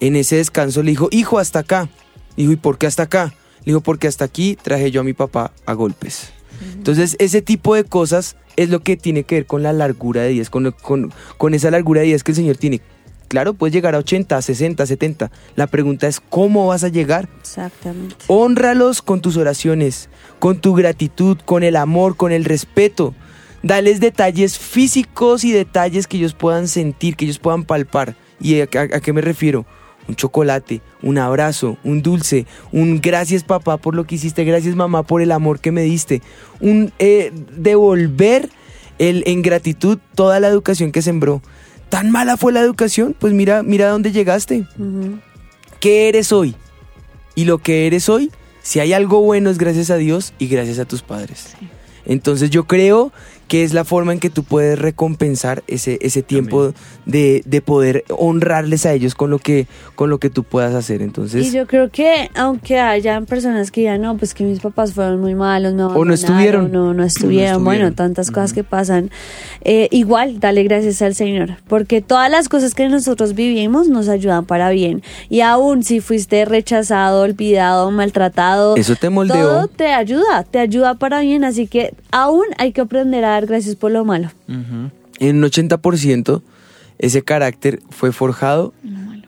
en 0.00 0.16
ese 0.16 0.36
descanso 0.36 0.82
le 0.82 0.90
dijo, 0.90 1.08
hijo, 1.10 1.38
hasta 1.38 1.60
acá. 1.60 1.88
Dijo, 2.36 2.52
¿y 2.52 2.56
por 2.56 2.78
qué 2.78 2.86
hasta 2.86 3.04
acá? 3.04 3.34
Le 3.60 3.72
dijo, 3.72 3.80
porque 3.80 4.06
hasta 4.08 4.24
aquí 4.24 4.56
traje 4.60 4.90
yo 4.90 5.00
a 5.00 5.04
mi 5.04 5.12
papá 5.12 5.52
a 5.66 5.72
golpes. 5.74 6.30
Entonces, 6.74 7.16
ese 7.18 7.42
tipo 7.42 7.74
de 7.74 7.84
cosas 7.84 8.36
es 8.56 8.68
lo 8.70 8.80
que 8.80 8.96
tiene 8.96 9.24
que 9.24 9.36
ver 9.36 9.46
con 9.46 9.62
la 9.62 9.72
largura 9.72 10.22
de 10.22 10.28
días, 10.28 10.50
con, 10.50 10.62
lo- 10.64 10.76
con, 10.76 11.12
con 11.38 11.54
esa 11.54 11.70
largura 11.70 12.00
de 12.02 12.08
días 12.08 12.22
que 12.22 12.32
el 12.32 12.36
Señor 12.36 12.56
tiene. 12.56 12.80
Claro, 13.32 13.54
puedes 13.54 13.72
llegar 13.72 13.94
a 13.94 13.98
80, 13.98 14.42
60, 14.42 14.84
70. 14.84 15.30
La 15.56 15.66
pregunta 15.66 16.06
es, 16.06 16.20
¿cómo 16.20 16.66
vas 16.66 16.84
a 16.84 16.88
llegar? 16.88 17.30
Exactamente. 17.40 18.14
Honralos 18.28 19.00
con 19.00 19.22
tus 19.22 19.38
oraciones, 19.38 20.10
con 20.38 20.60
tu 20.60 20.74
gratitud, 20.74 21.38
con 21.42 21.62
el 21.62 21.76
amor, 21.76 22.14
con 22.18 22.30
el 22.30 22.44
respeto. 22.44 23.14
Dales 23.62 24.00
detalles 24.00 24.58
físicos 24.58 25.44
y 25.44 25.50
detalles 25.52 26.06
que 26.06 26.18
ellos 26.18 26.34
puedan 26.34 26.68
sentir, 26.68 27.16
que 27.16 27.24
ellos 27.24 27.38
puedan 27.38 27.64
palpar. 27.64 28.16
¿Y 28.38 28.60
a, 28.60 28.64
a- 28.64 28.96
a 28.96 29.00
qué 29.00 29.14
me 29.14 29.22
refiero? 29.22 29.64
Un 30.08 30.14
chocolate, 30.14 30.82
un 31.00 31.16
abrazo, 31.16 31.78
un 31.84 32.02
dulce, 32.02 32.44
un 32.70 33.00
gracias 33.00 33.44
papá 33.44 33.78
por 33.78 33.94
lo 33.94 34.04
que 34.04 34.16
hiciste, 34.16 34.44
gracias 34.44 34.74
mamá 34.76 35.04
por 35.04 35.22
el 35.22 35.32
amor 35.32 35.58
que 35.58 35.72
me 35.72 35.80
diste. 35.84 36.20
Un 36.60 36.92
eh, 36.98 37.32
devolver 37.56 38.50
el, 38.98 39.22
en 39.26 39.40
gratitud 39.40 39.98
toda 40.14 40.38
la 40.38 40.48
educación 40.48 40.92
que 40.92 41.00
sembró. 41.00 41.40
¿Tan 41.92 42.10
mala 42.10 42.38
fue 42.38 42.54
la 42.54 42.60
educación? 42.62 43.14
Pues 43.18 43.34
mira, 43.34 43.62
mira 43.62 43.90
dónde 43.90 44.12
llegaste. 44.12 44.64
¿Qué 45.78 46.08
eres 46.08 46.32
hoy? 46.32 46.56
Y 47.34 47.44
lo 47.44 47.58
que 47.58 47.86
eres 47.86 48.08
hoy, 48.08 48.32
si 48.62 48.80
hay 48.80 48.94
algo 48.94 49.20
bueno 49.20 49.50
es 49.50 49.58
gracias 49.58 49.90
a 49.90 49.96
Dios 49.96 50.32
y 50.38 50.46
gracias 50.46 50.78
a 50.78 50.86
tus 50.86 51.02
padres. 51.02 51.54
Entonces 52.06 52.48
yo 52.48 52.64
creo 52.64 53.12
que 53.52 53.64
es 53.64 53.74
la 53.74 53.84
forma 53.84 54.14
en 54.14 54.18
que 54.18 54.30
tú 54.30 54.44
puedes 54.44 54.78
recompensar 54.78 55.62
ese, 55.66 55.98
ese 56.00 56.22
tiempo 56.22 56.72
de, 57.04 57.42
de 57.44 57.60
poder 57.60 58.02
honrarles 58.08 58.86
a 58.86 58.94
ellos 58.94 59.14
con 59.14 59.28
lo 59.28 59.38
que, 59.38 59.66
con 59.94 60.08
lo 60.08 60.16
que 60.16 60.30
tú 60.30 60.42
puedas 60.42 60.74
hacer. 60.74 61.02
Entonces, 61.02 61.48
Y 61.48 61.50
yo 61.54 61.66
creo 61.66 61.90
que 61.90 62.30
aunque 62.34 62.78
hayan 62.80 63.26
personas 63.26 63.70
que 63.70 63.82
digan, 63.82 64.00
no, 64.00 64.16
pues 64.16 64.32
que 64.32 64.44
mis 64.44 64.60
papás 64.60 64.94
fueron 64.94 65.20
muy 65.20 65.34
malos, 65.34 65.74
no, 65.74 65.88
O 65.88 66.06
no 66.06 66.14
estuvieron. 66.14 66.72
No, 66.72 66.94
no 66.94 67.04
estuvieron, 67.04 67.62
bueno, 67.62 67.88
estuvieron. 67.88 67.94
tantas 67.94 68.30
cosas 68.30 68.54
que 68.54 68.64
pasan. 68.64 69.10
Eh, 69.60 69.88
igual, 69.90 70.40
dale 70.40 70.62
gracias 70.62 71.02
al 71.02 71.14
Señor, 71.14 71.58
porque 71.68 72.00
todas 72.00 72.30
las 72.30 72.48
cosas 72.48 72.74
que 72.74 72.88
nosotros 72.88 73.34
vivimos 73.34 73.86
nos 73.88 74.08
ayudan 74.08 74.46
para 74.46 74.70
bien. 74.70 75.02
Y 75.28 75.42
aún 75.42 75.82
si 75.82 76.00
fuiste 76.00 76.46
rechazado, 76.46 77.20
olvidado, 77.20 77.90
maltratado, 77.90 78.76
eso 78.76 78.96
te 78.96 79.10
moldeó. 79.10 79.34
todo 79.34 79.68
te 79.68 79.92
ayuda, 79.92 80.42
te 80.50 80.58
ayuda 80.58 80.94
para 80.94 81.20
bien, 81.20 81.44
así 81.44 81.66
que 81.66 81.94
aún 82.12 82.46
hay 82.56 82.72
que 82.72 82.80
aprender 82.80 83.26
a 83.26 83.41
dar 83.42 83.48
gracias 83.48 83.76
por 83.76 83.90
lo 83.90 84.04
malo. 84.04 84.30
En 84.48 85.36
un 85.36 85.42
80% 85.42 86.42
ese 86.98 87.22
carácter 87.22 87.80
fue 87.90 88.12
forjado 88.12 88.72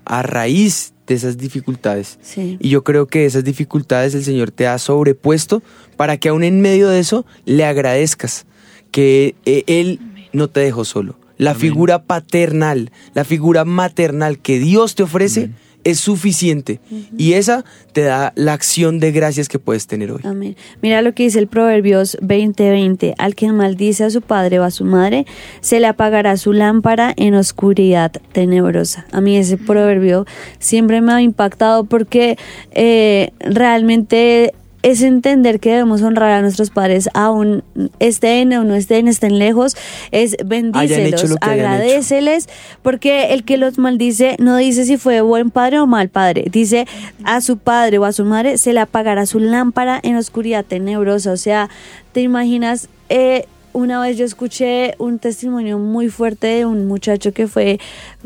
a 0.04 0.22
raíz 0.22 0.92
de 1.06 1.14
esas 1.14 1.36
dificultades. 1.36 2.18
Sí. 2.22 2.56
Y 2.60 2.70
yo 2.70 2.84
creo 2.84 3.06
que 3.06 3.26
esas 3.26 3.44
dificultades 3.44 4.14
el 4.14 4.24
Señor 4.24 4.50
te 4.50 4.66
ha 4.66 4.78
sobrepuesto 4.78 5.62
para 5.96 6.16
que 6.16 6.28
aún 6.28 6.44
en 6.44 6.60
medio 6.60 6.88
de 6.88 7.00
eso 7.00 7.26
le 7.44 7.64
agradezcas 7.64 8.46
que 8.90 9.34
eh, 9.44 9.64
Él 9.66 10.00
no 10.32 10.48
te 10.48 10.60
dejó 10.60 10.84
solo. 10.84 11.16
La 11.36 11.50
Amén. 11.50 11.60
figura 11.62 12.04
paternal, 12.04 12.92
la 13.12 13.24
figura 13.24 13.64
maternal 13.64 14.38
que 14.38 14.58
Dios 14.60 14.94
te 14.94 15.02
ofrece 15.02 15.50
es 15.84 16.00
suficiente. 16.00 16.80
Y 17.16 17.34
esa 17.34 17.64
te 17.92 18.02
da 18.02 18.32
la 18.36 18.52
acción 18.52 18.98
de 18.98 19.12
gracias 19.12 19.48
que 19.48 19.58
puedes 19.58 19.86
tener 19.86 20.10
hoy. 20.10 20.20
Amén. 20.24 20.56
Mira 20.82 21.02
lo 21.02 21.14
que 21.14 21.24
dice 21.24 21.38
el 21.38 21.46
Proverbios 21.46 22.16
20:20. 22.20 23.14
Al 23.18 23.34
que 23.34 23.52
maldice 23.52 24.04
a 24.04 24.10
su 24.10 24.22
padre 24.22 24.58
o 24.58 24.64
a 24.64 24.70
su 24.70 24.84
madre, 24.84 25.26
se 25.60 25.80
le 25.80 25.86
apagará 25.86 26.36
su 26.36 26.52
lámpara 26.52 27.12
en 27.16 27.34
oscuridad 27.34 28.12
tenebrosa. 28.32 29.06
A 29.12 29.20
mí 29.20 29.36
ese 29.36 29.56
proverbio 29.58 30.26
siempre 30.58 31.00
me 31.00 31.12
ha 31.12 31.22
impactado 31.22 31.84
porque 31.84 32.36
eh, 32.72 33.30
realmente 33.40 34.54
es 34.84 35.00
entender 35.00 35.60
que 35.60 35.70
debemos 35.70 36.02
honrar 36.02 36.30
a 36.32 36.42
nuestros 36.42 36.68
padres 36.68 37.08
aún 37.14 37.64
estén 38.00 38.52
o 38.52 38.64
no 38.64 38.74
estén, 38.74 39.08
estén 39.08 39.38
lejos, 39.38 39.76
es 40.10 40.36
bendícelos, 40.44 41.36
agradeceles, 41.40 42.50
porque 42.82 43.32
el 43.32 43.44
que 43.44 43.56
los 43.56 43.78
maldice 43.78 44.36
no 44.38 44.58
dice 44.58 44.84
si 44.84 44.98
fue 44.98 45.22
buen 45.22 45.50
padre 45.50 45.80
o 45.80 45.86
mal 45.86 46.10
padre, 46.10 46.44
dice 46.50 46.86
a 47.24 47.40
su 47.40 47.56
padre 47.56 47.96
o 47.96 48.04
a 48.04 48.12
su 48.12 48.26
madre 48.26 48.58
se 48.58 48.74
le 48.74 48.80
apagará 48.80 49.24
su 49.24 49.40
lámpara 49.40 49.98
en 50.02 50.16
oscuridad 50.16 50.66
tenebrosa, 50.66 51.32
o 51.32 51.38
sea, 51.38 51.70
te 52.12 52.20
imaginas, 52.20 52.88
eh, 53.08 53.46
una 53.74 54.00
vez 54.00 54.16
yo 54.16 54.24
escuché 54.24 54.94
un 54.98 55.18
testimonio 55.18 55.78
muy 55.78 56.08
fuerte 56.08 56.46
de 56.46 56.64
un 56.64 56.86
muchacho 56.86 57.32
que 57.32 57.46
fue 57.46 57.78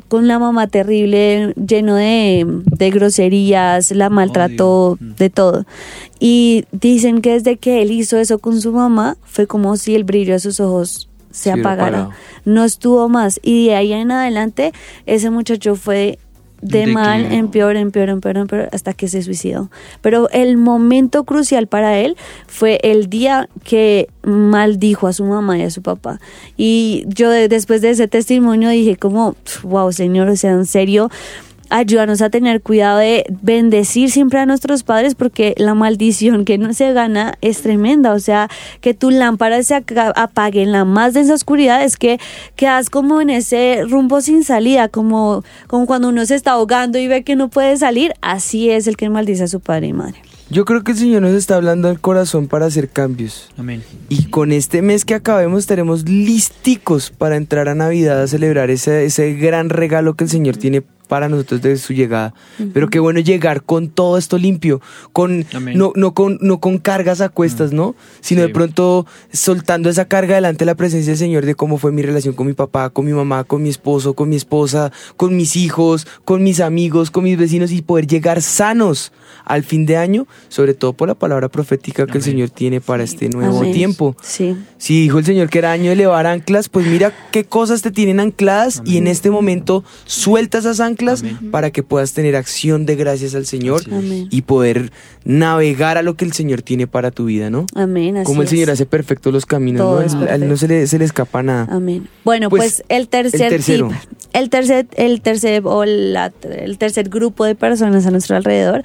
con 0.06 0.28
la 0.28 0.38
mamá 0.38 0.68
terrible, 0.68 1.54
lleno 1.54 1.96
de, 1.96 2.44
de 2.64 2.90
groserías, 2.90 3.90
la 3.90 4.10
maltrató. 4.10 4.96
Mm. 5.00 5.14
de 5.16 5.30
todo. 5.30 5.66
Y 6.20 6.64
dicen 6.70 7.20
que 7.22 7.32
desde 7.32 7.56
que 7.56 7.82
él 7.82 7.90
hizo 7.90 8.18
eso 8.18 8.38
con 8.38 8.60
su 8.60 8.72
mamá, 8.72 9.16
fue 9.24 9.46
como 9.46 9.76
si 9.76 9.94
el 9.94 10.04
brillo 10.04 10.34
de 10.34 10.40
sus 10.40 10.60
ojos 10.60 11.08
se 11.30 11.50
apagara. 11.50 12.10
No 12.44 12.64
estuvo 12.64 13.08
más. 13.08 13.40
Y 13.42 13.68
de 13.68 13.74
ahí 13.76 13.92
en 13.92 14.10
adelante, 14.10 14.72
ese 15.06 15.30
muchacho 15.30 15.76
fue 15.76 16.18
de 16.60 16.86
mal 16.88 17.24
en 17.32 17.48
peor, 17.48 17.76
en 17.76 17.90
peor, 17.90 18.08
en 18.08 18.20
peor, 18.20 18.36
en 18.36 18.46
peor, 18.46 18.68
hasta 18.72 18.92
que 18.92 19.08
se 19.08 19.22
suicidó. 19.22 19.70
Pero 20.00 20.28
el 20.30 20.56
momento 20.56 21.24
crucial 21.24 21.66
para 21.66 21.98
él 21.98 22.16
fue 22.46 22.80
el 22.82 23.08
día 23.08 23.48
que 23.64 24.08
maldijo 24.22 25.06
a 25.06 25.12
su 25.12 25.24
mamá 25.24 25.58
y 25.58 25.62
a 25.62 25.70
su 25.70 25.82
papá. 25.82 26.20
Y 26.56 27.04
yo 27.08 27.30
de- 27.30 27.48
después 27.48 27.80
de 27.82 27.90
ese 27.90 28.08
testimonio 28.08 28.70
dije 28.70 28.96
como, 28.96 29.36
wow, 29.62 29.92
señor, 29.92 30.28
o 30.28 30.36
sea, 30.36 30.50
en 30.52 30.66
serio, 30.66 31.10
ayúdanos 31.70 32.22
a 32.22 32.30
tener 32.30 32.62
cuidado 32.62 32.98
de 32.98 33.24
bendecir 33.42 34.10
siempre 34.10 34.38
a 34.38 34.46
nuestros 34.46 34.82
padres 34.82 35.14
porque 35.14 35.54
la 35.56 35.74
maldición 35.74 36.44
que 36.44 36.58
no 36.58 36.72
se 36.72 36.92
gana 36.92 37.34
es 37.40 37.62
tremenda. 37.62 38.12
O 38.12 38.20
sea, 38.20 38.48
que 38.80 38.94
tu 38.94 39.10
lámpara 39.10 39.62
se 39.62 39.74
apague 39.74 40.62
en 40.62 40.72
la 40.72 40.84
más 40.84 41.14
densa 41.14 41.34
oscuridad 41.34 41.84
es 41.84 41.96
que 41.96 42.18
quedas 42.56 42.90
como 42.90 43.20
en 43.20 43.30
ese 43.30 43.82
rumbo 43.88 44.20
sin 44.20 44.44
salida, 44.44 44.88
como, 44.88 45.44
como 45.66 45.86
cuando 45.86 46.08
uno 46.08 46.24
se 46.26 46.34
está 46.34 46.52
ahogando 46.52 46.98
y 46.98 47.06
ve 47.06 47.24
que 47.24 47.36
no 47.36 47.48
puede 47.48 47.76
salir. 47.76 48.12
Así 48.20 48.70
es 48.70 48.86
el 48.86 48.96
que 48.96 49.08
maldice 49.10 49.44
a 49.44 49.48
su 49.48 49.60
padre 49.60 49.88
y 49.88 49.92
madre. 49.92 50.22
Yo 50.50 50.64
creo 50.64 50.82
que 50.82 50.92
el 50.92 50.98
Señor 50.98 51.20
nos 51.20 51.32
está 51.32 51.56
hablando 51.56 51.88
al 51.88 52.00
corazón 52.00 52.48
para 52.48 52.64
hacer 52.64 52.88
cambios. 52.88 53.50
Amén. 53.58 53.82
Y 54.08 54.30
con 54.30 54.50
este 54.50 54.80
mes 54.80 55.04
que 55.04 55.14
acabemos 55.14 55.60
estaremos 55.60 56.08
listicos 56.08 57.10
para 57.10 57.36
entrar 57.36 57.68
a 57.68 57.74
Navidad 57.74 58.22
a 58.22 58.26
celebrar 58.26 58.70
ese, 58.70 59.04
ese 59.04 59.34
gran 59.34 59.68
regalo 59.68 60.14
que 60.14 60.24
el 60.24 60.30
Señor 60.30 60.56
tiene 60.56 60.82
para 61.08 61.28
nosotros 61.28 61.62
desde 61.62 61.78
su 61.82 61.92
llegada. 61.94 62.34
Pero 62.72 62.88
qué 62.88 63.00
bueno 63.00 63.20
llegar 63.20 63.62
con 63.62 63.88
todo 63.88 64.18
esto 64.18 64.38
limpio, 64.38 64.80
con 65.12 65.44
Amén. 65.52 65.76
no, 65.76 65.92
no 65.96 66.14
con 66.14 66.38
no 66.40 66.60
con 66.60 66.78
cargas 66.78 67.20
a 67.20 67.28
cuestas, 67.30 67.72
¿no? 67.72 67.94
Sino 68.20 68.42
de 68.42 68.48
Sí. 68.48 68.52
pronto 68.52 69.06
soltando 69.32 69.88
esa 69.90 70.06
carga 70.06 70.34
delante 70.36 70.60
de 70.60 70.66
la 70.66 70.74
presencia 70.74 71.10
del 71.12 71.18
Señor 71.18 71.44
de 71.46 71.54
cómo 71.54 71.78
fue 71.78 71.92
mi 71.92 72.02
relación 72.02 72.34
con 72.34 72.46
mi 72.46 72.52
papá, 72.52 72.90
con 72.90 73.04
mi 73.06 73.12
mamá, 73.12 73.44
con 73.44 73.62
mi 73.62 73.68
esposo, 73.68 74.14
con 74.14 74.28
mi 74.28 74.36
esposa, 74.36 74.92
con 75.16 75.36
mis 75.36 75.56
hijos, 75.56 76.06
con 76.24 76.42
mis 76.42 76.60
amigos, 76.60 77.10
con 77.10 77.24
mis 77.24 77.38
vecinos 77.38 77.72
y 77.72 77.82
poder 77.82 78.06
llegar 78.06 78.42
sanos 78.42 79.12
al 79.44 79.62
fin 79.62 79.86
de 79.86 79.96
año, 79.96 80.26
sobre 80.48 80.74
todo 80.74 80.92
por 80.92 81.08
la 81.08 81.14
palabra 81.14 81.48
profética 81.48 82.04
que 82.06 82.12
el 82.18 82.22
Amén. 82.22 82.22
Señor 82.22 82.50
tiene 82.50 82.80
para 82.80 83.02
este 83.02 83.28
nuevo 83.28 83.60
Amén. 83.60 83.72
tiempo. 83.72 84.16
Sí. 84.22 84.56
Si 84.76 85.00
dijo 85.00 85.18
el 85.18 85.24
Señor 85.24 85.48
que 85.48 85.58
era 85.58 85.72
año 85.72 85.86
de 85.86 85.92
elevar 85.92 86.26
anclas, 86.26 86.68
pues 86.68 86.86
mira 86.86 87.12
qué 87.32 87.44
cosas 87.44 87.80
te 87.82 87.90
tienen 87.90 88.20
ancladas 88.20 88.82
y 88.84 88.96
en 88.98 89.06
este 89.06 89.30
momento 89.30 89.84
suelta 90.04 90.58
esas 90.58 90.80
anclas 90.80 90.97
Amén. 91.06 91.50
para 91.50 91.70
que 91.70 91.82
puedas 91.82 92.12
tener 92.12 92.34
acción 92.36 92.86
de 92.86 92.96
gracias 92.96 93.34
al 93.34 93.46
Señor 93.46 93.82
y 94.30 94.42
poder 94.42 94.90
navegar 95.24 95.98
a 95.98 96.02
lo 96.02 96.14
que 96.14 96.24
el 96.24 96.32
Señor 96.32 96.62
tiene 96.62 96.86
para 96.86 97.10
tu 97.10 97.26
vida, 97.26 97.50
¿no? 97.50 97.66
Amén. 97.74 98.16
Así 98.16 98.24
Como 98.26 98.40
el 98.42 98.46
es. 98.46 98.50
Señor 98.50 98.70
hace 98.70 98.86
perfectos 98.86 99.32
los 99.32 99.46
caminos, 99.46 99.80
Todo 99.82 100.00
¿no? 100.00 100.06
es 100.06 100.14
A 100.14 100.16
él 100.16 100.24
perfecto. 100.24 100.46
no 100.46 100.56
se 100.56 100.68
le, 100.68 100.86
se 100.86 100.98
le 100.98 101.04
escapa 101.04 101.42
nada. 101.42 101.66
Amén. 101.70 102.08
Bueno, 102.24 102.48
Pues, 102.50 102.76
pues, 102.78 102.84
el 102.88 103.08
tercer 103.08 103.42
el 103.42 103.48
tercero. 103.50 103.88
tip, 103.88 103.96
el 104.32 104.50
tercer, 104.50 104.86
el 104.96 105.20
tercer 105.20 105.62
o 105.64 105.84
la- 105.84 106.32
el 106.58 106.78
tercer 106.78 107.08
grupo 107.08 107.44
de 107.44 107.54
personas 107.54 108.06
a 108.06 108.10
nuestro 108.10 108.36
alrededor, 108.36 108.82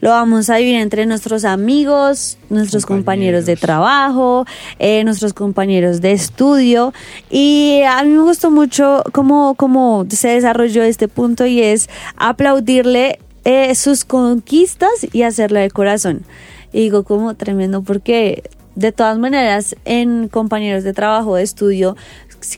lo 0.00 0.10
vamos 0.10 0.50
a 0.50 0.56
dividir 0.56 0.80
entre 0.80 1.06
nuestros 1.06 1.44
amigos, 1.44 2.38
nuestros 2.50 2.84
compañeros, 2.86 3.46
de 3.46 3.54
Compañeros. 3.54 3.60
trabajo, 3.60 4.46
eh, 4.78 5.02
nuestros 5.04 5.32
compañeros 5.32 6.00
de 6.00 6.12
estudio. 6.12 6.92
Y 7.30 7.80
a 7.88 8.02
mí 8.04 8.10
me 8.10 8.22
gustó 8.22 8.50
mucho 8.50 9.02
cómo, 9.12 9.54
cómo 9.56 10.06
se 10.10 10.28
desarrolló 10.28 10.82
este 10.82 11.08
punto 11.08 11.46
y 11.46 11.55
es 11.62 11.88
aplaudirle 12.16 13.18
eh, 13.44 13.74
sus 13.74 14.04
conquistas 14.04 14.90
y 15.12 15.22
hacerle 15.22 15.60
de 15.60 15.70
corazón. 15.70 16.24
Y 16.72 16.80
digo 16.80 17.04
como 17.04 17.34
tremendo 17.34 17.82
porque 17.82 18.42
de 18.74 18.92
todas 18.92 19.18
maneras 19.18 19.74
en 19.84 20.28
compañeros 20.28 20.84
de 20.84 20.92
trabajo, 20.92 21.36
de 21.36 21.42
estudio, 21.42 21.96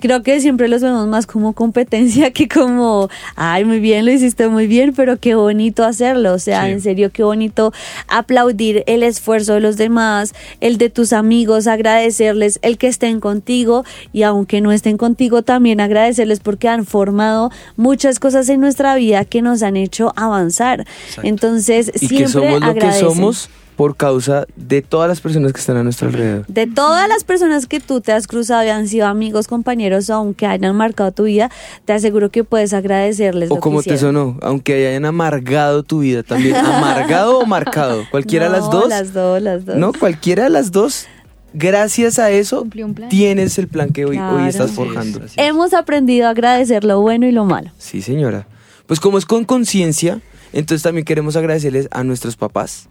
creo 0.01 0.23
que 0.23 0.41
siempre 0.41 0.69
los 0.69 0.83
vemos 0.83 1.07
más 1.09 1.27
como 1.27 1.53
competencia 1.53 2.31
que 2.33 2.49
como, 2.49 3.09
ay, 3.37 3.65
muy 3.65 3.81
bien, 3.81 4.05
lo 4.05 4.13
hiciste 4.13 4.49
muy 4.49 4.67
bien, 4.67 4.93
pero 4.95 5.19
qué 5.19 5.35
bonito 5.35 5.85
hacerlo. 5.85 6.35
O 6.35 6.39
sea, 6.39 6.65
Sí. 6.65 6.71
en 6.73 6.81
serio, 6.81 7.11
qué 7.13 7.23
bonito 7.23 7.73
aplaudir 8.09 8.85
el 8.87 9.03
esfuerzo 9.03 9.55
de 9.55 9.61
los 9.61 9.77
demás, 9.77 10.35
el 10.61 10.79
de 10.79 10.91
tus 10.91 11.13
amigos, 11.13 11.67
agradecerles 11.67 12.59
el 12.63 12.79
que 12.79 12.89
estén 12.89 13.21
contigo 13.21 13.85
y 14.13 14.23
aunque 14.23 14.61
no 14.61 14.73
estén 14.73 14.97
contigo, 14.97 15.43
también 15.43 15.81
agradecerles 15.81 16.41
porque 16.41 16.69
somos 16.69 17.51
muchas 17.77 18.19
cosas 18.19 18.49
en 18.49 18.61
nuestra 18.61 18.95
vida 18.97 19.25
que 19.25 19.43
nos 19.43 19.63
han 19.63 19.77
hecho 19.77 20.13
avanzar. 20.17 20.81
Exacto. 20.81 21.29
Entonces, 21.29 21.91
Y 21.95 21.99
siempre 22.09 22.19
que 22.19 22.29
somos 22.29 22.61
lo 22.61 22.75
que 22.75 22.93
somos 22.93 23.51
por 23.79 23.97
causa 23.97 24.45
de 24.57 24.83
todas 24.83 25.09
las 25.09 25.21
personas 25.21 25.53
que 25.53 25.61
están 25.61 25.77
a 25.77 25.85
nuestro 25.85 26.09
alrededor. 26.09 26.45
De 26.49 26.67
todas 26.67 27.09
las 27.09 27.23
personas 27.23 27.69
que 27.69 27.79
tú 27.79 28.01
te 28.01 28.11
has 28.11 28.27
cruzado 28.27 28.65
y 28.65 28.71
han 28.71 28.89
sido 28.89 29.07
amigos, 29.07 29.47
compañeros, 29.47 30.11
aunque 30.11 30.47
hayan 30.47 30.75
marcado 30.75 31.13
tu 31.13 31.23
vida, 31.23 31.49
te 31.85 31.93
aseguro 31.93 32.29
que 32.29 32.43
puedes 32.43 32.73
agradecerles. 32.73 33.53
O 33.53 33.55
lo 33.55 33.61
como 33.61 33.81
que 33.81 33.91
te 33.91 33.99
sonó, 33.99 34.37
aunque 34.43 34.89
hayan 34.89 35.05
amargado 35.05 35.85
tu 35.85 36.01
vida 36.01 36.25
también. 36.25 36.57
¿Amargado 36.57 37.39
o 37.39 37.47
marcado? 37.47 38.03
Cualquiera 38.11 38.47
de 38.47 38.51
las 38.51 38.69
dos. 38.69 38.89
Las 38.89 39.13
dos, 39.13 39.41
las 39.41 39.65
dos. 39.65 39.77
No, 39.77 39.93
cualquiera 39.93 40.43
de 40.43 40.51
las 40.51 40.73
dos. 40.73 41.07
Gracias 41.55 42.19
a 42.19 42.33
eso 42.33 42.67
tienes 43.09 43.59
el 43.59 43.69
plan 43.69 43.91
que 43.91 44.07
hoy, 44.07 44.17
Claro. 44.17 44.39
hoy 44.39 44.49
estás 44.49 44.73
forjando. 44.73 45.21
Es, 45.21 45.27
es. 45.27 45.39
Hemos 45.39 45.73
aprendido 45.73 46.27
a 46.27 46.31
agradecer 46.31 46.83
lo 46.83 47.01
bueno 47.01 47.29
y 47.29 47.31
lo 47.31 47.45
malo. 47.45 47.71
Sí, 47.79 48.03
señora. 48.03 48.49
Pues 48.89 48.99
como 48.99 49.19
es 49.19 49.25
con 49.25 49.45
conciencia, 49.45 50.21
entonces 50.53 50.83
también 50.83 51.05
queremos 51.05 51.37
agradecerles 51.37 51.87
a 51.93 52.03
nuestros 52.03 52.35
papás 52.37 52.89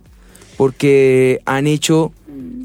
porque 0.58 1.42
han 1.46 1.68
hecho 1.68 2.12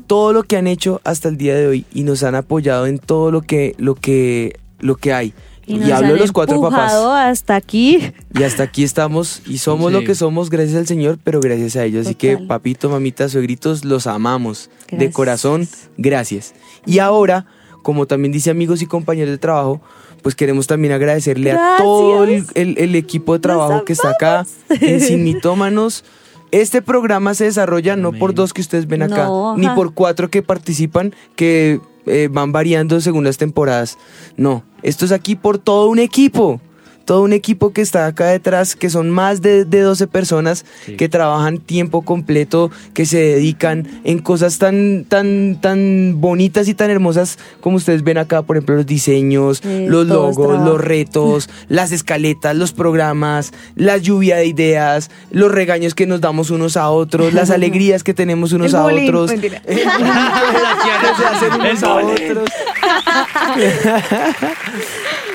todo 0.06 0.32
lo 0.32 0.42
que 0.42 0.56
han 0.56 0.66
hecho 0.66 1.00
hasta 1.04 1.28
el 1.28 1.36
día 1.36 1.54
de 1.54 1.66
hoy 1.66 1.84
y 1.94 2.02
nos 2.02 2.22
han 2.22 2.34
apoyado 2.34 2.86
en 2.86 2.98
todo 2.98 3.30
lo 3.30 3.42
que 3.42 3.74
lo 3.78 3.94
que 3.94 4.58
lo 4.80 4.96
que 4.96 5.12
hay. 5.12 5.32
Y, 5.64 5.76
Y, 5.76 5.92
hablo 5.92 6.08
han 6.08 6.12
de 6.14 6.18
los 6.18 6.32
cuatro 6.32 6.60
papás. 6.60 6.92
hasta 6.92 7.54
aquí. 7.54 8.12
Y 8.34 8.42
hasta 8.42 8.64
aquí 8.64 8.82
estamos 8.82 9.42
y 9.46 9.58
somos 9.58 9.92
Sí. 9.92 9.98
lo 10.00 10.04
que 10.04 10.16
somos 10.16 10.50
gracias 10.50 10.76
al 10.76 10.86
Señor, 10.88 11.18
pero 11.22 11.40
gracias 11.40 11.76
a 11.76 11.84
ellos. 11.84 12.04
Así 12.06 12.16
que 12.16 12.36
papito, 12.36 12.88
mamita, 12.90 13.28
suegritos, 13.28 13.84
los 13.84 14.08
amamos. 14.08 14.70
De 14.90 14.96
Gracias. 14.96 15.14
corazón, 15.14 15.68
gracias. 15.96 16.52
Y 16.84 16.98
ahora, 16.98 17.46
como 17.82 18.06
también 18.06 18.32
dice 18.32 18.50
amigos 18.50 18.82
y 18.82 18.86
compañeros 18.86 19.30
de 19.30 19.38
trabajo, 19.38 19.80
pues 20.22 20.34
queremos 20.34 20.66
también 20.66 20.92
agradecerle 20.94 21.52
a 21.52 21.54
Gracias. 21.54 21.78
todo 21.78 22.24
el, 22.24 22.44
el- 22.54 22.78
el 22.78 22.94
equipo 22.96 23.32
de 23.34 23.38
trabajo 23.38 23.84
que 23.84 23.92
está 23.92 24.10
acá 24.10 24.44
en 24.68 25.00
Sin 25.00 25.22
Mitómanos. 25.22 26.04
Este 26.52 26.82
programa 26.82 27.34
se 27.34 27.44
desarrolla 27.44 27.96
no 27.96 28.12
por 28.12 28.34
dos 28.34 28.52
que 28.52 28.60
ustedes 28.60 28.86
ven 28.86 29.02
acá, 29.02 29.24
No, 29.24 29.56
ni 29.56 29.68
por 29.70 29.94
cuatro 29.94 30.28
que 30.28 30.42
participan, 30.42 31.14
que 31.34 31.80
eh, 32.06 32.28
van 32.30 32.52
variando 32.52 33.00
según 33.00 33.24
las 33.24 33.38
temporadas. 33.38 33.98
No, 34.36 34.62
esto 34.82 35.04
es 35.06 35.12
aquí 35.12 35.34
por 35.34 35.58
todo 35.58 35.88
un 35.88 35.98
equipo. 35.98 36.60
Todo 37.04 37.22
un 37.22 37.32
equipo 37.32 37.72
que 37.72 37.80
está 37.80 38.06
acá 38.06 38.26
detrás, 38.26 38.76
que 38.76 38.88
son 38.90 39.10
más 39.10 39.42
de, 39.42 39.64
de 39.64 39.80
12 39.80 40.06
personas 40.06 40.64
Sí. 40.86 40.96
que 40.96 41.08
trabajan 41.08 41.58
tiempo 41.58 42.02
completo, 42.02 42.70
que 42.94 43.06
se 43.06 43.18
dedican 43.18 43.86
en 44.04 44.18
cosas 44.20 44.58
tan, 44.58 45.04
tan, 45.08 45.58
tan 45.60 46.20
bonitas 46.20 46.68
y 46.68 46.74
tan 46.74 46.90
hermosas 46.90 47.38
como 47.60 47.76
ustedes 47.76 48.02
ven 48.02 48.18
acá, 48.18 48.42
por 48.42 48.56
ejemplo, 48.56 48.76
los 48.76 48.86
diseños, 48.86 49.60
Sí, 49.62 49.86
los 49.86 50.06
logos, 50.06 50.60
los 50.64 50.80
retos, 50.80 51.48
las 51.68 51.92
escaletas, 51.92 52.56
los 52.56 52.72
programas, 52.72 53.52
la 53.76 53.96
lluvia 53.96 54.36
de 54.36 54.46
ideas, 54.46 55.10
los 55.30 55.50
regaños 55.52 55.94
que 55.94 56.06
nos 56.06 56.20
damos 56.20 56.50
unos 56.50 56.76
a 56.76 56.88
otros, 56.90 57.32
las 57.34 57.50
alegrías 57.56 58.02
que 58.02 58.14
tenemos 58.14 58.52
unos 58.52 58.72
El 58.72 58.76
a 58.78 58.82
bullying, 58.82 59.08
otros. 59.08 59.32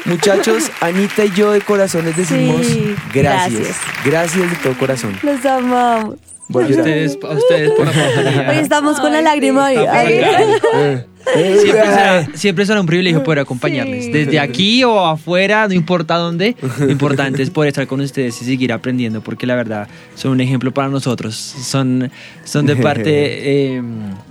Muchachos, 0.08 0.72
Anita 0.82 1.26
y 1.26 1.32
yo 1.32 1.51
de 1.51 1.62
corazón 1.62 2.05
les 2.05 2.16
decimos 2.18 2.66
Sí, 2.66 2.95
gracias. 3.14 3.53
gracias. 3.53 3.78
Gracias 4.05 4.49
de 4.51 4.55
todo 4.58 4.78
corazón. 4.78 5.18
Los 5.22 5.45
amamos. 5.45 6.16
A 6.49 6.53
llorar. 6.53 6.70
ustedes, 6.72 7.18
a 7.22 7.28
ustedes 7.34 7.72
por 7.72 7.86
la. 7.86 8.49
Hoy 8.49 8.58
estamos 8.60 8.99
con 9.01 9.12
la 9.12 9.22
lágrima 9.22 9.66
ahí. 9.68 11.03
Siempre 11.34 11.82
será, 11.84 12.28
siempre 12.34 12.65
será 12.65 12.80
un 12.82 12.86
privilegio 12.88 13.23
poder 13.23 13.39
acompañarles. 13.39 14.05
Sí. 14.05 14.11
Desde 14.11 14.39
aquí 14.39 14.84
o 14.84 15.05
afuera, 15.05 15.67
no 15.67 15.73
importa 15.73 16.15
dónde. 16.15 16.55
Lo 16.80 16.89
importante 16.91 17.41
es 17.43 17.49
poder 17.49 17.69
estar 17.69 17.88
con 17.88 18.01
ustedes 18.01 18.41
y 18.41 18.45
seguir 18.45 18.71
aprendiendo, 18.73 19.21
porque 19.21 19.45
la 19.45 19.55
verdad 19.55 19.88
son 20.15 20.32
un 20.32 20.41
ejemplo 20.41 20.71
para 20.73 20.88
nosotros. 20.89 21.36
Son, 21.36 22.11
son 22.43 22.65
de 22.65 22.75
parte 22.75 23.09
eh, 23.75 23.82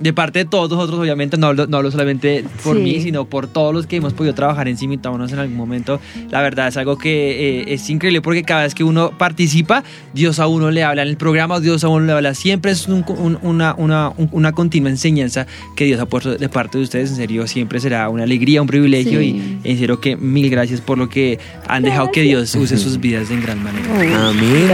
de 0.01 0.13
parte 0.13 0.41
de 0.41 0.45
todos 0.47 0.71
nosotros, 0.71 0.99
obviamente. 0.99 1.37
No 1.37 1.49
hablo, 1.49 1.67
no 1.67 1.77
hablo 1.79 1.91
solamente 1.91 2.45
por 2.65 2.77
Sí. 2.77 2.83
mí, 2.83 3.01
sino 3.01 3.25
por 3.27 3.47
todos 3.47 3.75
los 3.75 3.87
que 3.87 3.97
hemos 3.97 4.13
podido 4.13 4.35
trabajar 4.35 4.69
en 4.69 4.77
Cimitámonos 4.77 5.33
en 5.33 5.39
algún 5.39 5.57
momento. 5.57 6.01
La 6.31 6.41
verdad 6.43 6.69
es 6.69 6.77
algo 6.77 6.97
que 6.99 7.61
eh, 7.61 7.65
es 7.75 7.89
increíble 7.91 8.21
porque 8.23 8.43
cada 8.43 8.63
vez 8.63 8.75
que 8.75 8.85
uno 8.85 9.11
participa, 9.17 9.85
Dios 10.15 10.39
a 10.39 10.47
uno 10.47 10.71
le 10.71 10.83
habla 10.85 11.03
en 11.03 11.09
el 11.09 11.17
programa, 11.17 11.61
Dios 11.61 11.85
a 11.85 11.89
uno 11.89 12.07
le 12.07 12.13
habla. 12.13 12.35
Siempre 12.35 12.73
es 12.73 12.87
un- 12.89 13.05
un- 13.09 13.39
una, 13.43 13.75
una, 13.77 14.13
un- 14.17 14.29
una 14.33 14.53
continua 14.53 14.91
enseñanza 14.91 15.47
que 15.77 15.85
Dios 15.85 16.01
ha 16.01 16.07
puesto 16.07 16.37
de 16.37 16.49
parte 16.49 16.79
de 16.79 16.85
ustedes. 16.87 17.11
En 17.11 17.17
serio, 17.17 17.47
siempre 17.47 17.79
será 17.81 18.09
una 18.09 18.23
alegría, 18.25 18.61
un 18.63 18.69
privilegio 18.69 19.21
Sí. 19.21 19.59
y 19.65 19.71
en 19.71 19.79
serio 19.79 20.01
que 20.01 20.17
mil 20.17 20.49
gracias 20.51 20.81
por 20.81 20.99
lo 20.99 21.09
que 21.09 21.39
han 21.69 21.83
dejado 21.83 22.11
que 22.11 22.23
Dios 22.23 22.55
use 22.55 22.79
sus 22.79 22.99
vidas 22.99 23.31
en 23.31 23.43
gran 23.43 23.63
manera. 23.63 24.29
Amén. 24.29 24.69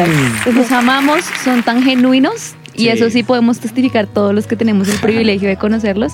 Los 0.55 0.71
amamos, 0.73 1.25
son 1.45 1.63
tan 1.63 1.83
genuinos. 1.83 2.55
Y 2.75 2.85
Sí. 2.85 2.89
eso 2.89 3.11
sí 3.11 3.23
podemos 3.23 3.59
testificar 3.61 4.07
todos 4.07 4.35
los 4.35 4.47
que 4.47 4.57
tenemos 4.57 4.89
el 4.89 4.99
privilegio 4.99 5.47
de 5.47 5.57
conocerlos, 5.59 6.13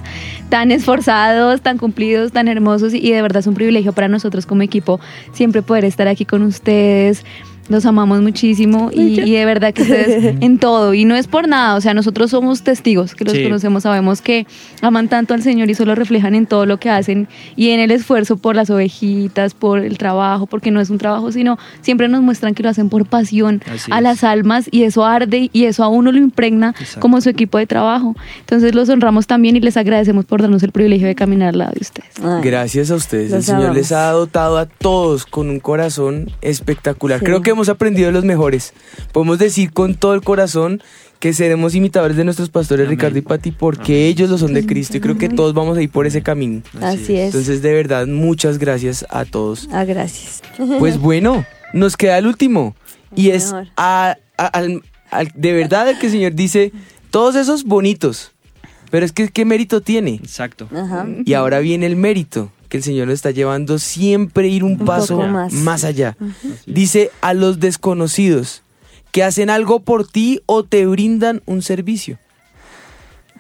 tan 0.49 0.73
esforzados, 0.73 1.61
tan 1.61 1.79
cumplidos, 1.79 2.33
tan 2.33 2.49
hermosos 2.49 2.95
y, 2.95 2.99
y 2.99 3.13
de 3.13 3.23
verdad 3.23 3.39
es 3.41 3.47
un 3.47 3.55
privilegio 3.55 3.93
para 3.93 4.09
nosotros 4.09 4.45
como 4.45 4.63
equipo 4.63 4.99
siempre 5.33 5.63
poder 5.63 5.85
estar 5.85 6.09
aquí 6.09 6.25
con 6.25 6.43
ustedes, 6.43 7.25
Los 7.69 7.85
amamos 7.87 8.21
muchísimo 8.23 8.91
y, 8.93 9.21
y 9.21 9.33
de 9.33 9.45
verdad 9.45 9.75
que 9.75 9.83
ustedes 9.83 10.37
en 10.41 10.59
todo. 10.59 10.95
Y 10.95 11.05
no 11.05 11.15
es 11.17 11.27
por 11.27 11.49
nada, 11.49 11.75
o 11.77 11.81
sea, 11.81 11.95
nosotros 11.95 12.31
somos 12.31 12.63
testigos 12.63 13.15
que 13.15 13.25
los 13.25 13.35
Sí. 13.35 13.43
conocemos, 13.45 13.83
sabemos 13.83 14.23
que 14.23 14.47
aman 14.83 15.09
tanto 15.09 15.35
al 15.35 15.43
Señor 15.43 15.69
y 15.69 15.73
eso 15.73 15.85
lo 15.85 15.95
reflejan 15.95 16.35
en 16.35 16.47
todo 16.47 16.67
lo 16.67 16.79
que 16.79 16.91
hacen 16.91 17.29
y 17.57 17.71
en 17.71 17.81
el 17.81 17.91
esfuerzo 17.91 18.37
por 18.37 18.57
las 18.57 18.71
ovejitas, 18.71 19.55
por 19.55 19.81
el 19.81 19.99
trabajo, 19.99 20.47
porque 20.47 20.71
no 20.71 20.81
es 20.81 20.91
un 20.91 20.99
trabajo, 20.99 21.31
sino 21.33 21.59
siempre 21.83 22.09
nos 22.09 22.23
muestran 22.23 22.55
que 22.55 22.63
lo 22.63 22.69
hacen 22.71 22.89
por 22.89 23.05
pasión 23.07 23.63
Así 23.73 23.91
a 23.93 23.99
es. 23.99 24.03
las 24.03 24.25
almas 24.25 24.69
y 24.71 24.85
eso 24.85 25.05
arde 25.05 25.51
y 25.53 25.65
eso 25.65 25.85
a 25.85 25.89
uno 25.89 26.11
lo 26.11 26.19
impregna 26.19 26.75
Exacto. 26.79 27.01
como 27.01 27.21
su 27.21 27.29
equipo 27.29 27.59
de 27.59 27.67
trabajo. 27.67 28.17
Entonces 28.41 28.75
los 28.75 28.89
honramos 28.89 29.27
también 29.27 29.57
y 29.57 29.61
les 29.61 29.77
agradecemos 29.77 30.25
por 30.25 30.41
darnos 30.41 30.63
el 30.63 30.73
privilegio 30.73 31.07
de 31.07 31.15
caminar 31.15 31.51
al 31.51 31.59
lado 31.59 31.73
de 31.75 31.81
ustedes. 31.81 32.11
Ay, 32.23 32.41
Gracias 32.43 32.91
a 32.91 32.95
ustedes. 32.95 33.33
El 33.33 33.43
Señor 33.43 33.75
les 33.75 33.93
ha 33.93 34.11
dotado 34.11 34.57
a 34.59 34.67
todos 34.67 35.27
con 35.27 35.51
un 35.51 35.61
corazón 35.61 36.31
espectacular. 36.41 37.19
Sí. 37.21 37.25
Creo 37.27 37.43
que 37.43 37.53
hemos 37.59 37.69
aprendido 37.69 38.07
de 38.07 38.13
los 38.13 38.25
mejores. 38.25 38.73
Podemos 39.13 39.39
decir 39.39 39.73
con 39.73 39.95
todo 39.95 40.15
el 40.15 40.23
corazón 40.23 40.83
que 41.19 41.33
seremos 41.33 41.75
imitadores 41.75 42.17
de 42.17 42.25
nuestros 42.25 42.49
pastores 42.49 42.87
Amén. 42.87 42.97
Ricardo 42.99 43.19
y 43.19 43.23
Pati 43.23 43.51
porque 43.51 44.07
ellos 44.07 44.31
lo 44.31 44.39
son 44.39 44.55
de 44.55 44.65
Cristo 44.65 44.97
y 44.97 45.01
creo 45.01 45.19
que 45.19 45.29
todos 45.29 45.53
vamos 45.53 45.77
a 45.77 45.83
ir 45.83 45.91
por 45.91 46.07
ese 46.07 46.23
camino. 46.23 46.63
Así 46.81 47.17
es. 47.17 47.27
Entonces, 47.27 47.61
de 47.61 47.73
verdad, 47.75 48.07
muchas 48.07 48.59
gracias 48.59 49.05
a 49.11 49.25
todos. 49.25 49.69
Ah, 49.73 49.85
gracias. 49.85 50.43
Pues 50.79 50.99
bueno, 51.01 51.45
nos 51.73 51.97
queda 51.97 52.19
el 52.19 52.27
último. 52.29 52.77
Y 53.17 53.31
es 53.31 53.53
a- 53.77 54.17
a- 54.37 54.47
al- 54.47 54.83
al- 55.11 55.33
de 55.35 55.53
verdad 55.53 55.89
el 55.89 55.99
que 55.99 56.07
el 56.07 56.13
Señor 56.13 56.35
dice, 56.35 56.73
todos 57.11 57.35
esos 57.35 57.65
bonitos. 57.65 58.31
Pero 58.91 59.05
es 59.05 59.13
que, 59.13 59.29
¿qué 59.29 59.45
mérito 59.45 59.81
tiene? 59.83 60.15
Exacto. 60.15 60.69
Ajá. 60.75 61.07
Y 61.25 61.35
ahora 61.35 61.59
viene 61.59 61.85
el 61.87 61.97
mérito, 61.97 62.53
que 62.69 62.77
el 62.77 62.83
Señor 62.83 63.07
nos 63.07 63.15
está 63.15 63.31
llevando 63.31 63.79
siempre 63.79 64.45
a 64.49 64.51
ir 64.51 64.65
un, 64.65 64.73
Un 64.73 64.87
paso 64.87 65.21
más. 65.23 65.53
más. 65.53 65.85
allá. 65.85 66.17
Dice 66.67 67.11
a 67.21 67.35
los 67.35 67.61
desconocidos 67.61 68.63
que 69.11 69.23
hacen 69.25 69.51
algo 69.51 69.81
por 69.81 70.07
ti 70.07 70.41
o 70.47 70.65
te 70.65 70.87
brindan 70.87 71.43
un 71.47 71.63
servicio. 71.63 72.19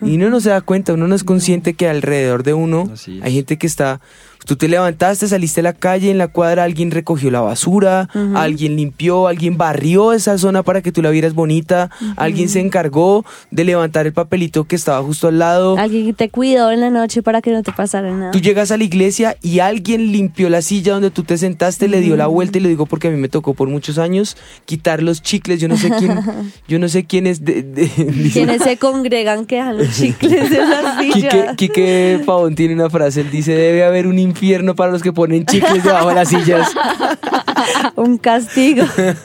Y 0.00 0.14
uno 0.14 0.30
no 0.30 0.40
se 0.40 0.50
da 0.50 0.60
cuenta, 0.60 0.92
uno 0.92 1.08
no 1.08 1.14
es 1.14 1.24
consciente 1.24 1.74
que 1.74 1.88
alrededor 1.88 2.44
de 2.44 2.54
uno 2.54 2.90
hay 3.22 3.34
gente 3.34 3.58
que 3.58 3.66
está... 3.66 4.00
Tú 4.46 4.56
te 4.56 4.68
levantaste, 4.68 5.28
saliste 5.28 5.60
a 5.60 5.64
la 5.64 5.72
calle, 5.74 6.10
en 6.10 6.16
la 6.18 6.28
cuadra 6.28 6.64
alguien 6.64 6.90
recogió 6.90 7.30
la 7.30 7.40
basura, 7.40 8.08
alguien 8.34 8.76
limpió, 8.76 9.26
alguien 9.26 9.58
barrió 9.58 10.12
esa 10.12 10.38
zona 10.38 10.62
para 10.62 10.80
que 10.80 10.90
tú 10.92 11.02
la 11.02 11.10
vieras 11.10 11.34
bonita, 11.34 11.90
alguien 12.16 12.48
se 12.48 12.60
encargó 12.60 13.24
de 13.50 13.64
levantar 13.64 14.06
el 14.06 14.12
papelito 14.14 14.64
que 14.64 14.76
estaba 14.76 15.02
justo 15.02 15.28
al 15.28 15.38
lado. 15.38 15.76
Alguien 15.76 16.14
te 16.14 16.30
cuidó 16.30 16.70
en 16.70 16.80
la 16.80 16.88
noche 16.90 17.22
para 17.22 17.42
que 17.42 17.50
no 17.50 17.62
te 17.62 17.72
pasara 17.72 18.10
nada. 18.10 18.30
Tú 18.30 18.38
llegas 18.40 18.70
a 18.70 18.76
la 18.78 18.84
iglesia 18.84 19.36
y 19.42 19.58
alguien 19.58 20.12
limpió 20.12 20.48
la 20.48 20.62
silla 20.62 20.94
donde 20.94 21.10
tú 21.10 21.24
te 21.24 21.36
sentaste, 21.36 21.88
le 21.88 22.00
dio 22.00 22.16
la 22.16 22.26
vuelta 22.26 22.58
y 22.58 22.60
le 22.62 22.68
digo 22.70 22.86
porque 22.86 23.08
a 23.08 23.10
mí 23.10 23.16
me 23.18 23.28
tocó 23.28 23.54
por 23.54 23.68
muchos 23.68 23.98
años 23.98 24.36
quitar 24.64 25.02
los 25.02 25.20
chicles. 25.20 25.60
Yo 25.60 25.68
no 25.68 25.76
sé 25.76 25.90
quién, 25.98 26.18
yo 26.68 26.78
no 26.78 26.88
sé 26.88 27.04
quién 27.04 27.26
es 27.26 27.44
de, 27.44 27.62
de- 27.62 28.30
Quienes 28.32 28.62
se 28.62 28.76
congregan 28.78 29.44
que 29.46 29.56
dejan 29.56 29.76
los 29.78 29.94
chicles 29.94 30.48
de 30.50 30.58
la 30.58 30.96
Quique, 31.00 31.12
silla. 31.30 31.54
Quique 31.56 32.22
Pavón 32.24 32.54
tiene 32.54 32.74
una 32.74 32.88
frase, 32.88 33.20
él 33.22 33.30
dice, 33.30 33.52
debe 33.52 33.84
haber 33.84 34.06
un 34.06 34.18
infierno 34.28 34.74
para 34.74 34.90
los 34.92 35.02
que 35.02 35.12
ponen 35.12 35.44
chicles 35.46 35.82
debajo 35.84 36.08
de 36.10 36.14
las 36.14 36.28
sillas. 36.28 36.68
Un 37.96 38.18
castigo. 38.18 38.84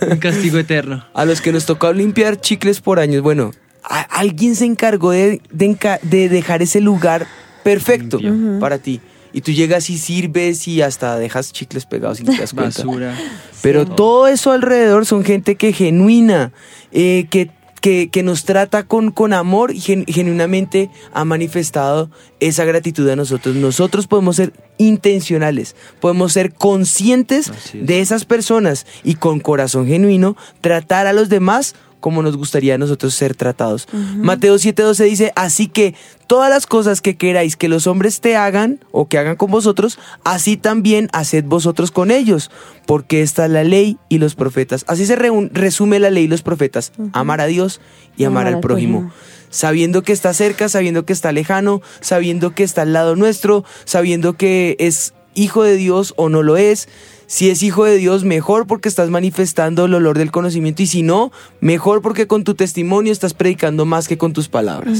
Un 0.09 0.17
castigo 0.17 0.57
eterno. 0.57 1.05
A 1.13 1.25
los 1.25 1.41
que 1.41 1.51
nos 1.51 1.65
tocó 1.65 1.93
limpiar 1.93 2.39
chicles 2.41 2.81
por 2.81 2.99
años. 2.99 3.21
Bueno, 3.21 3.51
a- 3.83 4.01
alguien 4.01 4.55
se 4.55 4.65
encargó 4.65 5.11
de, 5.11 5.41
de 5.51 5.65
enca- 5.69 5.99
de 6.01 6.29
dejar 6.29 6.61
ese 6.61 6.81
lugar 6.81 7.27
perfecto 7.63 8.17
Limpio. 8.17 8.59
para 8.59 8.77
ti. 8.79 8.99
Y 9.31 9.41
tú 9.41 9.51
llegas 9.51 9.89
y 9.89 9.97
sirves 9.97 10.67
y 10.67 10.81
hasta 10.81 11.17
dejas 11.17 11.51
chicles 11.53 11.85
pegados 11.85 12.19
y 12.19 12.23
te 12.23 12.37
das 12.37 12.53
cuenta. 12.53 12.83
Basura. 12.83 13.15
Pero 13.61 13.85
todo 13.85 14.27
eso 14.27 14.51
alrededor 14.51 15.05
son 15.07 15.23
gente 15.23 15.55
que 15.55 15.73
genuina, 15.73 16.51
eh, 16.91 17.25
que, 17.31 17.49
que, 17.83 18.07
que 18.09 18.23
nos 18.23 18.45
trata 18.45 18.83
con, 18.87 19.11
con 19.11 19.33
amor 19.33 19.71
y 19.75 19.81
gen- 19.81 20.05
genuinamente 20.07 20.89
ha 21.13 21.25
manifestado 21.25 22.09
esa 22.39 22.63
gratitud 22.63 23.09
a 23.09 23.17
nosotros. 23.17 23.55
Nosotros 23.57 24.07
podemos 24.07 24.37
ser 24.37 24.53
intencionales, 24.77 25.75
podemos 25.99 26.31
ser 26.31 26.53
conscientes 26.53 27.49
es. 27.73 27.85
de 27.85 27.99
esas 27.99 28.23
personas 28.23 28.85
y 29.03 29.15
con 29.15 29.41
corazón 29.41 29.85
genuino 29.85 30.37
tratar 30.61 31.07
a 31.07 31.13
los 31.13 31.27
demás 31.27 31.75
como 32.03 32.21
nos 32.21 32.35
gustaría 32.35 32.75
a 32.75 32.77
nosotros 32.77 33.15
ser 33.15 33.33
tratados. 33.33 33.87
Mateo 34.17 34.55
7:12 34.55 35.05
dice, 35.05 35.31
así 35.37 35.67
que 35.67 35.95
todas 36.27 36.49
las 36.49 36.67
cosas 36.67 36.99
que 36.99 37.15
queráis 37.15 37.55
que 37.55 37.69
los 37.69 37.87
hombres 37.87 38.19
te 38.19 38.35
hagan 38.35 38.83
o 38.91 39.07
que 39.07 39.17
hagan 39.17 39.37
con 39.37 39.49
vosotros, 39.49 39.97
así 40.25 40.57
también 40.57 41.07
haced 41.13 41.45
vosotros 41.45 41.91
con 41.91 42.11
ellos, 42.11 42.51
porque 42.85 43.21
esta 43.21 43.45
es 43.45 43.51
la 43.51 43.63
ley 43.63 43.99
y 44.09 44.17
los 44.17 44.35
profetas. 44.35 44.83
Así 44.89 45.05
se 45.05 45.15
resume 45.15 45.97
la 45.99 46.09
ley 46.09 46.25
y 46.25 46.27
los 46.27 46.41
profetas, 46.41 46.91
amar 47.13 47.39
a 47.39 47.45
Dios 47.45 47.79
y 48.17 48.25
amar 48.25 48.47
al 48.47 48.59
prójimo. 48.59 49.09
Sabiendo 49.49 50.03
que 50.03 50.11
está 50.11 50.33
cerca, 50.33 50.67
sabiendo 50.67 51.05
que 51.05 51.13
está 51.13 51.31
lejano, 51.31 51.81
sabiendo 52.01 52.53
que 52.53 52.63
está 52.63 52.81
al 52.81 52.91
lado 52.91 53.15
nuestro, 53.15 53.63
sabiendo 53.85 54.33
que 54.33 54.75
es 54.77 55.13
hijo 55.35 55.63
de 55.63 55.77
Dios 55.77 56.13
o 56.17 56.27
no 56.27 56.43
lo 56.43 56.57
es. 56.57 56.89
Si 57.33 57.49
es 57.49 57.63
hijo 57.63 57.83
de 57.83 57.97
Dios, 57.97 58.25
mejor 58.25 58.67
porque 58.67 58.87
estás 58.87 59.09
manifestando 59.09 59.85
el 59.85 59.95
olor 59.95 60.19
del 60.19 60.29
conocimiento 60.29 60.83
y 60.83 60.85
si 60.85 61.01
no, 61.01 61.31
mejor 61.61 62.03
porque 62.03 62.27
con 62.27 62.43
tu 62.43 62.53
testimonio 62.53 63.11
estás 63.11 63.33
predicando 63.33 63.85
más 63.85 64.07
que 64.07 64.19
con 64.19 64.33
tus 64.33 64.49
palabras. 64.49 64.99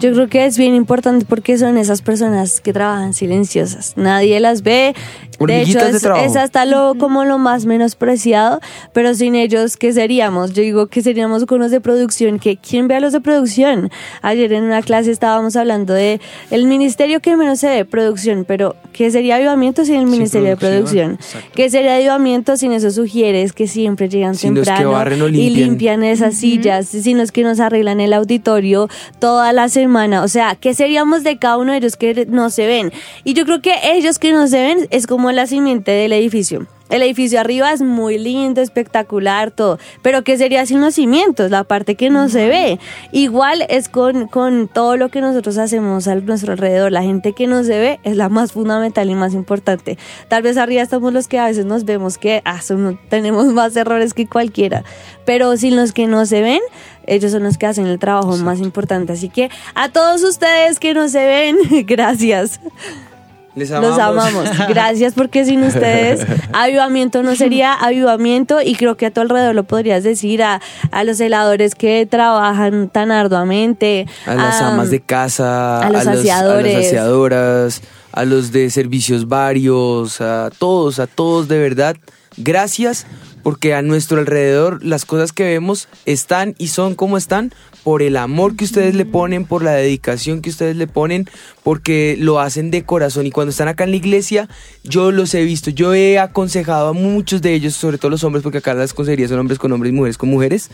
Yo 0.00 0.14
creo 0.14 0.28
que 0.28 0.46
es 0.46 0.56
bien 0.56 0.74
importante 0.74 1.26
porque 1.28 1.58
son 1.58 1.76
esas 1.76 2.00
personas 2.00 2.62
que 2.62 2.72
trabajan 2.72 3.12
silenciosas. 3.12 3.92
Nadie 3.98 4.40
las 4.40 4.62
ve. 4.62 4.94
De 5.38 5.60
hecho, 5.60 5.78
de 5.78 5.90
es, 5.90 6.00
trabajo. 6.00 6.24
es 6.24 6.36
hasta 6.36 6.64
lo 6.64 6.94
como 6.98 7.26
lo 7.26 7.36
más 7.36 7.66
menospreciado, 7.66 8.60
pero 8.94 9.14
sin 9.14 9.34
ellos, 9.34 9.76
¿qué 9.76 9.92
seríamos? 9.92 10.54
Yo 10.54 10.62
digo 10.62 10.86
que 10.86 11.02
seríamos 11.02 11.44
con 11.44 11.60
los 11.60 11.70
de 11.70 11.82
producción, 11.82 12.38
que 12.38 12.56
¿quién 12.56 12.88
ve 12.88 12.94
a 12.94 13.00
los 13.00 13.12
de 13.12 13.20
producción? 13.20 13.90
Ayer 14.22 14.54
en 14.54 14.64
una 14.64 14.80
clase 14.80 15.10
estábamos 15.10 15.54
hablando 15.54 15.92
de 15.92 16.18
el 16.50 16.64
ministerio 16.64 17.20
que 17.20 17.36
menos 17.36 17.60
se 17.60 17.68
ve, 17.68 17.84
producción, 17.84 18.46
pero 18.48 18.74
¿qué 18.94 19.10
sería 19.10 19.36
avivamiento 19.36 19.84
sin 19.84 19.96
el 19.96 20.00
Sin 20.00 20.10
ministerio 20.12 20.48
de 20.48 20.56
producción, 20.56 21.16
producción? 21.16 21.40
exacto. 21.40 21.57
¿Qué 21.58 21.70
sería 21.70 21.96
avivamiento 21.96 22.56
sin 22.56 22.70
esos 22.70 22.94
sugieres 22.94 23.52
que 23.52 23.66
siempre 23.66 24.08
llegan 24.08 24.36
Sin 24.36 24.54
los 24.54 24.62
que 24.62 24.70
temprano 24.70 24.92
barren 24.92 25.22
o 25.22 25.26
y 25.26 25.32
limpian. 25.32 25.68
limpian 25.70 26.04
esas 26.04 26.36
sillas, 26.36 26.86
sino 26.86 27.20
es 27.20 27.32
que 27.32 27.42
nos 27.42 27.58
arreglan 27.58 27.98
el 27.98 28.12
auditorio 28.12 28.88
toda 29.18 29.52
la 29.52 29.68
semana. 29.68 30.22
O 30.22 30.28
sea, 30.28 30.54
¿qué 30.54 30.72
seríamos 30.72 31.24
de 31.24 31.40
cada 31.40 31.56
uno 31.56 31.72
de 31.72 31.78
ellos 31.78 31.96
que 31.96 32.26
no 32.26 32.50
se 32.50 32.68
ven? 32.68 32.92
Y 33.24 33.34
yo 33.34 33.44
creo 33.44 33.60
que 33.60 33.74
ellos 33.92 34.20
que 34.20 34.30
no 34.30 34.46
se 34.46 34.62
ven 34.62 34.86
es 34.90 35.08
como 35.08 35.32
la 35.32 35.48
simiente 35.48 35.90
del 35.90 36.12
edificio. 36.12 36.68
El 36.90 37.02
edificio 37.02 37.38
arriba 37.40 37.72
es 37.72 37.82
muy 37.82 38.18
lindo, 38.18 38.60
espectacular, 38.62 39.50
todo. 39.50 39.78
Pero 40.02 40.24
¿qué 40.24 40.38
sería 40.38 40.64
sin 40.66 40.80
los 40.80 40.94
cimientos? 40.94 41.50
La 41.50 41.64
parte 41.64 41.94
que 41.96 42.10
no 42.10 42.28
se 42.28 42.48
ve. 42.48 42.78
Igual 43.12 43.64
es 43.68 43.88
con, 43.88 44.26
con 44.28 44.68
todo 44.68 44.96
lo 44.96 45.10
que 45.10 45.20
nosotros 45.20 45.58
hacemos 45.58 46.08
a 46.08 46.14
nuestro 46.14 46.52
alrededor. 46.52 46.90
La 46.92 47.02
gente 47.02 47.32
que 47.34 47.46
no 47.46 47.62
se 47.64 47.78
ve 47.78 48.00
es 48.04 48.16
la 48.16 48.28
más 48.28 48.52
fundamental 48.52 49.10
y 49.10 49.14
más 49.14 49.34
importante. 49.34 49.98
Tal 50.28 50.42
vez 50.42 50.56
arriba 50.56 50.82
estamos 50.82 51.12
los 51.12 51.28
que 51.28 51.38
a 51.38 51.46
veces 51.46 51.66
nos 51.66 51.84
vemos 51.84 52.18
que 52.18 52.40
ah, 52.44 52.60
son- 52.62 52.98
tenemos 53.08 53.46
más 53.46 53.76
errores 53.76 54.14
que 54.14 54.26
cualquiera. 54.26 54.84
Pero 55.24 55.56
sin 55.56 55.76
los 55.76 55.92
que 55.92 56.06
no 56.06 56.24
se 56.26 56.40
ven, 56.40 56.60
ellos 57.06 57.32
son 57.32 57.42
los 57.42 57.58
que 57.58 57.66
hacen 57.66 57.86
el 57.86 57.98
trabajo 57.98 58.36
más 58.38 58.60
importante. 58.60 59.12
Así 59.12 59.28
que 59.28 59.50
a 59.74 59.90
todos 59.90 60.22
ustedes 60.22 60.78
que 60.78 60.94
no 60.94 61.08
se 61.08 61.26
ven, 61.26 61.56
gracias. 61.86 62.60
Les 63.58 63.70
Los 63.70 63.98
amamos. 63.98 64.48
Gracias 64.68 65.14
porque 65.14 65.44
sin 65.44 65.62
ustedes 65.62 66.24
avivamiento 66.52 67.22
no 67.22 67.34
sería 67.34 67.72
avivamiento 67.72 68.62
y 68.62 68.74
creo 68.74 68.96
que 68.96 69.06
a 69.06 69.10
tu 69.10 69.20
alrededor 69.20 69.54
lo 69.54 69.64
podrías 69.64 70.04
decir 70.04 70.42
a, 70.42 70.60
a 70.90 71.04
los 71.04 71.18
celadores 71.18 71.74
que 71.74 72.06
trabajan 72.06 72.88
tan 72.88 73.10
arduamente. 73.10 74.06
A 74.26 74.34
las 74.34 74.62
amas 74.62 74.90
de 74.90 75.00
casa, 75.00 75.80
a 75.80 75.90
los 75.90 76.06
a, 76.06 76.12
aseadores. 76.12 76.74
las 76.74 76.86
aseadoras, 76.86 77.82
a 78.12 78.24
los 78.24 78.52
de 78.52 78.70
servicios 78.70 79.28
varios, 79.28 80.20
a 80.20 80.50
todos, 80.58 80.98
a 80.98 81.06
todos 81.06 81.48
de 81.48 81.58
verdad. 81.58 81.96
Gracias 82.36 83.06
porque 83.42 83.74
a 83.74 83.82
nuestro 83.82 84.18
alrededor 84.18 84.84
las 84.84 85.04
cosas 85.04 85.32
que 85.32 85.44
vemos 85.44 85.88
están 86.06 86.54
y 86.58 86.68
son 86.68 86.94
como 86.94 87.16
están 87.16 87.52
por 87.88 88.02
el 88.02 88.18
amor 88.18 88.54
que 88.54 88.66
ustedes 88.66 88.94
le 88.94 89.06
ponen, 89.06 89.46
por 89.46 89.62
la 89.62 89.72
dedicación 89.72 90.42
que 90.42 90.50
ustedes 90.50 90.76
le 90.76 90.86
ponen, 90.86 91.26
porque 91.62 92.18
lo 92.20 92.38
hacen 92.38 92.70
de 92.70 92.84
corazón. 92.84 93.26
Y 93.26 93.30
cuando 93.30 93.48
están 93.48 93.66
acá 93.66 93.84
en 93.84 93.92
la 93.92 93.96
iglesia, 93.96 94.46
yo 94.84 95.10
los 95.10 95.32
he 95.32 95.42
visto, 95.42 95.70
yo 95.70 95.94
he 95.94 96.18
aconsejado 96.18 96.88
a 96.88 96.92
muchos 96.92 97.40
de 97.40 97.54
ellos, 97.54 97.72
sobre 97.72 97.96
todo 97.96 98.10
los 98.10 98.24
hombres, 98.24 98.42
porque 98.42 98.58
acá 98.58 98.74
las 98.74 98.92
consejerías 98.92 99.30
son 99.30 99.38
hombres 99.38 99.58
con 99.58 99.72
hombres 99.72 99.90
y 99.90 99.96
mujeres 99.96 100.18
con 100.18 100.28
mujeres, 100.28 100.68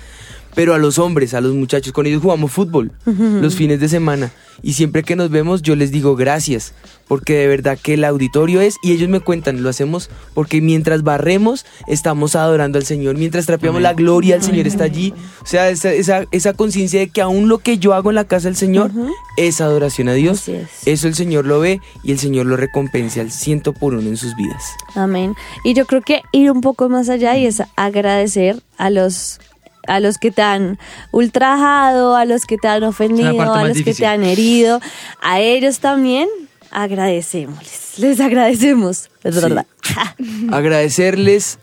pero 0.55 0.74
a 0.74 0.78
los 0.78 0.98
hombres, 0.98 1.34
a 1.34 1.40
los 1.40 1.55
muchachos, 1.55 1.92
con 1.92 2.07
ellos 2.07 2.22
jugamos 2.22 2.52
fútbol 2.52 2.92
los 3.05 3.55
fines 3.55 3.80
de 3.80 3.88
semana. 3.88 4.32
Y 4.62 4.74
siempre 4.74 5.02
que 5.02 5.16
nos 5.16 5.30
vemos, 5.30 5.62
yo 5.62 5.74
les 5.76 5.90
digo 5.90 6.16
gracias, 6.16 6.72
porque 7.09 7.34
de 7.34 7.46
verdad 7.48 7.78
que 7.80 7.94
el 7.94 8.05
auditorio 8.05 8.61
es, 8.61 8.76
y 8.82 8.92
ellos 8.92 9.09
me 9.09 9.20
cuentan, 9.20 9.62
lo 9.62 9.68
hacemos 9.68 10.11
porque 10.32 10.61
mientras 10.61 11.02
barremos, 11.02 11.66
estamos 11.86 12.36
adorando 12.36 12.78
al 12.78 12.84
Señor, 12.84 13.16
mientras 13.16 13.46
trapeamos 13.46 13.82
la 13.82 13.94
gloria, 13.94 14.36
el 14.36 14.42
Señor 14.42 14.66
está 14.66 14.84
allí. 14.84 15.12
O 15.42 15.46
sea, 15.46 15.68
esa, 15.70 15.92
esa, 15.92 16.24
esa 16.30 16.52
conciencia 16.55 17.00
de 17.00 17.09
que 17.09 17.20
aún 17.20 17.48
lo 17.48 17.59
que 17.59 17.78
yo 17.78 17.94
hago 17.94 18.11
en 18.11 18.16
la 18.16 18.24
casa 18.24 18.48
del 18.48 18.57
Señor 18.57 18.90
es 19.36 19.61
adoración 19.61 20.09
a 20.09 20.14
Dios. 20.14 20.42
Así 20.42 20.52
es. 20.52 20.68
Eso 20.86 21.09
el 21.09 21.14
Señor 21.14 21.46
lo 21.46 21.61
ve 21.61 21.80
y 22.02 22.12
el 22.12 22.18
Señor 22.18 22.46
lo 22.46 22.57
recompensa 22.57 23.20
al 23.20 23.30
ciento 23.30 23.72
por 23.72 23.94
uno 23.94 24.09
en 24.09 24.16
sus 24.16 24.34
vidas. 24.36 24.62
Amén. 24.94 25.34
Y 25.64 25.74
yo 25.74 25.86
creo 25.86 26.02
que 26.02 26.22
ir 26.32 26.50
un 26.50 26.61
poco 26.61 26.88
más 26.88 27.09
allá 27.09 27.36
y 27.36 27.46
es 27.46 27.62
agradecer 27.76 28.62
a 28.78 28.90
los 28.90 29.40
a 29.87 30.01
los 30.01 30.18
que 30.18 30.30
te 30.30 30.43
han 30.43 30.78
ultrajado, 31.11 32.16
a 32.16 32.24
los 32.24 32.45
que 32.47 32.57
te 32.59 32.68
han 32.68 32.82
ofendido, 32.85 33.41
a 33.53 33.64
los 33.68 33.82
que 33.82 33.95
te 33.95 34.07
han 34.07 34.24
herido, 34.24 34.80
a 35.20 35.41
ellos 35.41 35.78
también 35.80 36.28
agradecemos, 36.70 37.95
les 37.99 38.20
agradecemos, 38.20 39.11
es 39.22 39.35
Sí. 39.35 39.41
verdad. 39.41 39.66
Agradecerles 40.53 41.59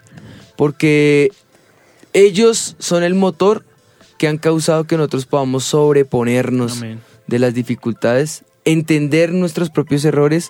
porque 0.56 1.32
ellos 2.14 2.76
son 2.80 3.04
el 3.04 3.14
motor 3.16 3.66
que 4.18 4.28
han 4.28 4.38
causado 4.38 4.86
que 4.86 4.98
nosotros 4.98 5.26
podamos 5.26 5.64
sobreponernos 5.64 6.78
Amén. 6.78 7.02
de 7.28 7.40
las 7.40 7.54
dificultades, 7.54 8.44
entender 8.66 9.34
nuestros 9.34 9.70
propios 9.70 10.05
errores, 10.05 10.49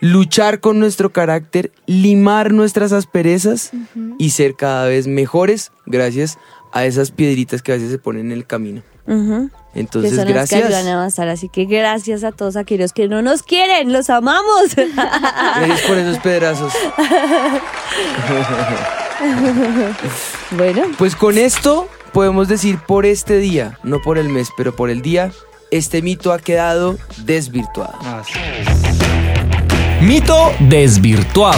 luchar 0.00 0.60
con 0.60 0.78
nuestro 0.78 1.12
carácter, 1.12 1.72
limar 1.86 2.52
nuestras 2.52 2.92
asperezas 2.92 3.72
y 4.18 4.30
ser 4.30 4.54
cada 4.54 4.86
vez 4.86 5.06
mejores 5.06 5.72
gracias 5.86 6.38
a 6.72 6.84
esas 6.84 7.10
piedritas 7.10 7.62
que 7.62 7.72
a 7.72 7.76
veces 7.76 7.90
se 7.90 7.98
ponen 7.98 8.26
en 8.26 8.32
el 8.32 8.46
camino. 8.46 8.82
Entonces, 9.74 10.12
ayudan 10.12 10.34
gracias. 10.34 10.86
a 10.86 10.92
avanzar. 10.92 11.28
Así 11.28 11.48
que 11.48 11.64
gracias 11.64 12.24
a 12.24 12.32
todos 12.32 12.56
aquellos 12.56 12.92
que 12.92 13.08
no 13.08 13.22
nos 13.22 13.42
quieren, 13.42 13.92
los 13.92 14.10
amamos. 14.10 14.76
Gracias 14.76 15.80
por 15.82 15.98
esos 15.98 16.18
pedrazos. 16.18 16.72
bueno, 20.56 20.82
Pues 20.98 21.16
con 21.16 21.38
esto 21.38 21.88
podemos 22.12 22.48
decir 22.48 22.78
por 22.86 23.06
este 23.06 23.38
día, 23.38 23.78
no 23.82 24.00
por 24.00 24.18
el 24.18 24.28
mes, 24.28 24.50
pero 24.56 24.76
por 24.76 24.90
el 24.90 25.02
día, 25.02 25.32
este 25.72 26.02
mito 26.02 26.32
ha 26.34 26.38
quedado 26.38 26.98
desvirtuado. 27.24 27.94
Así 28.02 28.34
Mito 30.02 30.52
desvirtuado. 30.60 31.56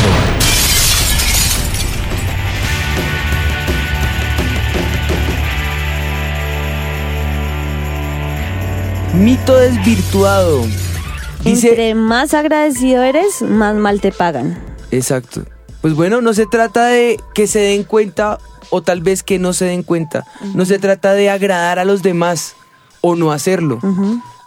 Mito 9.15 9.57
desvirtuado. 9.57 10.65
Dice, 11.43 11.71
entre 11.71 11.95
más 11.95 12.35
agradecido 12.35 13.03
eres, 13.03 13.43
más 13.43 13.75
mal 13.75 14.01
te 14.01 14.12
pagan. 14.12 14.57
exacto. 14.91 15.45
Pues 15.81 15.95
bueno, 15.95 16.23
no 16.23 16.33
se 16.33 16.47
trata 16.47 16.87
de 16.87 17.21
que 17.35 17.47
se 17.47 17.59
den 17.59 17.85
cuenta 17.85 18.39
o 18.71 18.81
tal 18.81 19.03
vez 19.03 19.23
que 19.23 19.39
no 19.39 19.53
se 19.53 19.67
den 19.67 19.83
cuenta. 19.83 20.25
No 20.55 20.65
se 20.65 20.79
trata 20.79 21.12
de 21.12 21.29
agradar 21.29 21.79
a 21.79 21.85
los 21.85 22.03
demás 22.03 22.55
o 23.07 23.17
no 23.17 23.33
hacerlo. 23.33 23.81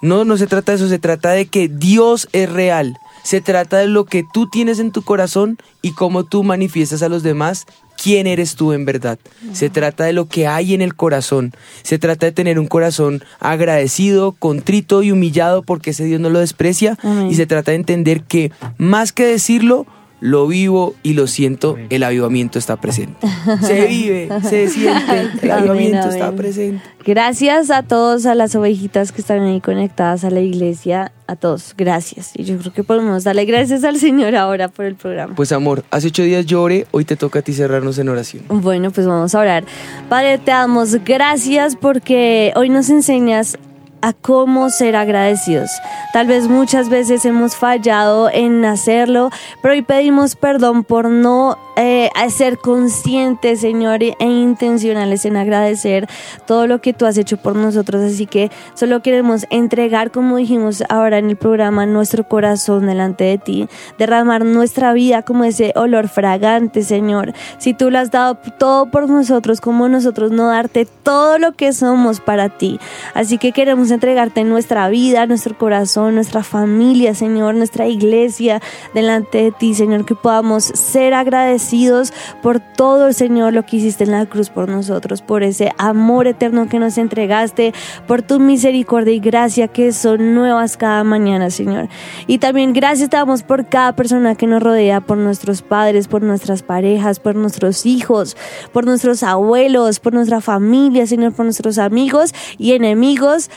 No, 0.01 0.25
no 0.25 0.35
se 0.35 0.47
trata 0.47 0.71
de 0.71 0.77
eso, 0.77 0.87
se 0.87 0.97
trata 0.97 1.29
de 1.29 1.45
que 1.45 1.67
Dios 1.67 2.27
es 2.31 2.51
real. 2.51 2.97
Se 3.21 3.39
trata 3.39 3.77
de 3.77 3.87
lo 3.87 4.05
que 4.05 4.25
tú 4.33 4.49
tienes 4.49 4.79
en 4.79 4.91
tu 4.91 5.03
corazón 5.03 5.59
y 5.83 5.91
cómo 5.91 6.23
tú 6.23 6.43
manifiestas 6.43 7.03
a 7.03 7.09
los 7.09 7.21
demás 7.21 7.67
quién 8.01 8.25
eres 8.25 8.55
tú 8.55 8.73
en 8.73 8.83
verdad. 8.83 9.19
Se 9.53 9.69
trata 9.69 10.05
de 10.05 10.13
lo 10.13 10.27
que 10.27 10.47
hay 10.47 10.73
en 10.73 10.81
el 10.81 10.95
corazón. 10.95 11.53
Se 11.83 11.99
trata 11.99 12.25
de 12.25 12.31
tener 12.31 12.57
un 12.57 12.65
corazón 12.65 13.23
agradecido, 13.39 14.31
contrito 14.31 15.03
y 15.03 15.11
humillado 15.11 15.61
porque 15.61 15.91
ese 15.91 16.05
Dios 16.05 16.19
no 16.19 16.31
lo 16.31 16.39
desprecia. 16.39 16.97
Y 17.29 17.35
se 17.35 17.45
trata 17.45 17.71
de 17.71 17.77
entender 17.77 18.23
que 18.23 18.51
más 18.79 19.11
que 19.11 19.25
decirlo, 19.25 19.85
lo 20.19 20.47
vivo 20.47 20.95
y 21.03 21.13
lo 21.13 21.27
siento, 21.27 21.77
el 21.89 22.03
avivamiento 22.03 22.59
está 22.59 22.77
presente. 22.77 23.27
Se 23.61 23.87
vive, 23.87 24.29
se 24.41 24.67
siente, 24.67 25.21
el 25.41 25.51
Amén, 25.51 25.69
avivamiento 25.69 26.09
está 26.09 26.31
presente. 26.31 26.83
Gracias 27.05 27.71
a 27.71 27.83
todos, 27.83 28.25
a 28.25 28.35
las 28.35 28.55
ovejitas 28.55 29.11
que 29.11 29.21
están 29.21 29.41
ahí 29.41 29.61
conectadas 29.61 30.23
a 30.23 30.29
la 30.29 30.41
iglesia, 30.41 31.11
a 31.27 31.35
todos, 31.35 31.73
gracias. 31.77 32.31
Y 32.35 32.43
yo 32.43 32.57
creo 32.57 32.73
que 32.73 32.83
podemos 32.83 33.23
darle 33.23 33.45
gracias 33.45 33.83
al 33.83 33.97
Señor 33.97 34.35
ahora 34.35 34.67
por 34.67 34.85
el 34.85 34.95
programa. 34.95 35.35
Pues 35.35 35.51
amor, 35.51 35.85
hace 35.91 36.07
ocho 36.07 36.23
días 36.23 36.45
yo 36.45 36.61
oré, 36.61 36.87
hoy 36.91 37.05
te 37.05 37.15
toca 37.15 37.39
a 37.39 37.41
ti 37.41 37.53
cerrarnos 37.53 37.97
en 37.99 38.09
oración. 38.09 38.43
Bueno, 38.49 38.91
pues 38.91 39.07
vamos 39.07 39.35
a 39.35 39.39
orar. 39.39 39.63
Padre, 40.09 40.37
te 40.37 40.51
damos 40.51 40.95
gracias 41.05 41.75
porque 41.75 42.51
hoy 42.55 42.69
nos 42.69 42.89
enseñas 42.89 43.57
a 44.01 44.13
cómo 44.13 44.69
ser 44.69 44.95
agradecidos. 44.95 45.71
Tal 46.13 46.27
vez 46.27 46.47
muchas 46.47 46.89
veces 46.89 47.25
hemos 47.25 47.55
fallado 47.55 48.29
en 48.29 48.63
hacerlo, 48.65 49.29
pero 49.61 49.73
hoy 49.73 49.81
pedimos 49.81 50.35
perdón 50.35 50.83
por 50.83 51.09
no 51.09 51.57
eh, 51.75 52.09
ser 52.29 52.57
conscientes, 52.57 53.61
Señor, 53.61 54.01
e 54.01 54.15
intencionales 54.19 55.25
en 55.25 55.37
agradecer 55.37 56.07
todo 56.45 56.65
lo 56.67 56.81
que 56.81 56.93
tú 56.93 57.05
has 57.05 57.17
hecho 57.17 57.37
por 57.37 57.55
nosotros. 57.55 58.01
Así 58.01 58.25
que 58.25 58.51
solo 58.73 59.01
queremos 59.01 59.45
entregar, 59.49 60.11
como 60.11 60.37
dijimos 60.37 60.83
ahora 60.89 61.19
en 61.19 61.29
el 61.29 61.35
programa, 61.37 61.85
nuestro 61.85 62.27
corazón 62.27 62.87
delante 62.87 63.25
de 63.25 63.37
ti, 63.37 63.69
derramar 63.97 64.43
nuestra 64.43 64.93
vida 64.93 65.21
como 65.21 65.43
ese 65.43 65.71
olor 65.75 66.07
fragante, 66.07 66.81
Señor. 66.81 67.33
Si 67.59 67.73
tú 67.73 67.91
lo 67.91 67.99
has 67.99 68.11
dado 68.11 68.37
todo 68.57 68.89
por 68.89 69.09
nosotros, 69.09 69.61
como 69.61 69.87
nosotros 69.87 70.31
no 70.31 70.47
darte 70.47 70.87
todo 71.03 71.37
lo 71.37 71.51
que 71.53 71.73
somos 71.73 72.19
para 72.19 72.49
ti. 72.49 72.79
Así 73.13 73.37
que 73.37 73.51
queremos 73.51 73.91
entregarte 73.97 74.43
nuestra 74.43 74.87
vida, 74.89 75.25
nuestro 75.25 75.57
corazón, 75.57 76.15
nuestra 76.15 76.43
familia, 76.43 77.13
Señor, 77.13 77.55
nuestra 77.55 77.87
iglesia 77.87 78.61
delante 78.93 79.39
de 79.39 79.51
ti, 79.51 79.73
Señor, 79.73 80.05
que 80.05 80.15
podamos 80.15 80.63
ser 80.63 81.13
agradecidos 81.13 82.13
por 82.41 82.59
todo, 82.59 83.11
Señor, 83.11 83.53
lo 83.53 83.65
que 83.65 83.77
hiciste 83.77 84.03
en 84.03 84.11
la 84.11 84.25
cruz 84.25 84.49
por 84.49 84.69
nosotros, 84.69 85.21
por 85.21 85.43
ese 85.43 85.71
amor 85.77 86.27
eterno 86.27 86.69
que 86.69 86.79
nos 86.79 86.97
entregaste, 86.97 87.73
por 88.07 88.21
tu 88.21 88.39
misericordia 88.39 89.13
y 89.13 89.19
gracia 89.19 89.67
que 89.67 89.91
son 89.91 90.35
nuevas 90.35 90.77
cada 90.77 91.03
mañana, 91.03 91.49
Señor. 91.49 91.89
Y 92.27 92.37
también 92.37 92.73
gracias 92.73 93.09
te 93.09 93.17
por 93.47 93.67
cada 93.67 93.95
persona 93.95 94.35
que 94.35 94.47
nos 94.47 94.61
rodea, 94.61 95.01
por 95.01 95.17
nuestros 95.17 95.61
padres, 95.61 96.07
por 96.07 96.21
nuestras 96.21 96.61
parejas, 96.63 97.19
por 97.19 97.35
nuestros 97.35 97.85
hijos, 97.85 98.37
por 98.71 98.85
nuestros 98.85 99.23
abuelos, 99.23 99.99
por 99.99 100.13
nuestra 100.13 100.39
familia, 100.39 101.07
Señor, 101.07 101.33
por 101.33 101.45
nuestros 101.45 101.77
amigos 101.77 102.33
y 102.57 102.73
enemigos. 102.73 103.49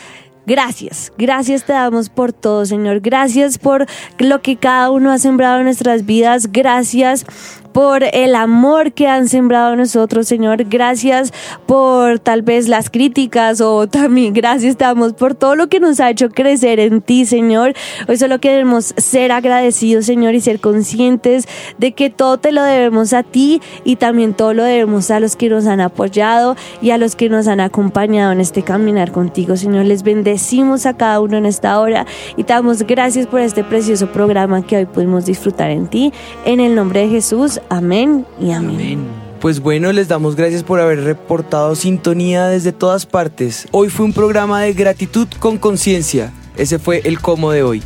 Gracias, 0.47 1.12
gracias 1.18 1.64
te 1.64 1.72
damos 1.72 2.09
por 2.09 2.32
todo, 2.32 2.64
Señor. 2.66 3.01
Gracias 3.01 3.59
por 3.59 3.86
lo 4.18 4.43
que 4.43 4.57
cada 4.57 4.91
uno 4.91 5.12
ha 5.12 5.18
sembrado 5.18 5.59
en 5.59 5.64
nuestras 5.64 6.07
vidas. 6.07 6.51
Gracias 6.51 7.26
por 7.72 8.04
el 8.04 8.34
amor 8.34 8.92
que 8.92 9.06
han 9.06 9.28
sembrado 9.28 9.76
nosotros, 9.76 10.28
Señor. 10.28 10.64
Gracias 10.64 11.32
por 11.66 12.18
tal 12.18 12.42
vez 12.42 12.68
las 12.68 12.90
críticas 12.90 13.60
o 13.60 13.86
también 13.88 14.32
gracias 14.32 14.76
te 14.76 14.84
damos 14.84 15.12
por 15.12 15.34
todo 15.34 15.54
lo 15.56 15.68
que 15.68 15.80
nos 15.80 16.00
ha 16.00 16.10
hecho 16.10 16.30
crecer 16.30 16.80
en 16.80 17.00
ti, 17.00 17.24
Señor. 17.24 17.74
Hoy 18.08 18.16
solo 18.16 18.40
queremos 18.40 18.94
ser 18.96 19.32
agradecidos, 19.32 20.06
Señor, 20.06 20.34
y 20.34 20.40
ser 20.40 20.60
conscientes 20.60 21.46
de 21.78 21.92
que 21.92 22.10
todo 22.10 22.38
te 22.38 22.52
lo 22.52 22.62
debemos 22.62 23.12
a 23.12 23.22
ti 23.22 23.60
y 23.84 23.96
también 23.96 24.34
todo 24.34 24.54
lo 24.54 24.64
debemos 24.64 25.10
a 25.10 25.20
los 25.20 25.36
que 25.36 25.48
nos 25.48 25.66
han 25.66 25.80
apoyado 25.80 26.56
y 26.82 26.90
a 26.90 26.98
los 26.98 27.16
que 27.16 27.28
nos 27.28 27.48
han 27.48 27.60
acompañado 27.60 28.32
en 28.32 28.40
este 28.40 28.62
caminar 28.62 29.12
contigo, 29.12 29.56
Señor. 29.56 29.84
Les 29.84 30.02
bendecimos 30.02 30.86
a 30.86 30.96
cada 30.96 31.20
uno 31.20 31.36
en 31.36 31.46
esta 31.46 31.78
hora 31.80 32.06
y 32.36 32.44
te 32.44 32.52
damos 32.52 32.82
gracias 32.82 33.26
por 33.26 33.40
este 33.40 33.64
precioso 33.64 34.08
programa 34.08 34.62
que 34.62 34.76
hoy 34.76 34.86
pudimos 34.86 35.26
disfrutar 35.26 35.70
en 35.70 35.86
ti. 35.86 36.12
En 36.44 36.60
el 36.60 36.74
nombre 36.74 37.00
de 37.00 37.08
Jesús, 37.08 37.59
amén 37.68 38.26
y 38.40 38.52
amén. 38.52 38.74
Amén. 38.74 39.06
Pues 39.40 39.61
bueno, 39.61 39.92
les 39.92 40.08
damos 40.08 40.36
gracias 40.36 40.62
por 40.62 40.80
haber 40.80 41.02
reportado 41.02 41.74
sintonía 41.74 42.46
desde 42.46 42.72
todas 42.72 43.06
partes. 43.06 43.66
Hoy 43.70 43.88
fue 43.88 44.06
un 44.06 44.12
programa 44.12 44.61
de 44.62 44.74
gratitud 44.74 45.28
con 45.38 45.56
conciencia. 45.56 46.32
Ese 46.56 46.78
fue 46.78 47.00
el 47.04 47.20
cómo 47.20 47.50
de 47.50 47.62
hoy. 47.62 47.82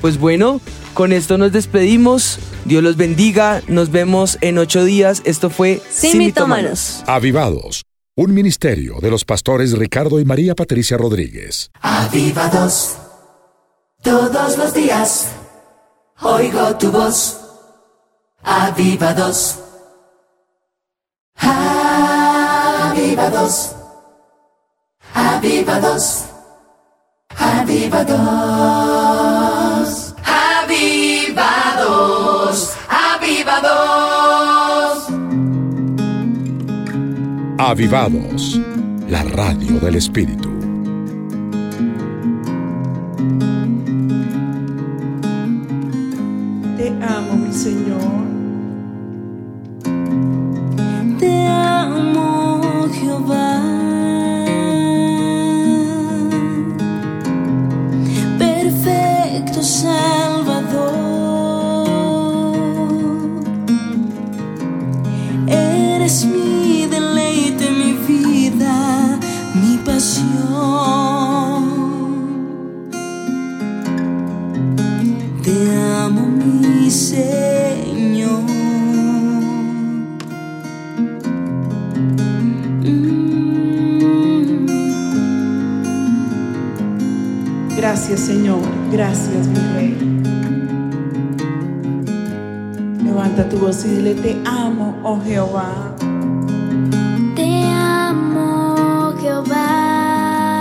Pues 0.00 0.18
bueno, 0.18 0.60
con 0.94 1.12
esto 1.12 1.38
nos 1.38 1.50
despedimos. 1.50 2.38
Dios 2.64 2.82
los 2.84 2.96
bendiga. 2.96 3.62
Nos 3.66 3.90
vemos 3.90 4.38
en 4.42 4.58
ocho 4.58 4.84
días. 4.84 5.22
Esto 5.24 5.50
fue 5.50 5.80
Sin 5.90 6.18
mitómanos. 6.18 7.02
Avivados, 7.06 7.82
un 8.14 8.32
ministerio 8.32 8.98
de 9.00 9.10
los 9.10 9.24
pastores 9.24 9.72
Ricardo 9.72 10.20
y 10.20 10.24
María 10.24 10.54
Patricia 10.54 10.96
Rodríguez. 10.96 11.70
Avivados, 11.80 12.96
todos 14.02 14.56
los 14.56 14.72
días 14.72 15.32
oigo 16.22 16.76
tu 16.78 16.90
voz. 16.90 17.41
Avivados, 18.44 19.58
avivados, 23.12 23.76
avivados, 25.14 26.24
avivados, 27.38 28.18
avivados, 30.24 31.56
avivados. 32.88 34.02
Avivados, 37.58 38.60
la 39.08 39.22
radio 39.22 39.78
del 39.78 39.94
Espíritu. 39.94 40.61
Gracias, 88.92 89.46
mi 89.48 89.58
rey. 89.74 89.96
Levanta 93.02 93.48
tu 93.48 93.56
voz 93.56 93.86
y 93.86 93.88
dile, 93.88 94.14
te 94.14 94.36
amo, 94.44 94.94
oh 95.02 95.18
Jehová. 95.24 95.96
Te 97.34 97.64
amo, 97.72 99.14
Jehová. 99.18 100.60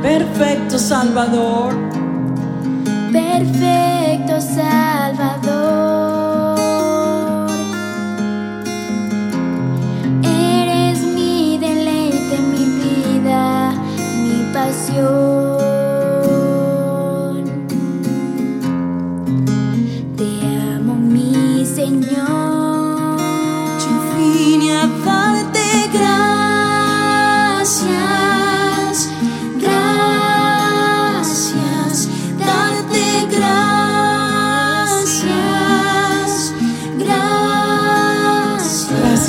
Perfecto 0.00 0.78
Salvador. 0.78 1.74
Perfecto 3.10 4.40
Salvador 4.40 5.39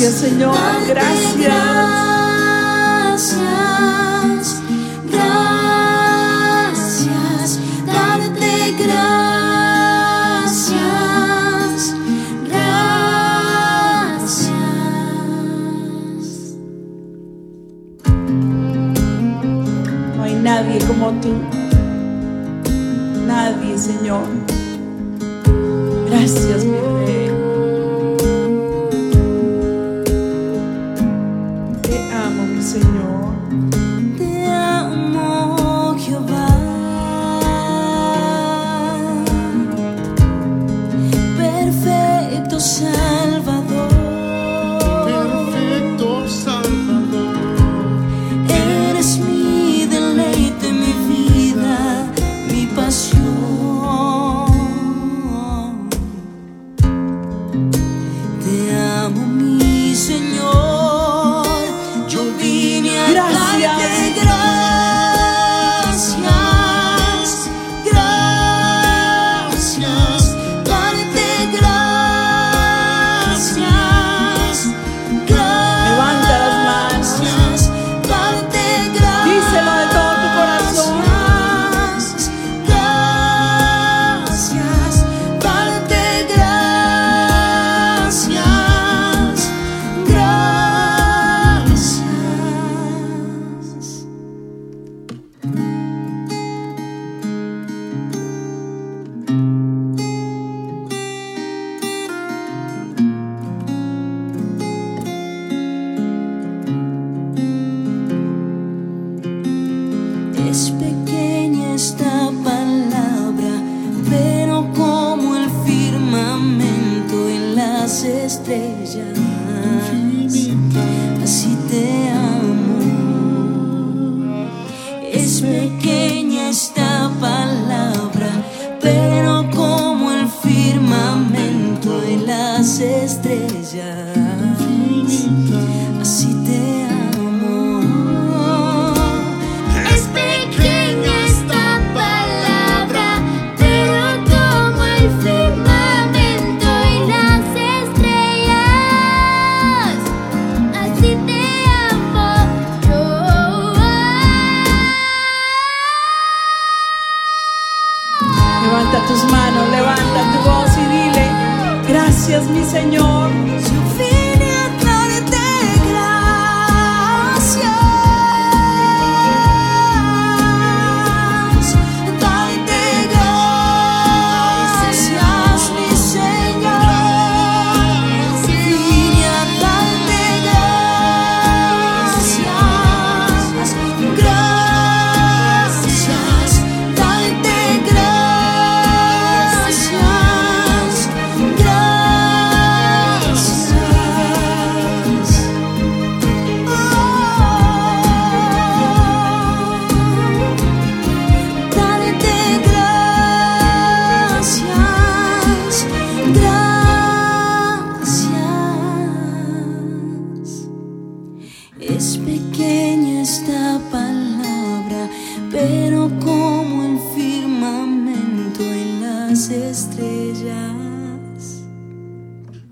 Gracias, 0.01 0.19
Señor. 0.19 0.55
Gracias. 0.87 2.10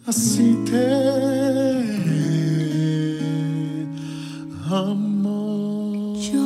Así 0.05 0.57
te 0.65 0.85
amo. 4.71 6.15
Yo. 6.15 6.39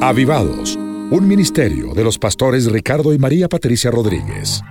Avivados, 0.00 0.76
un 0.76 1.28
ministerio 1.28 1.94
de 1.94 2.02
los 2.02 2.18
pastores 2.18 2.66
Ricardo 2.66 3.12
y 3.12 3.18
María 3.18 3.48
Patricia 3.48 3.90
Rodríguez. 3.90 4.62